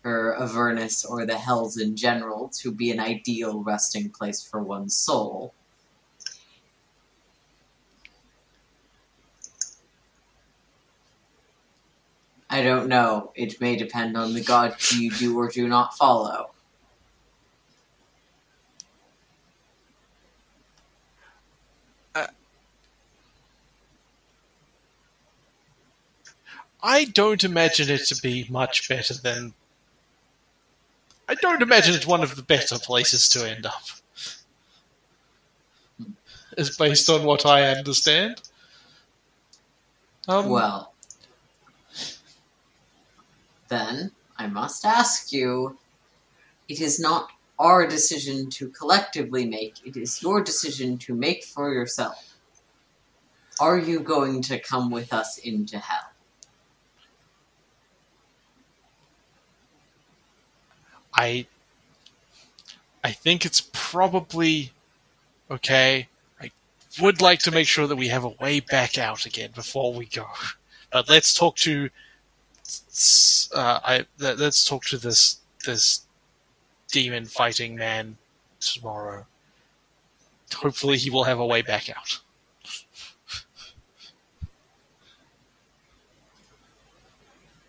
[0.04, 4.98] her Avernus or the Hells in general to be an ideal resting place for one's
[4.98, 5.54] soul.
[12.54, 13.32] I don't know.
[13.34, 16.52] It may depend on the god you do or do not follow.
[26.84, 29.56] I don't imagine it to be much better than.
[31.28, 33.82] I don't imagine it's one of the better places to end up.
[36.56, 38.44] Is based on what I understand.
[40.28, 40.93] Um, Well,
[43.74, 45.78] then I must ask you
[46.70, 47.30] it is not
[47.60, 52.38] our decision to collectively make, it is your decision to make for yourself.
[53.60, 56.10] Are you going to come with us into hell?
[61.16, 61.46] I
[63.04, 64.72] I think it's probably
[65.52, 66.08] okay.
[66.42, 66.52] I
[67.02, 70.06] would like to make sure that we have a way back out again before we
[70.06, 70.26] go.
[70.92, 71.90] But let's talk to
[73.54, 76.06] uh, I let- let's talk to this this
[76.92, 78.18] demon fighting man
[78.62, 79.28] tomorrow.
[80.56, 82.22] Hopefully, he will have a way back out.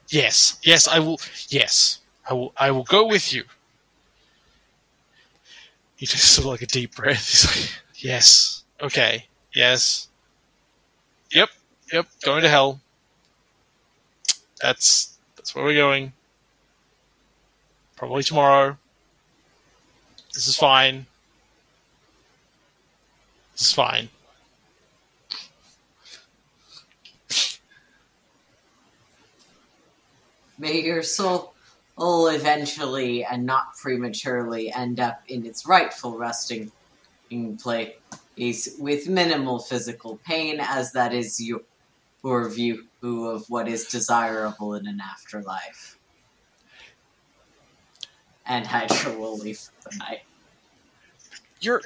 [0.08, 1.20] Yes, yes, I will.
[1.48, 2.52] Yes, I will.
[2.56, 3.44] I will go with you.
[5.96, 7.28] He takes sort of like a deep breath.
[7.28, 10.08] He's like, "Yes, okay, yes,
[11.30, 11.48] yep,
[11.92, 12.80] yep, going to hell.
[14.64, 16.14] That's that's where we're going.
[17.96, 18.78] Probably tomorrow.
[20.32, 21.04] This is fine.
[23.52, 24.08] This is fine."
[30.58, 31.52] May your soul
[31.98, 36.72] will eventually and not prematurely end up in its rightful resting
[37.62, 41.60] place with minimal physical pain, as that is your,
[42.24, 45.98] your view of what is desirable in an afterlife.
[48.46, 50.20] And Hydra will leave for the night.
[51.60, 51.80] You're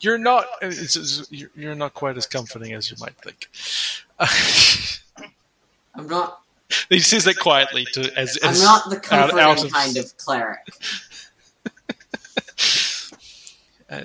[0.00, 3.48] you're not it's, it's- you're you're not quite as comforting as you might think.
[5.94, 6.40] I'm not.
[6.88, 10.60] he says that quietly to as, I'm not the comforting out of- kind of cleric.
[13.90, 14.04] Uh,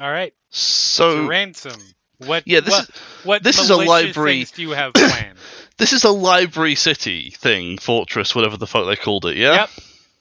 [0.00, 0.32] All right.
[0.48, 1.93] So, So Ransome.
[2.18, 2.44] What?
[2.46, 2.90] yeah, this what, is
[3.24, 5.38] what this is a library- do you have planned?
[5.78, 9.36] this is a library city thing, fortress, whatever the fuck they called it.
[9.36, 9.54] Yeah.
[9.54, 9.70] Yep.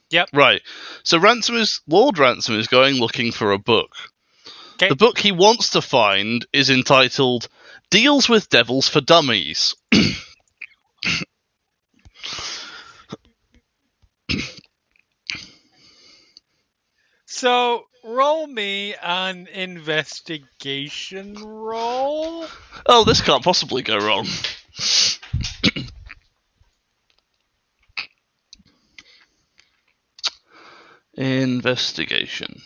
[0.10, 0.30] Yep.
[0.34, 0.61] Right.
[1.03, 3.95] So Ransome is Lord Ransome is going looking for a book.
[4.78, 4.90] 'Kay.
[4.90, 7.48] The book he wants to find is entitled
[7.90, 9.76] "Deals with Devils for Dummies."
[17.26, 22.45] So roll me an investigation roll.
[22.85, 24.27] Oh, this can't possibly go wrong.
[31.15, 32.61] Investigation.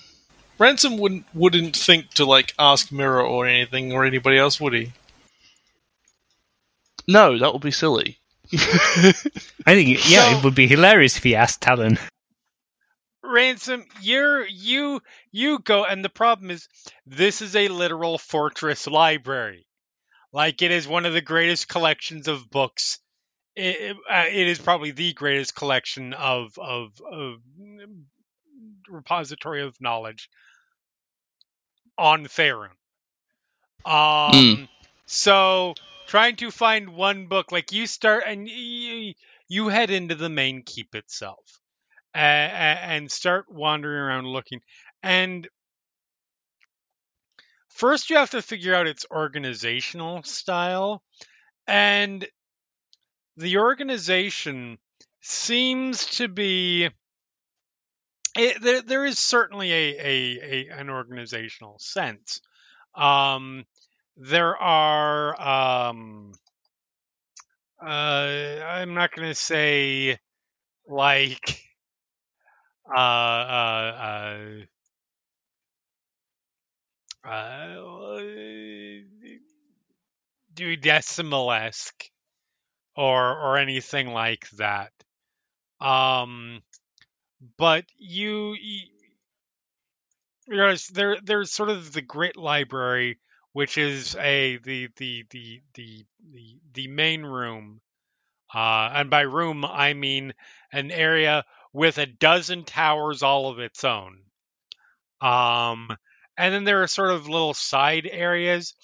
[0.59, 4.93] Ransome wouldn't wouldn't think to like ask Mirror or anything or anybody else, would he?
[7.07, 8.18] No, that would be silly.
[8.53, 9.11] I
[9.76, 11.99] think, yeah, So- it would be hilarious if he asked Talon.
[13.28, 15.02] Ransome, you're you
[15.32, 16.68] you go, and the problem is
[17.06, 19.68] this is a literal fortress library.
[20.32, 22.99] Like it is one of the greatest collections of books.
[23.56, 28.04] It, it, uh, it is probably the greatest collection of of, of mm,
[28.88, 30.30] repository of knowledge
[31.98, 32.70] on Faerun.
[33.86, 34.70] Um,
[35.06, 35.74] so
[36.08, 39.14] trying to find one book, like you start and you,
[39.48, 41.60] you head into the main keep itself
[42.19, 44.61] a- and start wandering around looking.
[45.03, 45.48] And
[47.69, 51.03] first, you have to figure out its organizational style.
[51.68, 52.27] And
[53.38, 54.77] the organization
[55.22, 56.89] seems to be.
[58.35, 62.41] It, there, there is certainly a, a, a an organizational sense.
[62.95, 63.65] Um,
[64.15, 65.89] there are.
[65.89, 66.34] Um,
[67.81, 70.18] uh, I'm not going to say
[70.88, 71.61] like
[72.95, 74.65] uh, uh,
[77.23, 78.22] uh, uh,
[80.53, 82.09] Dewey decimal-esque
[82.95, 84.91] or or anything like that.
[85.81, 86.64] Um,
[87.57, 88.88] but you, you
[90.47, 93.19] realize there there's sort of the Grit Library,
[93.53, 97.81] which is a the the the the the, the main room.
[98.53, 100.34] Uh, and by room, I mean
[100.72, 104.19] an area with a dozen towers all of its own.
[105.22, 105.89] Um,
[106.38, 108.76] and then there are sort of little side areas.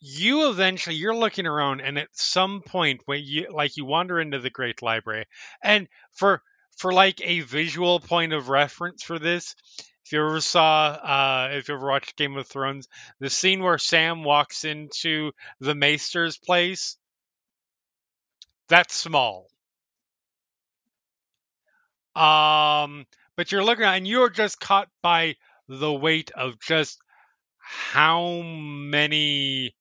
[0.00, 4.38] You eventually you're looking around, and at some point when you like you wander into
[4.38, 5.26] the Great Library,
[5.62, 6.42] and for
[6.76, 9.54] for like a visual point of reference for this,
[10.04, 12.86] if you ever saw, uh, if you ever watched Game of Thrones,
[13.18, 16.96] the scene where Sam walks into the Maester's place,
[18.68, 19.48] that's small.
[22.16, 23.06] Um,
[23.36, 25.36] but you're looking at, and you're just caught by
[25.68, 26.98] the weight of just
[27.58, 29.76] how many,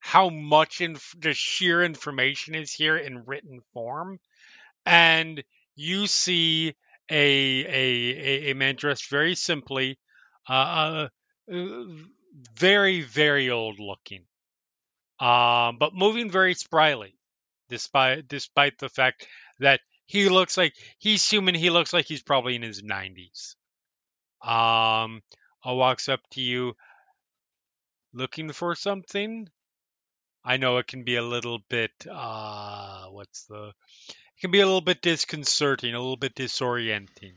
[0.00, 4.18] how much inf- just sheer information is here in written form,
[4.86, 5.44] and
[5.76, 6.74] you see
[7.10, 9.98] a a a, man dressed very simply,
[10.48, 11.08] uh,
[11.52, 11.84] uh,
[12.54, 14.24] very very old looking,
[15.20, 17.12] um, but moving very spryly,
[17.68, 19.26] despite despite the fact
[19.58, 21.54] that he looks like he's human.
[21.54, 23.54] He looks like he's probably in his 90s.
[24.42, 25.22] Um,
[25.64, 26.74] uh, walks up to you,
[28.12, 29.48] looking for something.
[30.44, 33.68] I know it can be a little bit, uh, what's the,
[34.08, 37.34] it can be a little bit disconcerting, a little bit disorienting.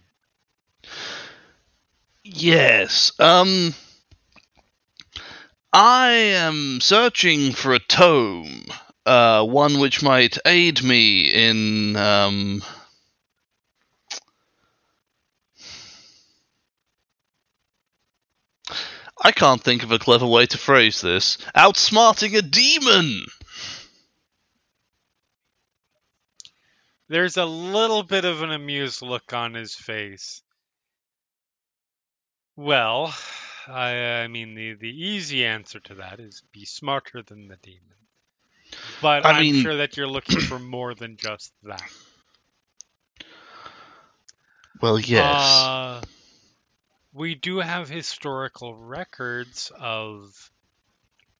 [2.23, 3.11] Yes.
[3.19, 3.75] Um.
[5.73, 8.65] I am searching for a tome,
[9.05, 12.63] uh, one which might aid me in um.
[19.23, 21.37] I can't think of a clever way to phrase this.
[21.55, 23.25] Outsmarting a demon!
[27.07, 30.41] There's a little bit of an amused look on his face.
[32.55, 33.13] Well,
[33.67, 38.00] I, I mean, the, the easy answer to that is be smarter than the demon.
[39.01, 41.83] But I I'm mean- sure that you're looking for more than just that.
[44.81, 45.35] Well, yes.
[45.35, 46.01] Uh,
[47.13, 50.49] we do have historical records of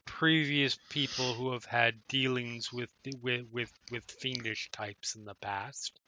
[0.05, 2.89] previous people who have had dealings with
[3.21, 5.99] with with, with fiendish types in the past.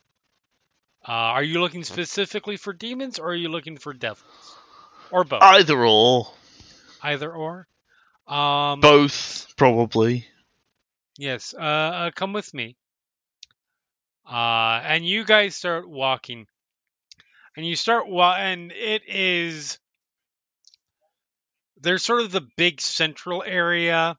[1.07, 4.55] Uh, are you looking specifically for demons, or are you looking for devils,
[5.11, 5.41] or both?
[5.41, 6.27] Either or.
[7.01, 7.67] Either or.
[8.27, 10.25] Um, Both, probably.
[11.17, 12.77] Yes, uh, uh, come with me.
[14.29, 16.47] Uh, and you guys start walking,
[17.55, 19.79] and you start wa- and it is
[21.77, 24.17] there's sort of the big central area,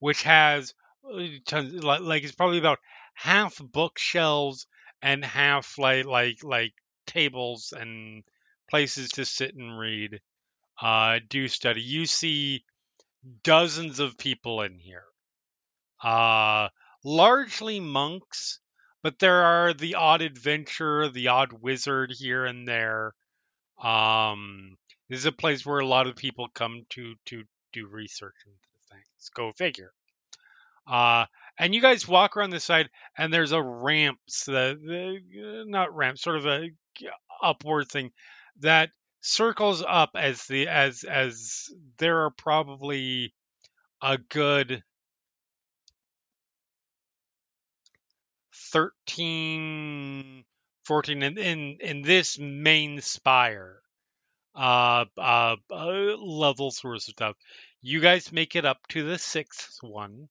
[0.00, 0.74] which has
[1.12, 2.80] uh, tons, like, like it's probably about
[3.14, 4.66] half bookshelves
[5.02, 6.74] and half like like like
[7.06, 8.24] tables and
[8.70, 10.20] places to sit and read,
[10.82, 11.82] uh, do study.
[11.82, 12.64] You see
[13.44, 15.04] dozens of people in here
[16.02, 16.68] uh,
[17.04, 18.60] largely monks,
[19.02, 23.14] but there are the odd adventurer, the odd wizard here and there.
[23.82, 24.76] Um,
[25.08, 28.58] this is a place where a lot of people come to to do research into
[28.90, 29.30] things.
[29.34, 29.92] Go figure.
[30.86, 31.26] Uh,
[31.58, 35.94] and you guys walk around the side, and there's a ramp, so the, the not
[35.94, 36.70] ramp, sort of a
[37.42, 38.10] upward thing
[38.60, 41.66] that circles up as the as as
[41.98, 43.34] there are probably
[44.02, 44.82] a good
[48.72, 50.44] 13
[50.84, 53.82] 14 in in, in this main spire
[54.54, 55.86] uh, uh uh
[56.16, 57.36] level source of stuff.
[57.80, 60.28] You guys make it up to the sixth one.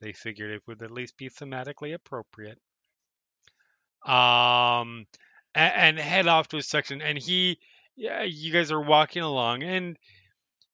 [0.00, 2.58] They figured it would at least be thematically appropriate.
[4.04, 5.06] Um
[5.54, 7.58] and, and head off to a section and he
[7.96, 9.96] yeah you guys are walking along and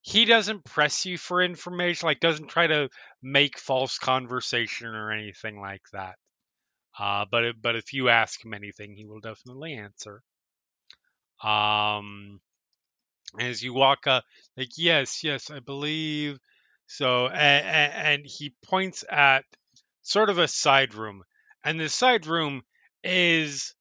[0.07, 2.89] he doesn't press you for information like doesn't try to
[3.23, 6.15] make false conversation or anything like that.
[6.99, 10.23] Uh, but but if you ask him anything he will definitely answer.
[11.43, 12.41] Um
[13.41, 14.25] as you walk up
[14.57, 16.39] like yes yes i believe.
[16.89, 19.45] So and, and he points at
[20.03, 21.25] sort of a side room
[21.65, 22.63] and the side room
[23.05, 23.76] is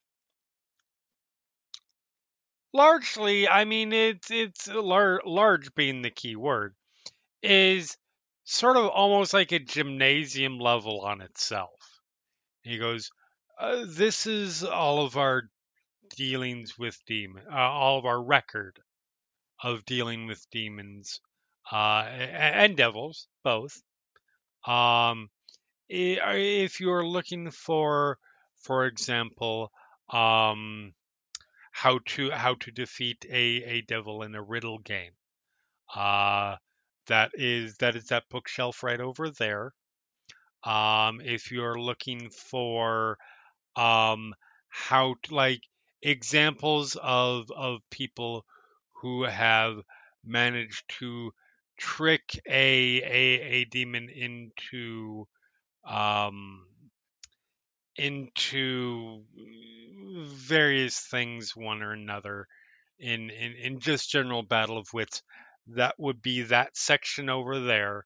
[2.76, 6.76] largely i mean it's it's lar- large being the key word
[7.44, 7.98] is
[8.46, 11.80] sort of almost like a gymnasium level on itself.
[12.64, 13.10] He goes
[13.60, 15.44] uh, this is all of our
[16.16, 18.80] dealings with demon uh, all of our record
[19.64, 21.22] of dealing with demons
[21.72, 23.82] uh, and devils both.
[24.68, 25.30] Um
[25.90, 28.18] if you're looking for
[28.64, 29.72] for example
[30.12, 30.94] um
[31.76, 35.12] how to how to defeat a, a devil in a riddle game.
[35.94, 36.56] Uh,
[37.08, 39.74] that is that is that bookshelf right over there.
[40.64, 43.18] Um, if you're looking for
[43.76, 44.34] um,
[44.70, 45.64] how to, like
[46.02, 48.46] examples of of people
[49.02, 49.76] who have
[50.24, 51.34] managed to
[51.78, 55.28] trick a a, a demon into
[55.86, 56.66] um,
[57.98, 59.24] into
[60.06, 62.48] various things one or another
[63.00, 65.22] in, in in just general battle of wits.
[65.68, 68.06] That would be that section over there.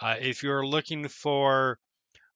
[0.00, 1.78] Uh, if you're looking for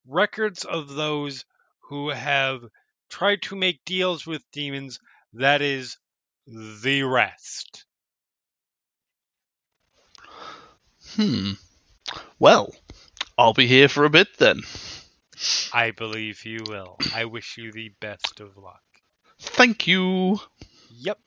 [0.06, 1.44] records of those
[1.88, 2.60] who have
[3.08, 5.00] tried to make deals with demons
[5.32, 5.96] that is
[6.46, 7.84] the rest.
[11.14, 11.52] Hmm.
[12.38, 12.74] Well,
[13.36, 14.62] I'll be here for a bit then.
[15.72, 16.96] i believe you will.
[17.14, 18.82] I wish you the best of luck
[19.40, 20.40] Thank you.
[20.90, 21.18] Yep.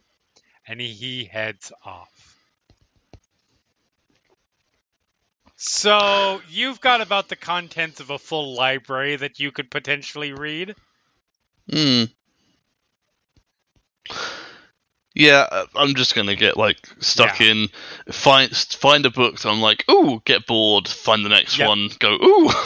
[0.67, 2.09] And he, he heads off.
[5.55, 10.75] So you've got about the contents of a full library that you could potentially read.
[11.71, 12.05] Hmm.
[15.13, 17.47] Yeah, uh, I'm just gonna get like stuck Yeah.
[17.47, 17.67] in,
[18.11, 19.39] find find a book.
[19.39, 20.88] that I'm like, ooh, get bored.
[20.88, 21.67] Find the next Yep.
[21.67, 21.89] one.
[21.99, 22.49] Go, ooh.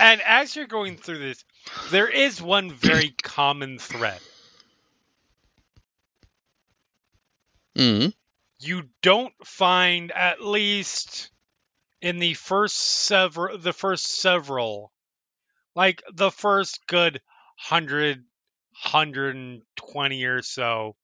[0.00, 1.44] And as you're going through this,
[1.90, 4.20] there is one very common thread.
[7.76, 8.06] Hmm.
[8.60, 11.30] You don't find at least
[12.02, 14.92] in the first several the first several
[15.74, 17.20] like the first good
[17.68, 18.24] 100
[18.84, 20.96] 120 or so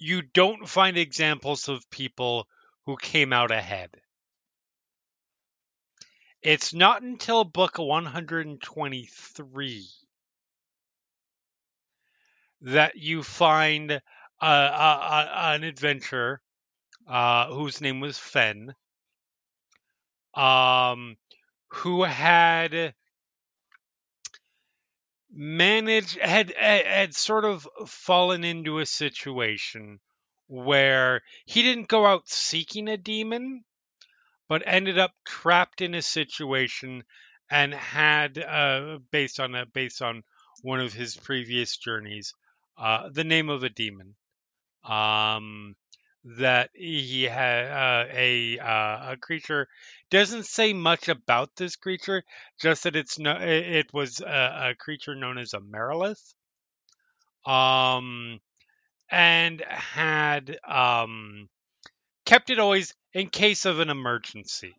[0.00, 2.48] you don't find examples of people
[2.86, 3.90] who came out ahead.
[6.42, 9.88] It's not until book 123
[12.62, 14.00] that you find
[14.40, 16.40] an adventurer
[17.06, 18.74] uh, whose name was Fen,
[20.34, 21.18] um,
[21.68, 22.94] who had
[25.30, 30.00] managed had had sort of fallen into a situation
[30.46, 33.62] where he didn't go out seeking a demon,
[34.50, 37.04] but ended up trapped in a situation
[37.48, 40.22] and had uh, based on a based on
[40.62, 42.34] one of his previous journeys
[42.76, 44.16] uh, the name of a demon
[44.84, 45.76] um,
[46.24, 49.68] that he had uh, a uh, a creature
[50.10, 52.24] doesn't say much about this creature
[52.60, 56.34] just that it's no it, was a, a creature known as a Marilith
[57.46, 58.40] um
[59.10, 61.48] and had um
[62.30, 64.72] kept it always in case of an emergency.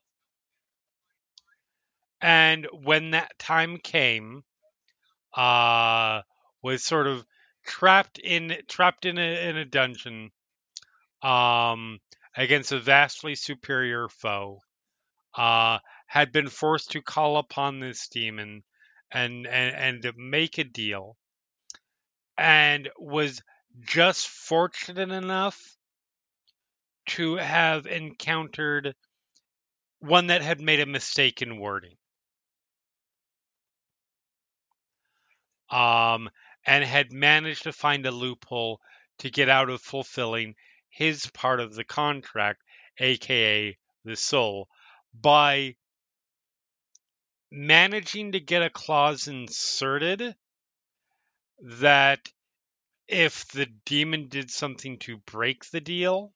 [2.21, 4.45] And when that time came
[5.35, 6.21] uh
[6.61, 7.25] was sort of
[7.65, 10.31] trapped in trapped in a in a dungeon
[11.21, 11.99] um
[12.37, 14.61] against a vastly superior foe
[15.35, 18.63] uh had been forced to call upon this demon
[19.11, 21.17] and and and make a deal
[22.37, 23.41] and was
[23.81, 25.77] just fortunate enough
[27.15, 28.95] to have encountered
[29.99, 31.97] one that had made a mistake in wording.
[35.69, 36.29] Um,
[36.65, 38.79] and had managed to find a loophole
[39.19, 40.55] to get out of fulfilling
[40.89, 42.61] his part of the contract,
[42.97, 44.67] aka the soul,
[45.13, 45.75] by
[47.51, 50.35] managing to get a clause inserted
[51.59, 52.31] that
[53.07, 56.33] if the demon did something to break the deal,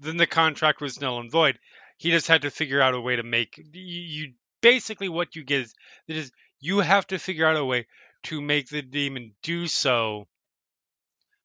[0.00, 1.58] then the contract was null and void.
[1.98, 5.44] He just had to figure out a way to make you, you basically what you
[5.44, 5.74] get is,
[6.08, 7.86] is you have to figure out a way
[8.24, 10.26] to make the demon do so,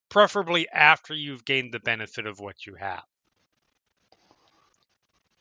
[0.10, 3.04] preferably after you've gained the benefit of what you have.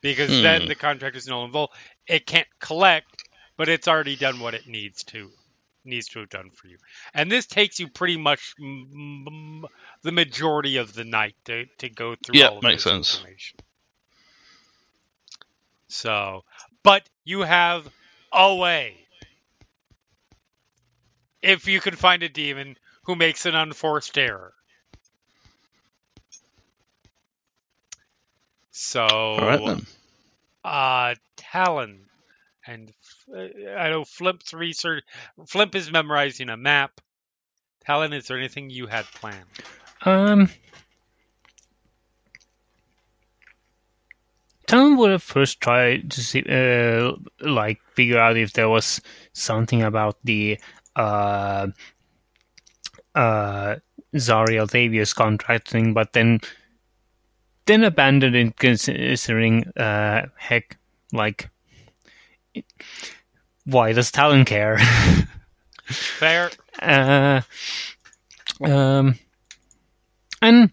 [0.02, 0.68] Because then Hmm.
[0.68, 1.68] the contract is null and void.
[2.06, 3.24] It can't collect,
[3.56, 5.30] but it's already done what it needs to
[5.84, 6.78] needs to have done for you.
[7.14, 9.24] And this takes you pretty much m-
[9.64, 9.66] m-
[10.02, 13.22] the majority of the night to, to go through Yeah, all of makes sense.
[13.22, 13.58] information.
[15.88, 16.44] So,
[16.82, 17.88] but you have
[18.32, 19.06] a way.
[21.42, 24.54] If you can find a demon who makes an unforced error.
[28.72, 29.86] So, All right then.
[30.64, 32.09] uh, Talon,
[32.66, 32.92] and
[33.34, 35.04] uh, I know Flimp's research.
[35.46, 37.00] Flimp is memorizing a map.
[37.84, 39.46] Talon, is there anything you had planned?
[40.02, 40.48] Um,
[44.66, 49.00] Talon would have first tried to see, uh, like, figure out if there was
[49.32, 50.58] something about the
[50.94, 51.68] uh,
[53.14, 53.76] uh,
[54.14, 56.40] Zariel Thavius contracting, but then
[57.66, 60.76] then abandoned it considering, uh, heck,
[61.12, 61.50] like,
[63.64, 64.78] why does Talon care?
[65.84, 66.50] Fair.
[66.80, 67.40] uh,
[68.62, 69.18] um,
[70.42, 70.70] and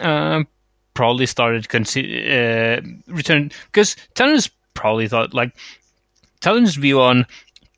[0.00, 0.46] um,
[0.94, 5.52] probably started consider uh, return because Talon's probably thought like
[6.40, 7.26] Talon's view on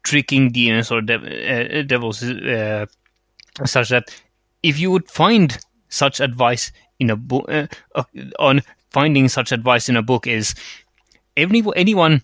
[0.02, 2.86] tricking demons or dev- uh, devils is uh,
[3.64, 4.04] such that
[4.62, 8.04] if you would find such advice in a book uh, uh,
[8.38, 10.54] on finding such advice in a book is
[11.36, 12.22] any anyone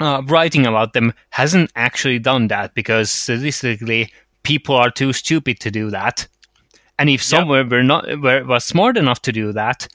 [0.00, 4.12] uh, writing about them hasn't actually done that because statistically
[4.42, 6.26] people are too stupid to do that.
[6.98, 9.88] And if someone were not were, was smart enough to do that,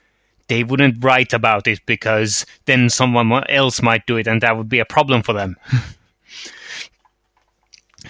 [0.47, 4.69] they wouldn't write about it because then someone else might do it, and that would
[4.69, 5.55] be a problem for them.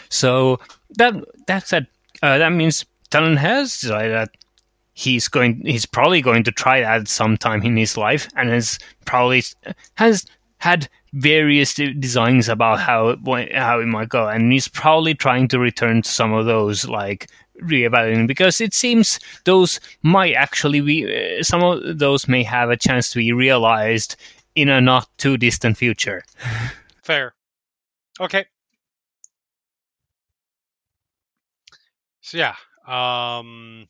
[0.09, 0.59] so
[0.97, 1.13] that
[1.47, 1.87] that said,
[2.23, 4.29] uh, that means Talon has decided that
[4.93, 9.43] he's going he's probably going to try that sometime in his life, and has probably
[9.95, 10.25] has
[10.57, 15.59] had various designs about how it, how it might go, and he's probably trying to
[15.59, 17.27] return to some of those, like
[17.61, 21.05] reevaluating, because it seems those might actually be
[21.39, 24.15] uh, some of those may have a chance to be realized
[24.55, 26.23] in a not too distant future.
[27.03, 27.33] Fair.
[28.19, 28.45] Okay.
[32.21, 32.55] So yeah,
[32.87, 33.87] um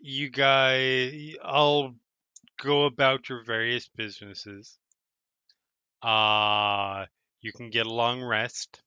[0.00, 1.94] you guys I'll
[2.60, 4.78] go about your various businesses.
[6.02, 7.06] Uh
[7.40, 8.82] you can get a long rest.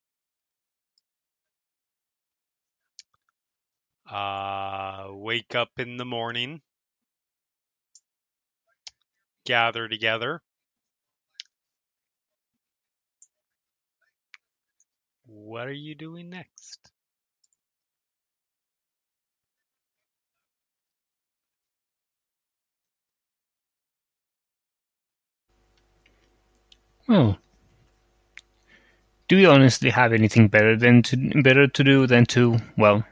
[4.09, 6.61] uh, wake up in the morning,
[9.45, 10.41] gather together.
[15.25, 16.94] What are you doing next?
[27.07, 27.37] Well,
[29.27, 33.03] do you honestly have anything better than to better to do than to well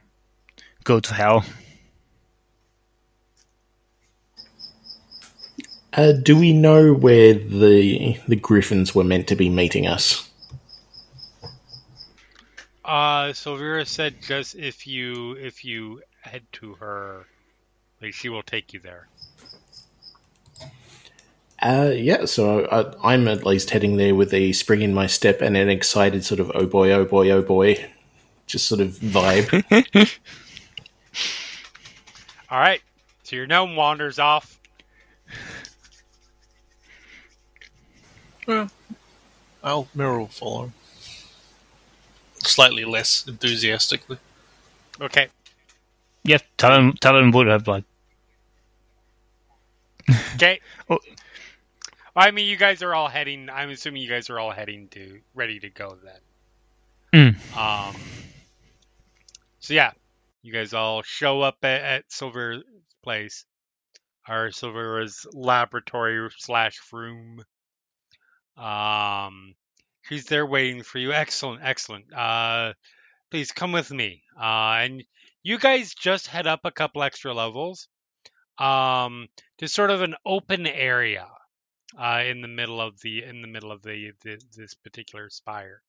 [0.84, 1.46] go to hell?
[5.94, 10.28] Uh, do we know where the the griffins were meant to be meeting us?
[12.84, 17.26] Uh, Sylvira said just if you if you head to her,
[18.02, 19.08] like she will take you there.
[21.64, 25.42] Uh, yeah, so I, I'm at least heading there with a spring in my step
[25.42, 27.90] and an excited sort of oh boy, oh boy, oh boy,
[28.48, 29.64] just sort of vibe.
[32.52, 32.82] All right,
[33.24, 34.60] so your gnome wanders off.
[38.46, 38.70] Well,
[39.64, 40.74] I'll Mirror will follow.
[42.40, 44.18] Slightly less enthusiastically.
[45.00, 45.30] Okay,
[46.26, 47.86] Yeah, Talon, Talon would have like
[50.36, 50.60] okay.
[50.90, 51.00] Oh.
[52.16, 53.50] I mean, you guys are all heading.
[53.50, 55.98] I'm assuming you guys are all heading to ready to go
[57.12, 57.36] then.
[57.36, 57.58] Mm.
[57.58, 57.96] Um.
[59.60, 59.92] So yeah,
[60.42, 62.64] you guys all show up at, at Silver's
[63.04, 63.46] place,
[64.28, 67.42] or Silver's laboratory slash room.
[68.58, 69.56] Um,
[70.04, 71.14] she's there waiting for you.
[71.14, 72.14] Excellent, excellent.
[72.14, 72.74] Uh,
[73.32, 74.22] please come with me.
[74.40, 75.04] Uh, and
[75.42, 77.88] you guys just head up a couple extra levels,
[78.60, 79.28] um,
[79.58, 81.28] to sort of an open area,
[82.00, 85.82] uh, in the middle of the in the middle of the, the this particular spire.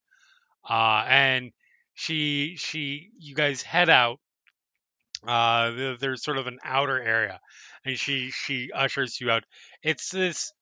[0.69, 1.53] Uh, and
[1.95, 4.19] she she you guys head out
[5.27, 7.41] uh there's sort of an outer area
[7.85, 9.45] and she she ushers you out
[9.83, 10.53] it's this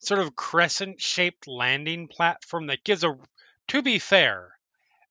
[0.00, 3.16] sort of crescent shaped landing platform that gives a
[3.68, 4.50] to be fair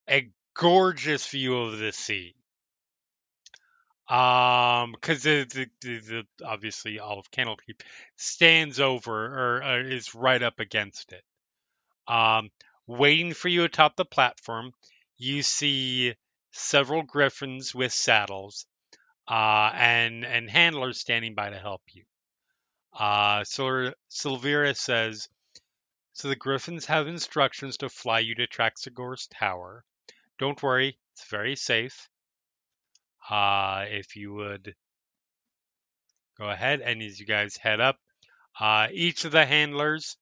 [0.09, 2.35] a gorgeous view of the sea
[4.09, 7.81] um because the, the, the, obviously all of Candlekeep
[8.17, 11.23] stands over or uh, is right up against it
[12.07, 12.49] um
[12.87, 14.71] waiting for you atop the platform
[15.17, 16.13] you see
[16.51, 18.65] several griffins with saddles
[19.27, 22.03] uh, and and handlers standing by to help you.
[22.93, 25.29] Uh, Sil- Sylvira says,
[26.13, 29.83] so the griffins have instructions to fly you to Traxigor's tower.
[30.39, 32.09] Don't worry, it's very safe.
[33.29, 34.75] Uh, if you would
[36.37, 37.97] go ahead and as you guys head up,
[38.59, 40.17] uh, each of the handlers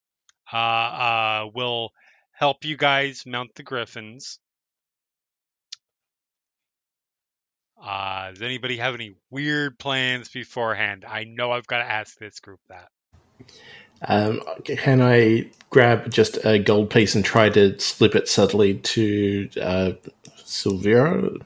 [0.53, 1.91] uh, uh, will
[2.31, 4.39] help you guys mount the griffins.
[7.81, 11.03] Uh, does anybody have any weird plans beforehand?
[11.07, 12.89] I know I've got to ask this group that.
[14.07, 19.49] Um, can I grab just a gold piece and try to slip it subtly to
[19.59, 19.91] uh,
[20.37, 21.41] Sylvira?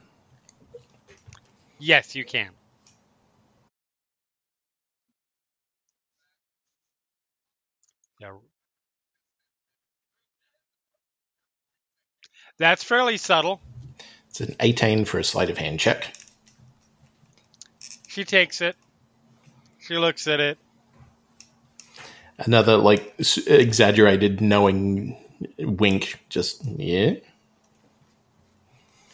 [1.78, 2.50] Yes, you can.
[8.20, 8.32] Yeah.
[12.58, 13.60] That's fairly subtle.
[14.30, 16.14] It's an 18 for a sleight of hand check.
[18.08, 18.76] She takes it.
[19.78, 20.58] She looks at it.
[22.38, 23.14] Another, like,
[23.46, 25.16] exaggerated knowing
[25.58, 26.18] wink.
[26.28, 27.14] Just, yeah.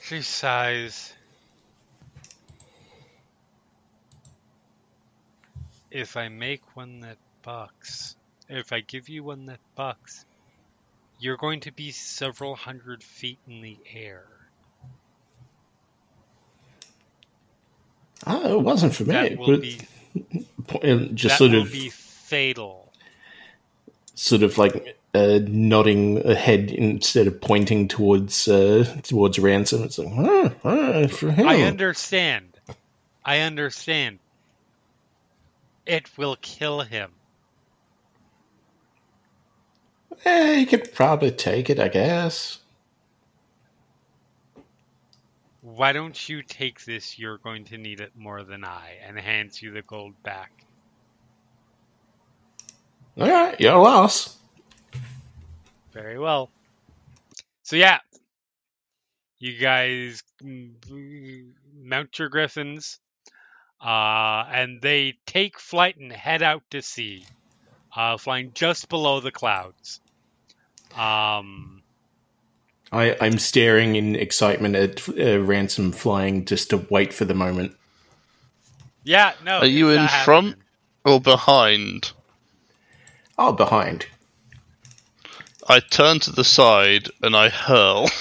[0.02, 1.12] She sighs.
[5.92, 8.16] If I make one that bucks,
[8.48, 10.24] if I give you one that bucks,
[11.20, 14.24] you're going to be several hundred feet in the air.
[18.26, 19.12] Oh, it wasn't for me.
[19.12, 19.78] That will but- be
[21.14, 22.92] just that sort of, be fatal.
[24.14, 29.82] sort of like uh, nodding ahead instead of pointing towards uh, towards Ransome.
[29.84, 31.48] It's like, for him.
[31.48, 32.58] I understand.
[33.24, 34.18] I understand.
[35.86, 37.12] It will kill him.
[40.24, 42.58] Eh, you could probably take it, I guess.
[45.62, 47.18] Why don't you take this?
[47.18, 50.64] You're going to need it more than I, and hands you the gold back.
[53.18, 54.38] All right, your loss.
[55.92, 56.50] Very well.
[57.62, 57.98] So yeah,
[59.38, 63.00] you guys mm, mount your griffins,
[63.82, 67.26] uh, and they take flight and head out to sea,
[67.96, 70.00] uh, flying just below the clouds.
[70.94, 71.82] Um,
[72.92, 77.76] I, I'm staring in excitement at uh, Ransome flying just to wait for the moment.
[79.02, 79.58] Yeah, no.
[79.58, 80.48] Are you in front?
[80.48, 80.64] happening.
[81.04, 82.12] or behind?
[83.38, 84.06] Oh, behind.
[85.68, 88.10] I turn to the side and I hurl.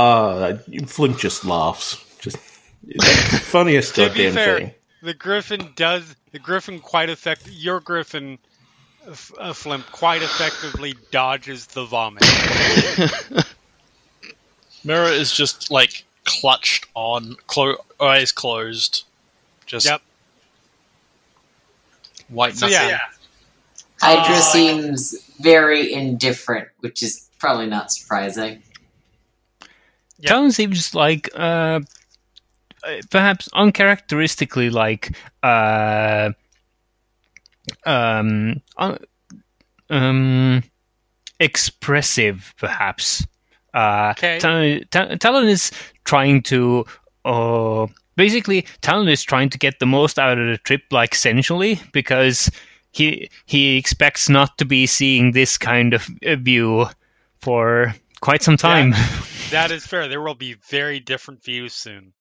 [0.00, 1.96] Uh, Flimp just laughs.
[2.20, 2.38] Just
[2.84, 4.70] the funniest To be goddamn fair, thing.
[5.02, 6.16] The griffin does.
[6.32, 7.48] The griffin quite effect.
[7.50, 8.38] Your griffin,
[9.08, 12.22] F- uh, Flimp, quite effectively dodges the vomit.
[14.84, 19.04] Mirror is just like clutched on, clo- eyes closed,
[19.66, 20.00] just Yep.
[22.28, 22.88] white So nothing.
[22.88, 23.00] yeah.
[24.00, 28.62] Hydra Uh, seems very indifferent, which is probably not surprising.
[30.20, 30.28] Yep.
[30.28, 31.80] Talon seems like uh,
[33.10, 36.30] perhaps uncharacteristically like uh,
[37.86, 38.60] um,
[39.88, 40.62] um,
[41.38, 43.26] expressive, perhaps.
[43.74, 44.38] Uh, Okay.
[44.38, 45.70] Talon, Ta- Talon is
[46.04, 46.84] trying to.
[47.24, 47.86] Uh,
[48.16, 52.50] basically, Talon is trying to get the most out of the trip, like sensually, because
[52.92, 56.08] he he expects not to be seeing this kind of
[56.40, 56.86] view
[57.40, 58.94] for quite some time.
[59.50, 60.06] That is fair.
[60.06, 62.12] There will be very different views soon.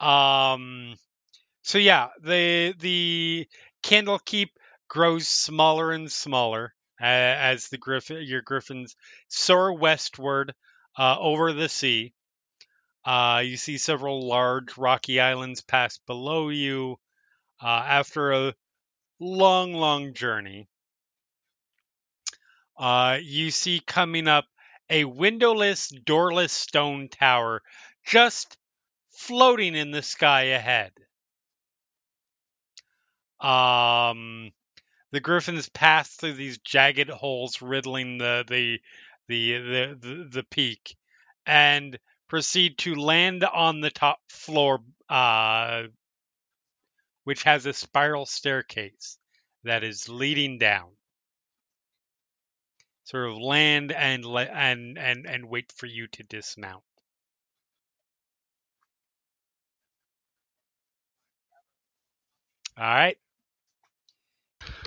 [0.00, 0.96] Um,
[1.60, 3.46] so yeah, the the
[3.82, 4.48] Candlekeep
[4.88, 8.96] grows smaller and smaller uh, as the griffin your griffins
[9.28, 10.54] soar westward
[10.98, 12.14] uh, over the sea.
[13.04, 16.96] Uh, you see several large rocky islands pass below you
[17.62, 18.54] uh, after a
[19.20, 20.68] long, long journey.
[22.78, 24.46] Uh, you see coming up
[24.90, 27.62] a windowless, doorless stone tower
[28.06, 28.56] just
[29.10, 30.92] floating in the sky ahead.
[33.40, 34.52] Um,
[35.12, 38.80] the griffins pass through these jagged holes riddling the the
[39.28, 40.96] the the, the, the peak
[41.44, 41.98] and
[42.28, 45.84] proceed to land on the top floor uh,
[47.24, 49.18] which has a spiral staircase
[49.64, 50.95] that is leading down
[53.06, 56.82] sort of land and and and and wait for you to dismount.
[62.76, 63.16] All right.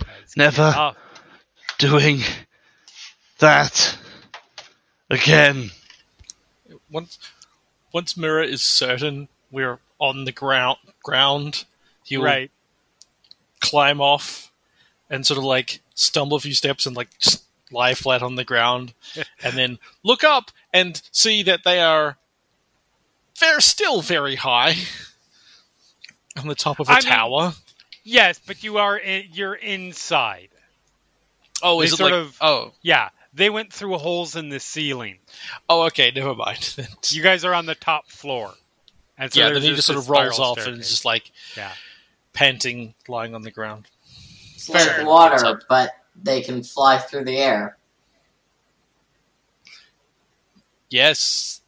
[0.05, 0.95] Let's Never.
[1.77, 2.19] Doing
[3.39, 3.97] that
[5.09, 5.71] again.
[6.91, 7.17] Once,
[7.93, 11.63] once Mirror is certain we're on the ground, ground,
[12.03, 12.51] he will Right.
[13.61, 14.51] climb off
[15.09, 18.43] and sort of like stumble a few steps and like just lie flat on the
[18.45, 18.93] ground,
[19.43, 22.17] and then look up and see that they are
[23.39, 24.75] they're still very high
[26.37, 27.53] on the top of a I mean- tower.
[28.03, 30.49] Yes, but you are in, you're inside.
[31.61, 34.59] oh, they is it sort like of- oh Yeah, they went through holes in the
[34.59, 35.17] ceiling.
[35.69, 36.75] oh okay, never mind.
[37.09, 38.53] You guys are on the top floor.
[39.17, 41.05] And so yeah, there's then he just sort of rolls spiral off and is just
[41.05, 41.71] like Yeah.
[42.33, 43.85] panting, lying on the ground.
[44.55, 45.91] It's like water, but
[46.23, 47.77] they can fly through the air.
[50.89, 51.61] Yes,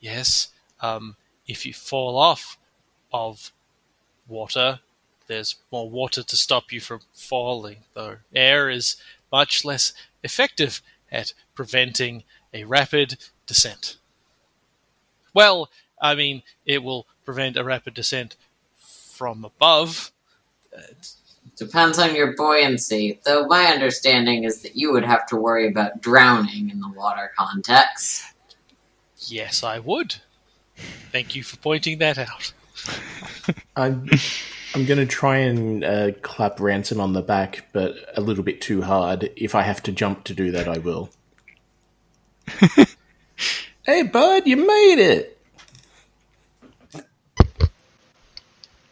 [0.00, 0.48] yes.
[0.80, 1.16] Um,
[1.46, 2.58] if you fall off
[3.12, 3.52] of
[4.28, 4.80] water,
[5.26, 8.16] there's more water to stop you from falling, though.
[8.34, 8.96] Air is
[9.32, 9.92] much less
[10.22, 13.16] effective at preventing a rapid
[13.46, 13.96] descent.
[15.34, 15.70] Well,
[16.00, 18.36] I mean, it will prevent a rapid descent
[18.76, 20.12] from above.
[20.76, 20.82] Uh,
[21.58, 26.00] Depends on your buoyancy, though my understanding is that you would have to worry about
[26.00, 28.22] drowning in the water context.
[29.26, 30.16] yes, I would.
[31.10, 32.52] Thank you for pointing that out.
[33.76, 34.08] I'm
[34.74, 38.82] I'm gonna try and uh, clap Ransome on the back, but a little bit too
[38.82, 39.30] hard.
[39.34, 41.10] If I have to jump to do that, I will.
[43.84, 45.38] hey, bud, you made it!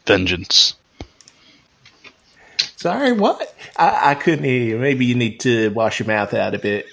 [0.07, 0.76] Vengeance.
[2.87, 3.53] Sorry, what?
[3.77, 4.79] I, I couldn't hear you.
[4.79, 6.87] Maybe you need to wash your mouth out a bit.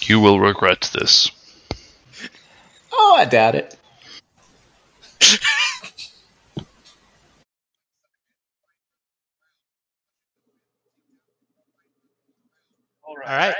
[0.00, 1.30] You will regret this.
[2.90, 3.76] Oh, I doubt it.
[13.06, 13.54] All All right.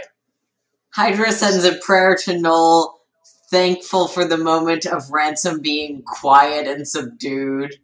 [0.94, 3.02] Hydra sends a prayer to Null,
[3.50, 7.74] thankful for the moment of Ransome being quiet and subdued.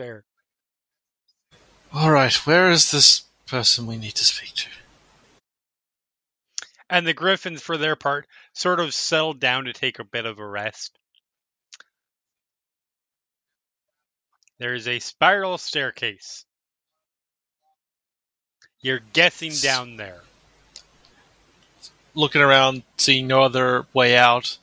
[0.00, 0.24] Fair.
[1.92, 4.68] All right, where is this person we need to speak to?
[6.88, 10.38] And the griffins, for their part, sort of settled down to take a bit of
[10.38, 10.98] a rest.
[14.58, 16.46] There is a spiral staircase.
[18.80, 20.22] You're guessing down there.
[22.14, 24.56] looking around, seeing no other way out,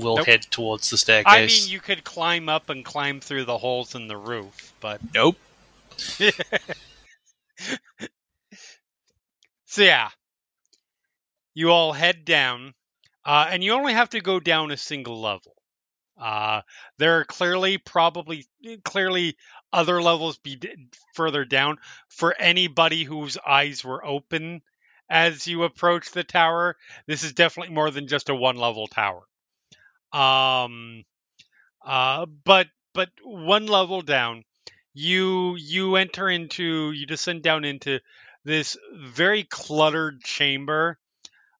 [0.00, 0.26] we'll Nope.
[0.26, 1.32] head towards the staircase.
[1.32, 5.00] I mean, you could climb up and climb through the holes in the roof, but
[5.14, 5.36] nope.
[9.66, 10.08] so yeah,
[11.54, 12.74] you all head down,
[13.24, 15.54] uh, and you only have to go down a single level.
[16.20, 16.60] Uh,
[16.98, 18.46] there are clearly, probably,
[18.84, 19.36] clearly
[19.72, 21.78] other levels be d- further down
[22.08, 24.60] for anybody whose eyes were open
[25.08, 26.76] as you approach the tower.
[27.06, 29.22] This is definitely more than just a one-level tower.
[30.12, 31.04] Um,
[31.84, 34.44] uh, but but one level down,
[34.92, 38.00] you you enter into you descend down into
[38.44, 40.98] this very cluttered chamber,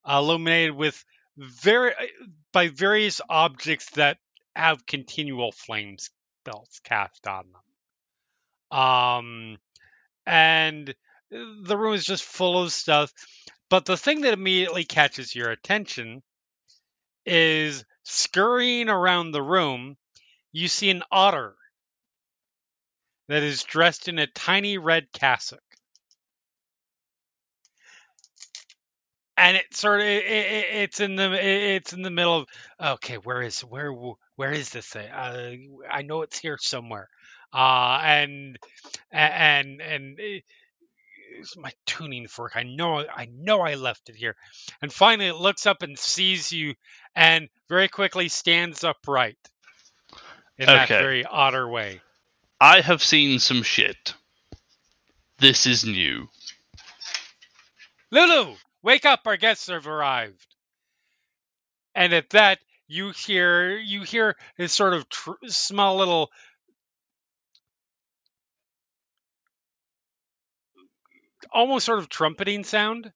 [0.07, 1.03] illuminated with
[1.37, 1.93] very
[2.51, 4.17] by various objects that
[4.55, 8.79] have continual flame spells cast on them.
[8.79, 9.57] Um,
[10.25, 10.93] and
[11.29, 13.13] the room is just full of stuff.
[13.69, 16.21] But the thing that immediately catches your attention
[17.25, 19.97] is scurrying around the room,
[20.51, 21.57] you see an otter
[23.29, 25.63] that is dressed in a tiny red cassock.
[29.37, 32.47] And it sort of it, it, it's in the it- it's in the middle of
[32.99, 33.91] okay where is where
[34.35, 35.53] where is this thing uh,
[35.89, 37.09] I know it's here somewhere
[37.53, 38.57] uh and
[39.11, 40.19] and and
[41.57, 44.35] my tuning fork I know I know I left it here
[44.81, 46.75] and finally it looks up and sees you
[47.15, 49.37] and very quickly stands upright
[50.57, 52.01] in that very otter way
[52.63, 54.13] I have seen some shit.
[55.39, 56.29] This is new.
[58.11, 59.21] Lulu, wake up!
[59.25, 60.45] Our guests have arrived.
[61.95, 66.29] And at that, you hear you hear this sort of tr- small little
[71.51, 73.11] almost sort of trumpeting sound.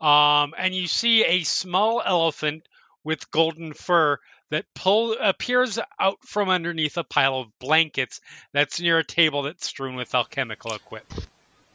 [0.00, 2.66] Um, and you see a small elephant
[3.04, 4.18] with golden fur
[4.50, 8.20] that pull appears out from underneath a pile of blankets
[8.52, 11.26] that's near a table that's strewn with alchemical equipment.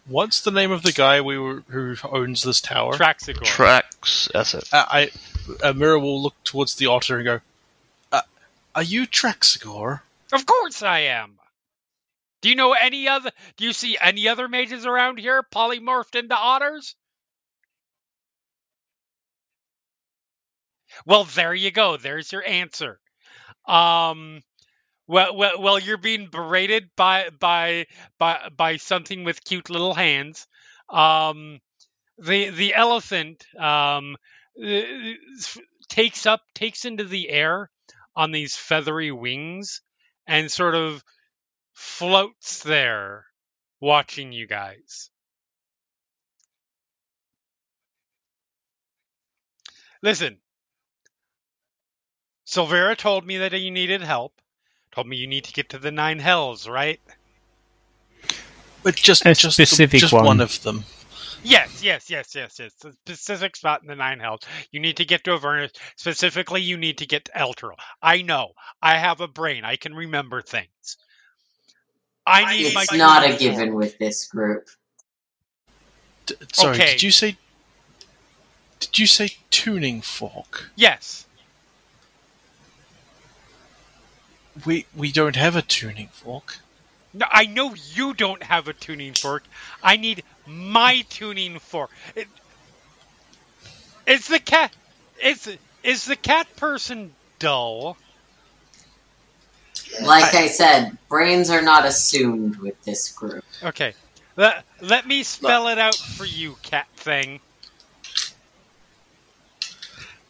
[0.05, 2.93] What's the name of the guy we were who owns this tower?
[2.93, 3.43] Traxigor.
[3.43, 4.29] Tracks.
[4.33, 4.67] That's it.
[4.71, 5.09] Uh, I
[5.61, 7.39] uh, Mirror will look towards the otter and go,
[8.11, 8.21] uh,
[8.73, 10.01] "Are you Traxigor?"
[10.31, 11.38] Of course I am.
[12.41, 13.31] Do you know any other?
[13.57, 16.95] Do you see any other mages around here polymorphed into otters?
[21.05, 21.97] Well, there you go.
[21.97, 22.99] There's your answer.
[23.67, 24.41] Um,
[25.07, 27.87] well, well, well, you're being berated by by
[28.19, 30.47] by by something with cute little hands.
[30.89, 31.59] Um,
[32.17, 34.17] the the elephant um
[34.63, 34.81] uh,
[35.89, 37.69] takes up takes into the air
[38.15, 39.81] on these feathery wings
[40.27, 41.03] and sort of
[41.79, 43.25] floats there
[43.79, 45.09] watching you guys.
[50.03, 50.37] Listen,
[52.45, 54.33] Sylvira told me that you needed help.
[54.91, 56.99] Told me you need to get to the nine hells, right?
[58.83, 60.25] But just A just the- specific just one.
[60.25, 60.83] one of them.
[61.43, 62.73] Yes, yes, yes, yes, yes.
[62.83, 64.41] A specific spot in the nine hells.
[64.71, 65.71] You need to get to Avernus.
[65.95, 67.77] Specifically, you need to get to Elturel.
[68.01, 68.51] I know.
[68.81, 69.63] I have a brain.
[69.63, 70.97] I can remember things.
[72.29, 74.67] I need my It's not a given with this group.
[76.25, 76.91] D- sorry, Okay.
[76.93, 77.37] did you say?
[78.79, 80.69] Did you say tuning fork?
[80.75, 81.25] Yes.
[84.65, 86.57] We we don't have a tuning fork.
[87.13, 89.43] No, I know you don't have a tuning fork.
[89.81, 91.89] I need my tuning fork.
[92.15, 92.27] It,
[94.05, 94.71] is the cat
[95.23, 95.49] is
[95.83, 97.97] is the cat person dull?
[100.01, 103.43] Like I said, brains are not assumed with this group.
[103.63, 103.93] Okay.
[104.35, 107.41] Let, let me spell it out for you, cat thing.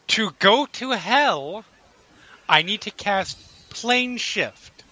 [0.08, 1.64] To go to hell,
[2.48, 3.38] I need to cast
[3.70, 4.82] plane shift.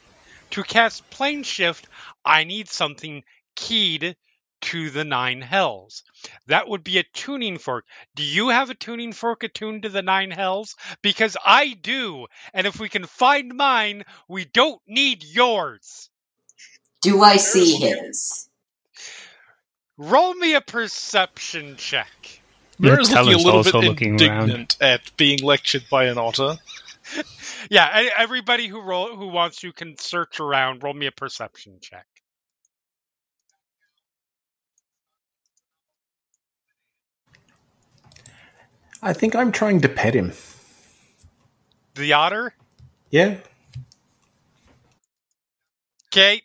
[0.51, 1.89] To cast plane shift,
[2.25, 3.25] I need something
[3.57, 4.17] keyed
[4.61, 6.03] to the nine hells.
[6.47, 7.85] That would be a tuning fork.
[8.15, 10.77] Do you have a tuning fork attuned to the nine hells?
[11.03, 12.27] Because I do.
[12.55, 16.11] And if we can find mine, we don't need yours.
[17.01, 18.49] Do I see his?
[19.97, 22.09] Roll me a perception check.
[22.79, 26.57] Your Mirror's looking a little also bit looking indignant at being lectured by an otter.
[27.71, 30.83] Yeah, everybody who roll who wants to can search around.
[30.83, 32.07] Roll me a perception check.
[39.03, 40.33] I think I'm trying to pet him.
[41.95, 42.55] The otter.
[43.11, 43.37] Yeah.
[46.09, 46.43] Okay.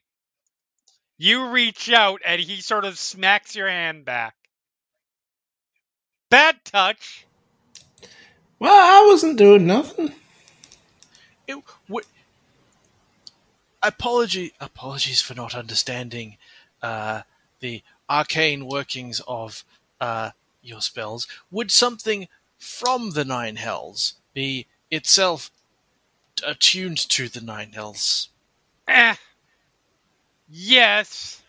[1.17, 4.35] You reach out and he sort of smacks your hand back.
[6.29, 7.25] Bad touch.
[8.59, 10.13] Well, I wasn't doing nothing.
[11.47, 12.05] It, w-
[13.81, 16.37] apology, apologies for not understanding
[16.81, 17.21] uh,
[17.59, 19.63] the arcane workings of
[20.01, 20.31] uh,
[20.61, 21.27] your spells.
[21.51, 22.27] Would something
[22.63, 25.51] from the Nine Hells be itself
[26.45, 28.29] attuned to the Nine Hells?
[28.87, 29.15] Eh.
[30.49, 31.41] Yes.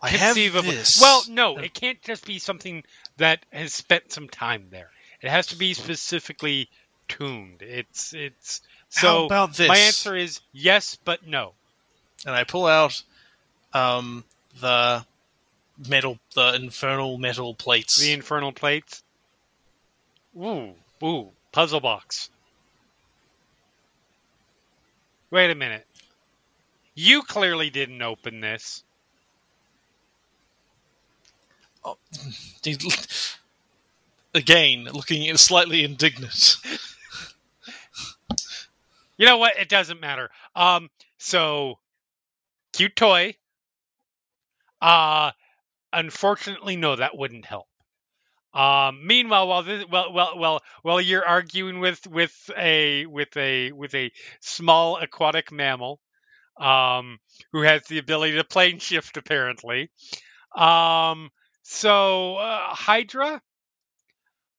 [0.00, 1.00] I have this.
[1.00, 2.84] Well, no, it can't just be something
[3.16, 4.90] that has spent some time there.
[5.20, 6.68] It has to be specifically
[7.08, 7.62] tuned.
[7.62, 9.68] It's it's so How about this?
[9.68, 11.54] my answer is yes, but no.
[12.24, 13.02] and I pull out
[13.72, 14.24] um,
[14.60, 15.04] the
[15.88, 17.98] metal, the infernal metal plates.
[17.98, 19.02] The infernal plates.
[20.38, 22.30] Ooh, ooh, puzzle box.
[25.30, 25.86] Wait a minute.
[26.94, 28.84] You clearly didn't open this.
[32.62, 33.36] He's-
[34.34, 36.56] Again, looking slightly indignant.
[39.16, 39.56] You know what?
[39.58, 40.30] It doesn't matter.
[40.54, 41.78] Um, so
[42.72, 43.34] cute toy.
[44.80, 45.32] Uh
[45.92, 47.66] unfortunately, no, that wouldn't help.
[48.58, 53.70] Um, meanwhile, while this, well, well, well, while you're arguing with with a with a
[53.70, 54.10] with a
[54.40, 56.00] small aquatic mammal,
[56.60, 57.20] um,
[57.52, 59.90] who has the ability to plane shift, apparently.
[60.56, 61.30] Um,
[61.62, 63.40] so uh, Hydra,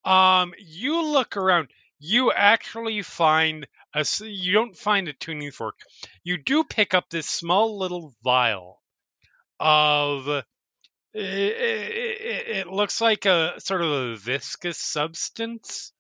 [0.06, 1.70] um, you look around.
[2.00, 4.06] You actually find a.
[4.22, 5.76] You don't find a tuning fork.
[6.24, 8.82] You do pick up this small little vial
[9.60, 10.46] of.
[11.14, 15.92] It, it, it looks like a sort of a viscous substance,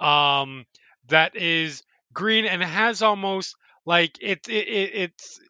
[0.00, 0.66] um,
[1.08, 1.82] that is
[2.12, 3.56] green and has almost
[3.86, 5.40] like it, it, it it's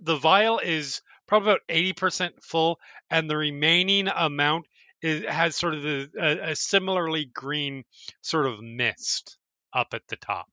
[0.00, 2.78] the vial is probably about eighty percent full,
[3.10, 4.66] and the remaining amount
[5.02, 7.84] is, has sort of the, a, a similarly green
[8.22, 9.38] sort of mist
[9.72, 10.48] up at the top.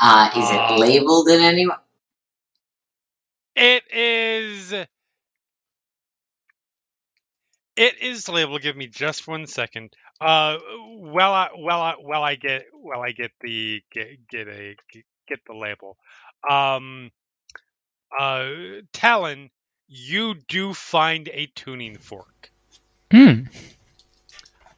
[0.00, 1.74] Uh, is it labeled in any way?
[3.56, 4.74] It is.
[7.80, 8.60] It is labeled.
[8.60, 9.94] Give me just one second.
[10.20, 10.58] Uh,
[10.98, 14.76] well, I, well, I, well, I get, well, I get the get, get a
[15.26, 15.96] get the label.
[16.48, 17.10] Um,
[18.18, 18.50] uh,
[18.92, 19.48] Talon,
[19.88, 22.50] you do find a tuning fork.
[23.10, 23.44] Hmm.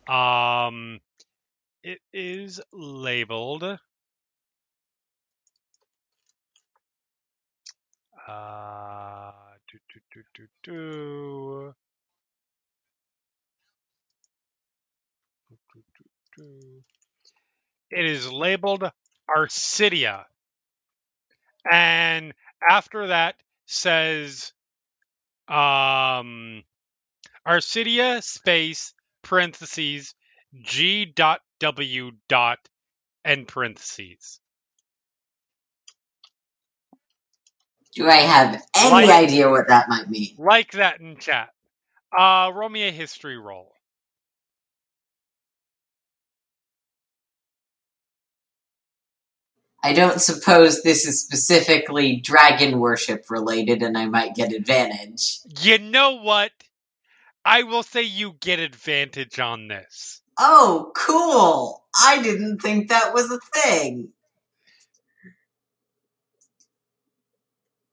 [0.09, 1.01] Um,
[1.83, 3.65] it is labeled.
[8.29, 9.33] Uh,
[9.69, 11.75] do, do, do, do, do
[15.73, 16.32] do, do, do.
[17.91, 18.91] It is labeled
[19.29, 20.25] Arcidia.
[21.71, 22.35] And
[22.69, 23.37] after that
[23.67, 24.53] says
[25.49, 26.63] um
[27.47, 30.15] Arcidia space parentheses
[30.63, 32.59] G dot W dot
[33.25, 34.41] end parentheses.
[37.95, 40.35] Do I have any Like- idea what that might mean?
[40.39, 41.51] Like that in chat.
[42.17, 43.75] Uh roll me a history roll.
[49.83, 55.41] I don't suppose this is specifically dragon worship related and I might get advantage.
[55.61, 56.53] You know what?
[57.45, 60.21] I will say you get advantage on this.
[60.39, 61.85] Oh, cool!
[62.01, 64.13] I didn't think that was a thing.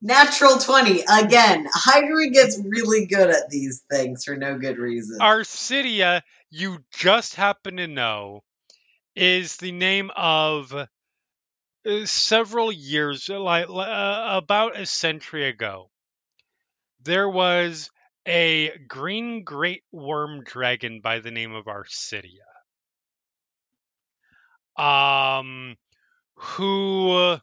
[0.01, 1.03] Natural 20.
[1.11, 5.17] Again, Hydra gets really good at these things for no good reason.
[5.19, 8.43] Arcidia, you just happen to know,
[9.15, 10.73] is the name of
[12.05, 15.91] several years, like uh, about a century ago.
[17.01, 17.89] There was
[18.27, 22.45] a green great worm dragon by the name of Arcidia.
[24.77, 25.77] Um,
[26.35, 27.37] who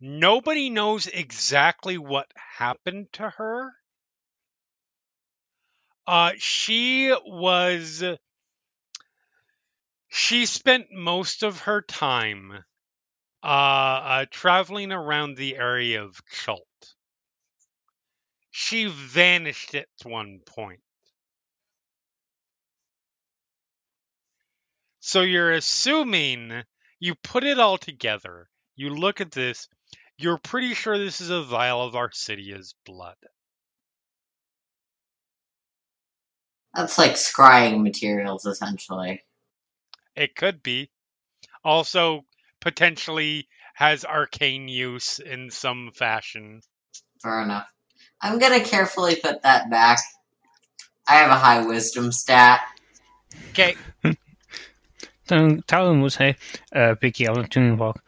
[0.00, 3.72] nobody knows exactly what happened to her.
[6.06, 8.02] Uh, she was.
[10.08, 12.64] She spent most of her time
[13.42, 16.62] uh, uh, traveling around the area of Chult.
[18.50, 20.80] She vanished at one point.
[25.00, 26.64] So you're assuming
[27.00, 28.48] you put it all together.
[28.76, 29.68] You look at this.
[30.18, 33.16] You're pretty sure this is a vial of Arcidia's blood.
[36.74, 39.22] That's like scrying materials, essentially.
[40.18, 40.90] It could be.
[41.64, 42.24] Also,
[42.60, 46.60] potentially has arcane use in some fashion.
[47.22, 47.68] Fair enough.
[48.20, 50.00] I'm gonna carefully put that back.
[51.08, 52.60] I have a high wisdom stat.
[53.50, 53.76] Okay.
[55.28, 56.34] Tal- Talon will say,
[56.74, 58.02] uh, picking up the tuning fork,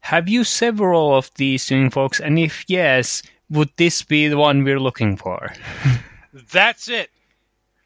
[0.00, 2.20] have you several of these tuning forks?
[2.20, 5.52] And if yes, would this be the one we're looking for?
[6.52, 7.10] That's it.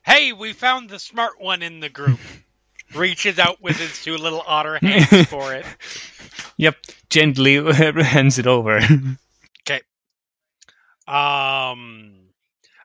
[0.03, 2.21] Hey, we found the smart one in the group.
[2.95, 5.65] Reaches out with his two little otter hands for it.
[6.57, 6.77] Yep,
[7.09, 7.73] gently
[8.03, 8.81] hands it over.
[9.63, 9.81] Okay.
[11.07, 12.15] Um,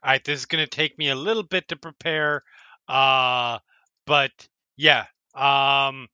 [0.04, 2.44] all right, this is gonna take me a little bit to prepare.
[2.88, 3.60] Uh,
[4.06, 4.32] but
[4.78, 6.08] yeah, um,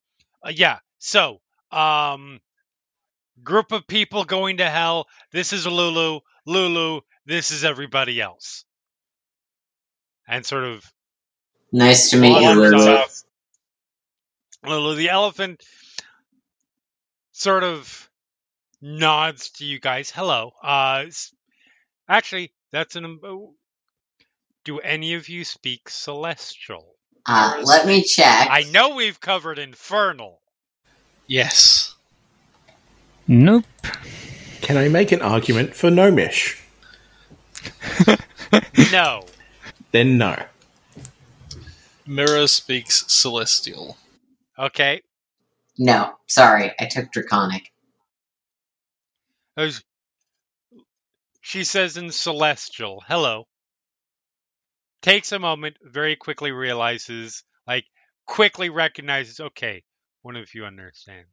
[0.44, 0.80] uh, yeah.
[1.00, 1.40] So,
[1.72, 2.40] um,
[3.44, 5.08] group of people going to hell.
[5.32, 6.20] This is Lulu.
[6.46, 7.02] Lulu.
[7.26, 8.66] This is everybody else.
[10.28, 10.90] And sort of
[11.74, 12.80] Nice to meet you, Lulu.
[12.80, 13.06] so-
[14.66, 15.64] Lulu the elephant
[17.32, 18.10] sort of
[18.82, 20.12] nods to you guys.
[20.12, 20.52] Hello.
[20.64, 21.06] Uh,
[22.08, 23.06] actually, that's an.
[23.06, 23.56] um,
[24.66, 26.96] Do any of you speak Celestial?
[27.26, 28.48] Uh, let me check.
[28.50, 30.42] I know we've covered Infernal.
[31.28, 31.96] Yes.
[33.28, 33.66] nope.
[34.62, 36.60] Can I make an argument for Gnomish?
[38.92, 39.28] No.
[39.92, 40.36] Then no.
[42.06, 43.98] Mirror speaks celestial.
[44.62, 45.02] Okay.
[45.78, 47.72] No, sorry, I took Draconic.
[49.58, 49.84] As-
[51.42, 53.48] She says in Celestial, hello.
[55.02, 57.86] Takes a moment, very quickly realizes, like,
[58.28, 59.84] quickly recognizes, okay,
[60.22, 61.30] one of you understands.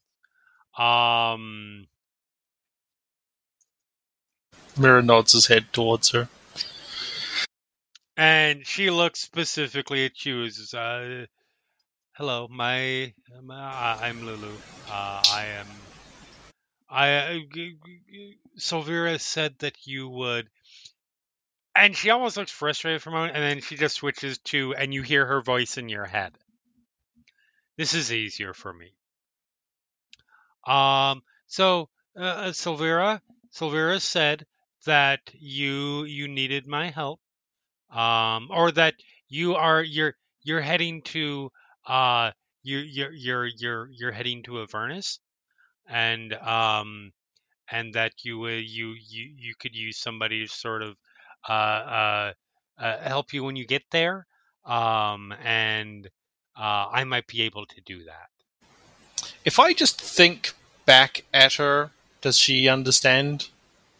[0.78, 1.86] Um,
[4.78, 6.28] Mirror nods his head towards her.
[8.16, 11.26] and she looks specifically at you as, uh,
[12.18, 13.12] hello, my,
[13.44, 14.50] my I'm Lulu.
[14.90, 15.66] Uh, I am,
[16.90, 17.38] I, uh,
[18.58, 20.48] Sylvira said that you would,
[21.76, 24.92] and she almost looks frustrated for a moment, and then she just switches to, and
[24.92, 26.32] you hear her voice in your head.
[27.76, 28.90] This is easier for me.
[30.66, 33.20] Um, so, uh, Sylvira,
[33.54, 34.44] Sylvira said
[34.86, 37.20] that you you needed my help,
[37.92, 38.94] um, or that
[39.28, 41.52] you are you're you're heading to
[41.88, 42.30] uh
[42.62, 45.18] you you're you're you're you're heading to Avernus,
[45.88, 47.12] and um
[47.70, 50.96] and that you would you you you could use somebody to sort of
[51.48, 52.32] uh uh,
[52.78, 54.26] uh help you when you get there,
[54.64, 56.06] um and
[56.56, 58.28] uh I might be able to do that.
[59.44, 60.52] If I just think
[60.84, 61.90] back at her,
[62.20, 63.48] does she understand?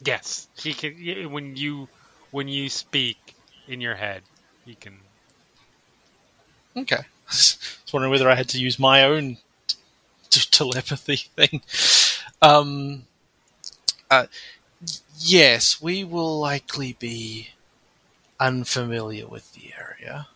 [0.04, 1.32] Yes, he can.
[1.32, 1.88] When you
[2.30, 3.16] when you speak
[3.66, 4.22] in your head,
[4.64, 4.98] he can.
[6.76, 7.04] Okay.
[7.30, 7.34] I
[7.84, 9.38] was wondering whether I had to use my own
[10.30, 11.62] t- telepathy thing.
[12.42, 13.06] Um,
[14.10, 14.26] uh,
[15.18, 17.50] yes, we will likely be
[18.40, 20.28] unfamiliar with the area.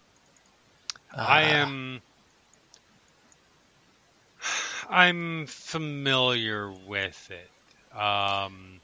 [1.24, 2.02] I Uh, am.
[4.89, 7.52] I'm familiar with it.
[7.97, 8.82] Um,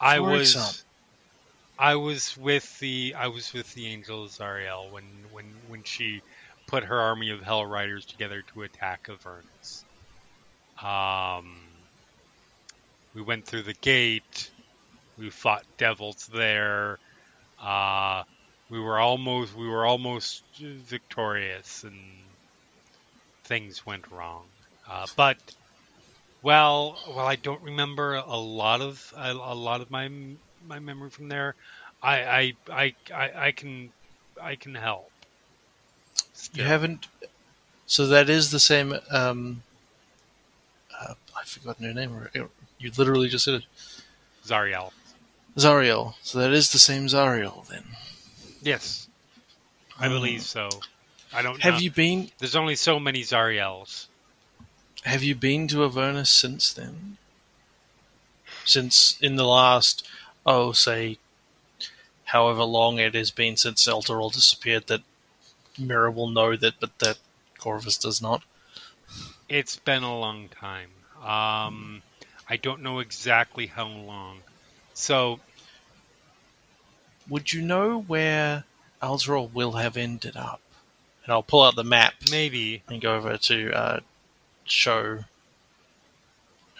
[0.00, 0.56] I was.
[0.56, 0.84] example.
[1.78, 6.22] I was with the I was with the Angel Zariel when when when she
[6.72, 9.84] put her army of Hell Riders together to attack Avernus.
[10.82, 11.54] Um,
[13.14, 14.50] we went through the gate.
[15.18, 16.98] We fought devils there.
[17.62, 18.22] Uh,
[18.70, 21.94] we were almost we were almost victorious, and
[23.44, 24.44] things went wrong.
[24.90, 25.36] Uh, but
[26.40, 30.08] well, well, I don't remember a lot of a, a lot of my
[30.66, 31.54] my memory from there.
[32.02, 33.92] I I I I, I can
[34.40, 35.11] I can help.
[36.42, 36.64] You Still.
[36.66, 37.06] haven't.
[37.86, 38.94] So that is the same.
[39.10, 39.62] Um,
[41.00, 42.28] uh, I've forgotten her name.
[42.78, 43.64] You literally just said it.
[44.44, 44.90] Zariel.
[45.56, 46.14] Zariel.
[46.22, 47.84] So that is the same Zariel then.
[48.62, 49.08] Yes,
[49.98, 50.68] I believe so.
[51.34, 51.80] I don't Have know.
[51.80, 52.30] you been?
[52.38, 54.06] There's only so many Zariels.
[55.04, 57.18] Have you been to Avernus since then?
[58.64, 60.06] Since in the last,
[60.46, 61.18] oh, say,
[62.24, 65.02] however long it has been since Elturel disappeared, that
[65.78, 67.18] Mirror will know that, but that
[67.58, 68.42] Korvys does not.
[69.48, 70.90] It's been a long time.
[71.22, 72.02] Um,
[72.48, 74.40] I don't know exactly how long.
[74.94, 75.40] So
[77.28, 78.64] Would you know where
[79.02, 80.60] Elturel will have ended up?
[81.24, 82.82] And I'll pull out the map maybe.
[82.88, 84.00] and go over to uh,
[84.64, 85.24] show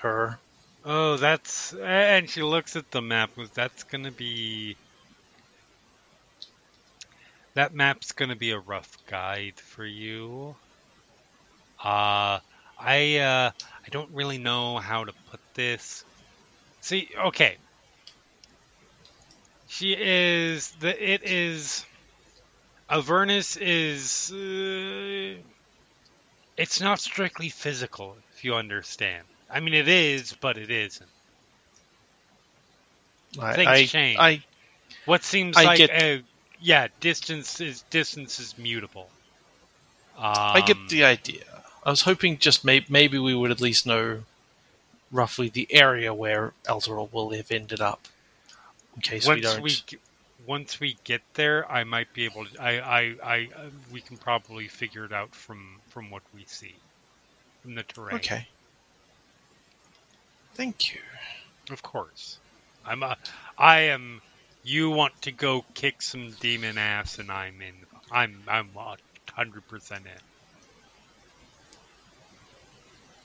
[0.00, 0.38] her.
[0.84, 3.30] Oh, that's and she looks at the map.
[3.54, 4.76] That's gonna be
[7.54, 10.56] that map's gonna be a rough guide for you.
[11.82, 12.40] Uh,
[12.78, 13.50] I uh,
[13.84, 16.04] I don't really know how to put this.
[16.80, 17.58] See, okay.
[19.66, 21.12] She is the.
[21.12, 21.86] It is.
[22.88, 24.30] Avernus is.
[24.32, 25.42] Uh,
[26.56, 29.26] It's not strictly physical, if you understand.
[29.48, 31.10] I mean, it is, but it isn't.
[33.38, 34.18] I, Things I, change.
[34.18, 34.44] I
[35.04, 36.22] What seems I like, get- uh,
[36.62, 39.10] yeah, distance is distance is mutable.
[40.16, 41.44] Um, I get the idea.
[41.84, 44.22] I was hoping just may- maybe we would at least know
[45.10, 48.06] roughly the area where Elturel will have ended up,
[48.94, 49.62] in case we once don't.
[49.62, 49.76] we
[50.46, 52.62] once we get there, I might be able to.
[52.62, 53.48] I, I, I,
[53.92, 56.74] we can probably figure it out from from what we see
[57.62, 58.16] from the terrain.
[58.16, 58.46] Okay.
[60.54, 61.00] Thank you.
[61.70, 62.38] Of course,
[62.84, 63.16] I'm a.
[63.58, 64.20] I am.
[64.64, 67.74] You want to go kick some demon ass, and I'm in.
[68.10, 68.42] I'm.
[68.46, 68.96] I'm a
[69.32, 70.12] hundred percent in.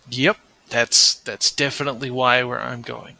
[0.09, 0.37] Yep,
[0.69, 3.15] that's that's definitely why where I'm going.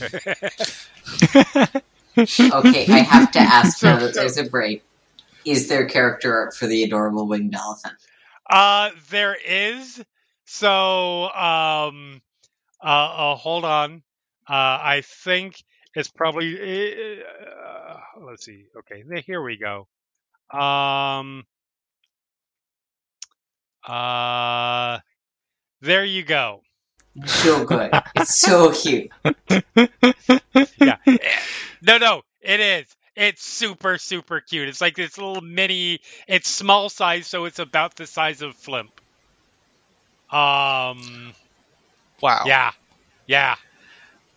[2.16, 4.84] Okay, I have to ask So- now that there's a break.
[5.44, 7.94] Is there character art for the adorable winged elephant?
[8.48, 10.04] Uh, there is.
[10.44, 12.20] So, um,
[12.80, 14.02] uh, uh hold on.
[14.48, 15.62] Uh, I think
[15.94, 16.58] it's probably.
[17.22, 18.64] Uh, let's see.
[18.78, 19.86] Okay, here we go.
[20.56, 21.44] Um.
[23.86, 24.98] Uh.
[25.80, 26.60] There you go.
[27.26, 27.90] So good.
[28.14, 29.10] It's so cute.
[30.80, 30.96] Yeah.
[31.82, 32.86] no, no, it is.
[33.14, 34.68] It's super, super cute.
[34.68, 36.00] It's like this little mini.
[36.26, 38.90] It's small size, so it's about the size of Flimp.
[40.34, 41.34] Um.
[42.22, 42.44] Wow.
[42.46, 42.72] Yeah.
[43.26, 43.56] Yeah.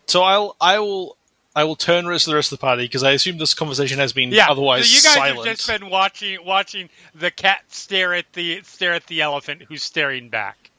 [0.07, 1.17] So I'll I will
[1.55, 4.13] I will turn to the rest of the party because I assume this conversation has
[4.13, 4.47] been Yeah.
[4.49, 5.47] otherwise so you guys silent.
[5.47, 9.83] have just been watching watching the cat stare at the stare at the elephant who's
[9.83, 10.69] staring back.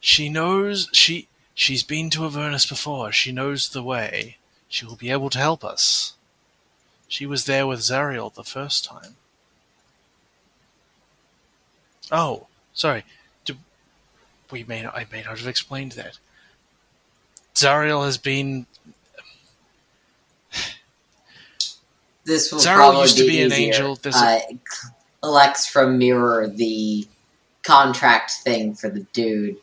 [0.00, 3.12] She knows she she's been to Avernus before.
[3.12, 4.36] She knows the way.
[4.68, 6.14] She will be able to help us.
[7.08, 9.16] She was there with Zariel the first time.
[12.12, 13.04] Oh, sorry.
[14.50, 16.18] We may not, I may not have explained that.
[17.58, 18.66] Zariel has been
[22.24, 23.66] This will Zariel probably used to be an easier.
[23.74, 23.96] angel.
[23.96, 24.40] There's a- Uh,
[25.24, 27.08] Alex from Mirror, the
[27.62, 29.56] contract thing for the dude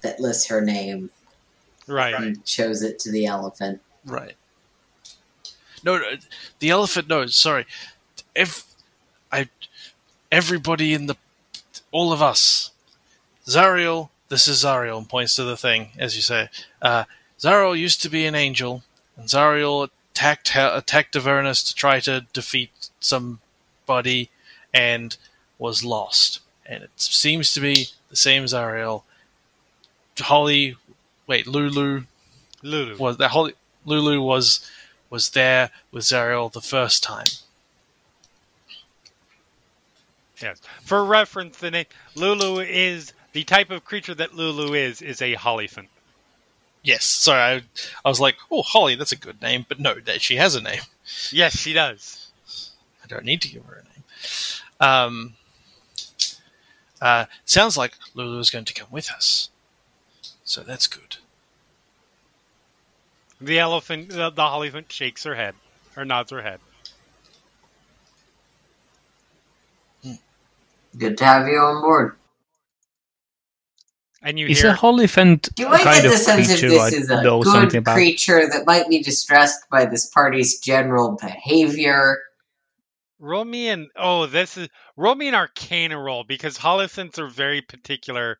[0.00, 1.10] that lists her name
[1.86, 2.14] Right.
[2.14, 3.80] and shows it to the elephant.
[4.04, 4.36] Right.
[5.84, 6.16] No, no,
[6.58, 7.08] the elephant.
[7.08, 7.66] No, sorry.
[8.34, 8.64] Ev-
[9.30, 9.48] I,
[10.32, 11.16] everybody in the,
[11.92, 12.70] all of us.
[13.46, 16.48] Zariel, this is Zariel, and points to the thing as you say.
[16.82, 17.04] Uh,
[17.38, 18.82] Zariel used to be an angel,
[19.16, 24.30] and Zariel attacked attacked Avernus to try to defeat somebody,
[24.72, 25.16] and
[25.58, 26.40] was lost.
[26.64, 29.02] And it seems to be the same Zariel.
[30.18, 30.76] Holly,
[31.26, 32.04] wait, Lulu
[32.62, 32.96] Lulu.
[32.96, 34.68] was that Holly Lulu was
[35.10, 37.26] was there with Zariel the first time.
[40.42, 40.60] Yes.
[40.82, 45.34] For reference, the name Lulu is the type of creature that Lulu is is a
[45.34, 45.88] hollyphant.
[46.82, 47.62] Yes, sorry, I,
[48.02, 50.62] I was like, oh, Holly, that's a good name, but no, that she has a
[50.62, 50.80] name.
[51.30, 52.32] Yes, she does.
[53.04, 54.04] I don't need to give her a name.
[54.80, 55.34] Um,
[57.02, 59.50] uh, sounds like Lulu is going to come with us,
[60.42, 61.18] so that's good.
[63.38, 65.54] The elephant, the, the hollyphant, shakes her head
[65.94, 66.60] or nods her head.
[70.96, 72.16] Good to have you on board.
[74.26, 76.68] And you Is hear a Hollyphant Do I kind get of the sense that creature
[76.68, 77.94] this I is a know good something about?
[77.94, 82.18] creature that might be distressed by this party's general behavior?
[83.20, 87.62] roll me an oh this is roll me an arcana roll because hollyphants are very
[87.62, 88.38] particular.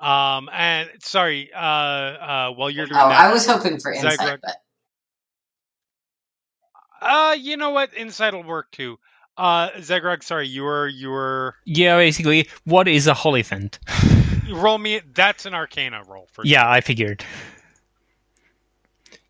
[0.00, 4.10] Um and sorry, uh uh while you're doing Oh, that, I was hoping for Zaghrog.
[4.10, 4.56] insight, but
[7.00, 8.98] uh you know what insight will work too.
[9.36, 13.78] Uh Zaghrog, sorry, you were you were Yeah, basically, what is a Hollyphant?
[14.50, 17.24] roll me that's an arcana roll for yeah, I figured.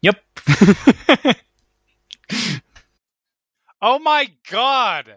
[0.03, 0.17] Yep.
[3.85, 5.13] Oh my god!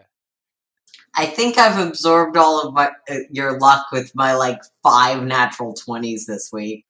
[1.14, 5.72] I think I've absorbed all of my uh, your luck with my like five natural
[5.72, 6.84] twenties this week.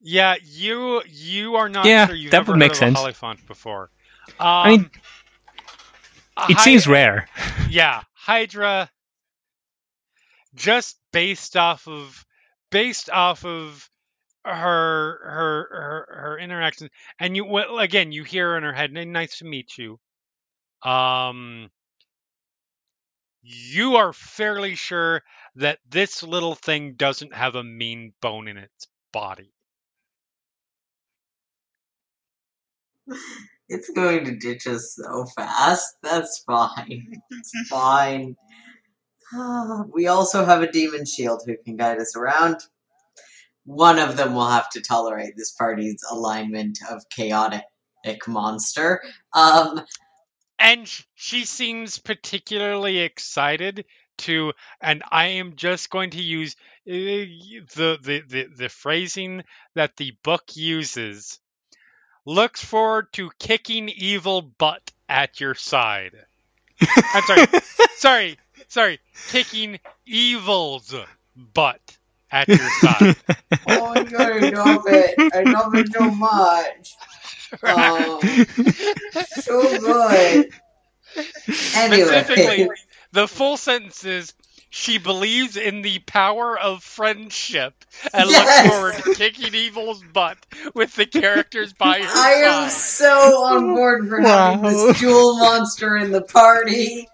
[0.00, 2.98] Yeah, you you are not Yeah, sure you've that ever would make heard of sense.
[2.98, 3.90] a Hollyphant before.
[4.40, 4.90] Um, I mean,
[6.48, 7.28] it hy- seems rare.
[7.68, 8.90] Yeah, Hydra.
[10.56, 12.26] Just based off of
[12.70, 13.88] based off of
[14.44, 14.52] her
[15.24, 19.44] her her her interactions, and you well, again you hear in her head, "Nice to
[19.44, 20.00] meet you."
[20.82, 21.70] Um,
[23.42, 25.22] you are fairly sure
[25.56, 29.52] that this little thing doesn't have a mean bone in its body.
[33.72, 35.94] It's going to ditch us so fast.
[36.02, 37.22] That's fine.
[37.30, 38.36] It's fine.
[39.92, 42.56] We also have a demon shield who can guide us around.
[43.64, 47.64] One of them will have to tolerate this party's alignment of chaotic
[48.26, 49.02] monster.
[49.32, 49.82] Um,
[50.58, 53.84] and she seems particularly excited
[54.18, 56.54] to and i am just going to use
[56.86, 59.42] uh, the, the the the phrasing
[59.74, 61.40] that the book uses
[62.26, 66.12] looks forward to kicking evil butt at your side
[67.14, 67.46] i'm sorry
[67.96, 68.38] sorry
[68.68, 68.98] sorry
[69.28, 70.94] kicking evil's
[71.36, 71.98] butt
[72.30, 73.16] at your side
[73.68, 74.02] oh, I
[74.50, 75.34] love it.
[75.34, 76.94] I love it so much.
[77.64, 78.20] Um,
[79.42, 80.50] so good.
[81.14, 82.68] Specifically,
[83.12, 84.32] the full sentence is
[84.70, 87.74] she believes in the power of friendship
[88.14, 88.64] and Yes!
[88.64, 90.38] looks forward to kicking evil's butt
[90.74, 95.96] with the characters by her I am so on board for having this jewel monster
[95.96, 97.08] in the party.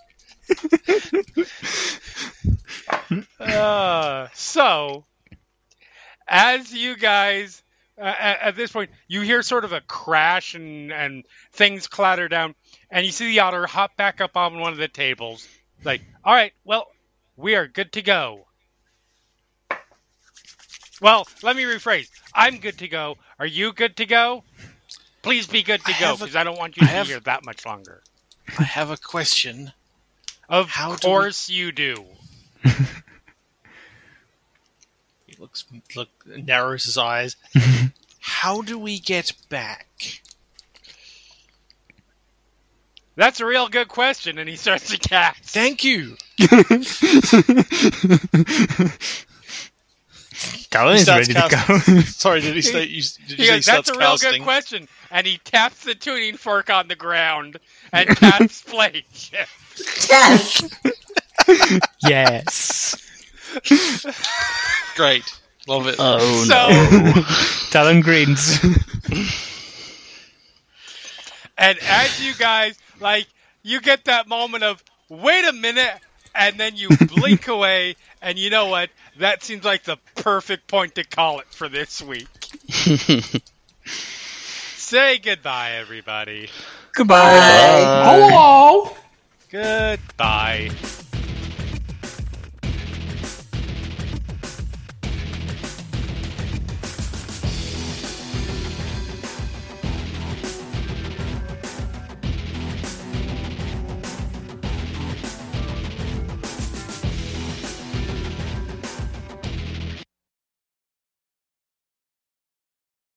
[3.39, 5.05] Uh, so,
[6.27, 7.63] as you guys,
[7.99, 12.29] uh, at, at this point, you hear sort of a crash and, and things clatter
[12.29, 12.55] down,
[12.91, 15.47] and you see the otter hop back up on one of the tables.
[15.85, 16.87] Like, all right, well,
[17.37, 18.47] we are good to go.
[21.01, 22.09] Well, let me rephrase.
[22.35, 23.17] I'm good to go.
[23.39, 24.43] Are you good to go?
[25.23, 27.21] Please be good to I go, because I don't want you to have- be here
[27.21, 28.03] that much longer.
[28.59, 29.73] I have a question.
[30.49, 32.05] Of How do we- course you do.
[35.27, 37.37] He looks look narrows his eyes.
[38.21, 40.23] How do we get back?
[43.17, 45.43] That's a real good question, and he starts to cast.
[45.45, 46.17] Thank you.
[50.71, 52.01] Talon is starts ready to go.
[52.03, 53.03] Sorry, did he say you?
[53.03, 54.33] Did you He say he goes, That's a real casting?
[54.33, 54.89] good question.
[55.11, 57.59] And he taps the tuning fork on the ground
[57.93, 59.51] and casts plane shift.
[60.09, 60.63] Yes.
[62.07, 62.97] yes.
[64.97, 65.25] Great,
[65.69, 65.97] love it.
[65.99, 67.23] Oh So- no.
[67.71, 68.59] Talon greens.
[71.59, 73.27] And as you guys, like,
[73.63, 75.93] you get that moment of, wait a minute,
[76.35, 78.91] and then you blink away, and you know what?
[79.19, 82.29] That seems like the perfect point to call it for this week.
[84.77, 86.51] Say goodbye, everybody.
[86.95, 87.23] Goodbye.
[87.23, 88.29] Bye.
[88.31, 88.97] Hello.
[89.51, 90.71] Goodbye.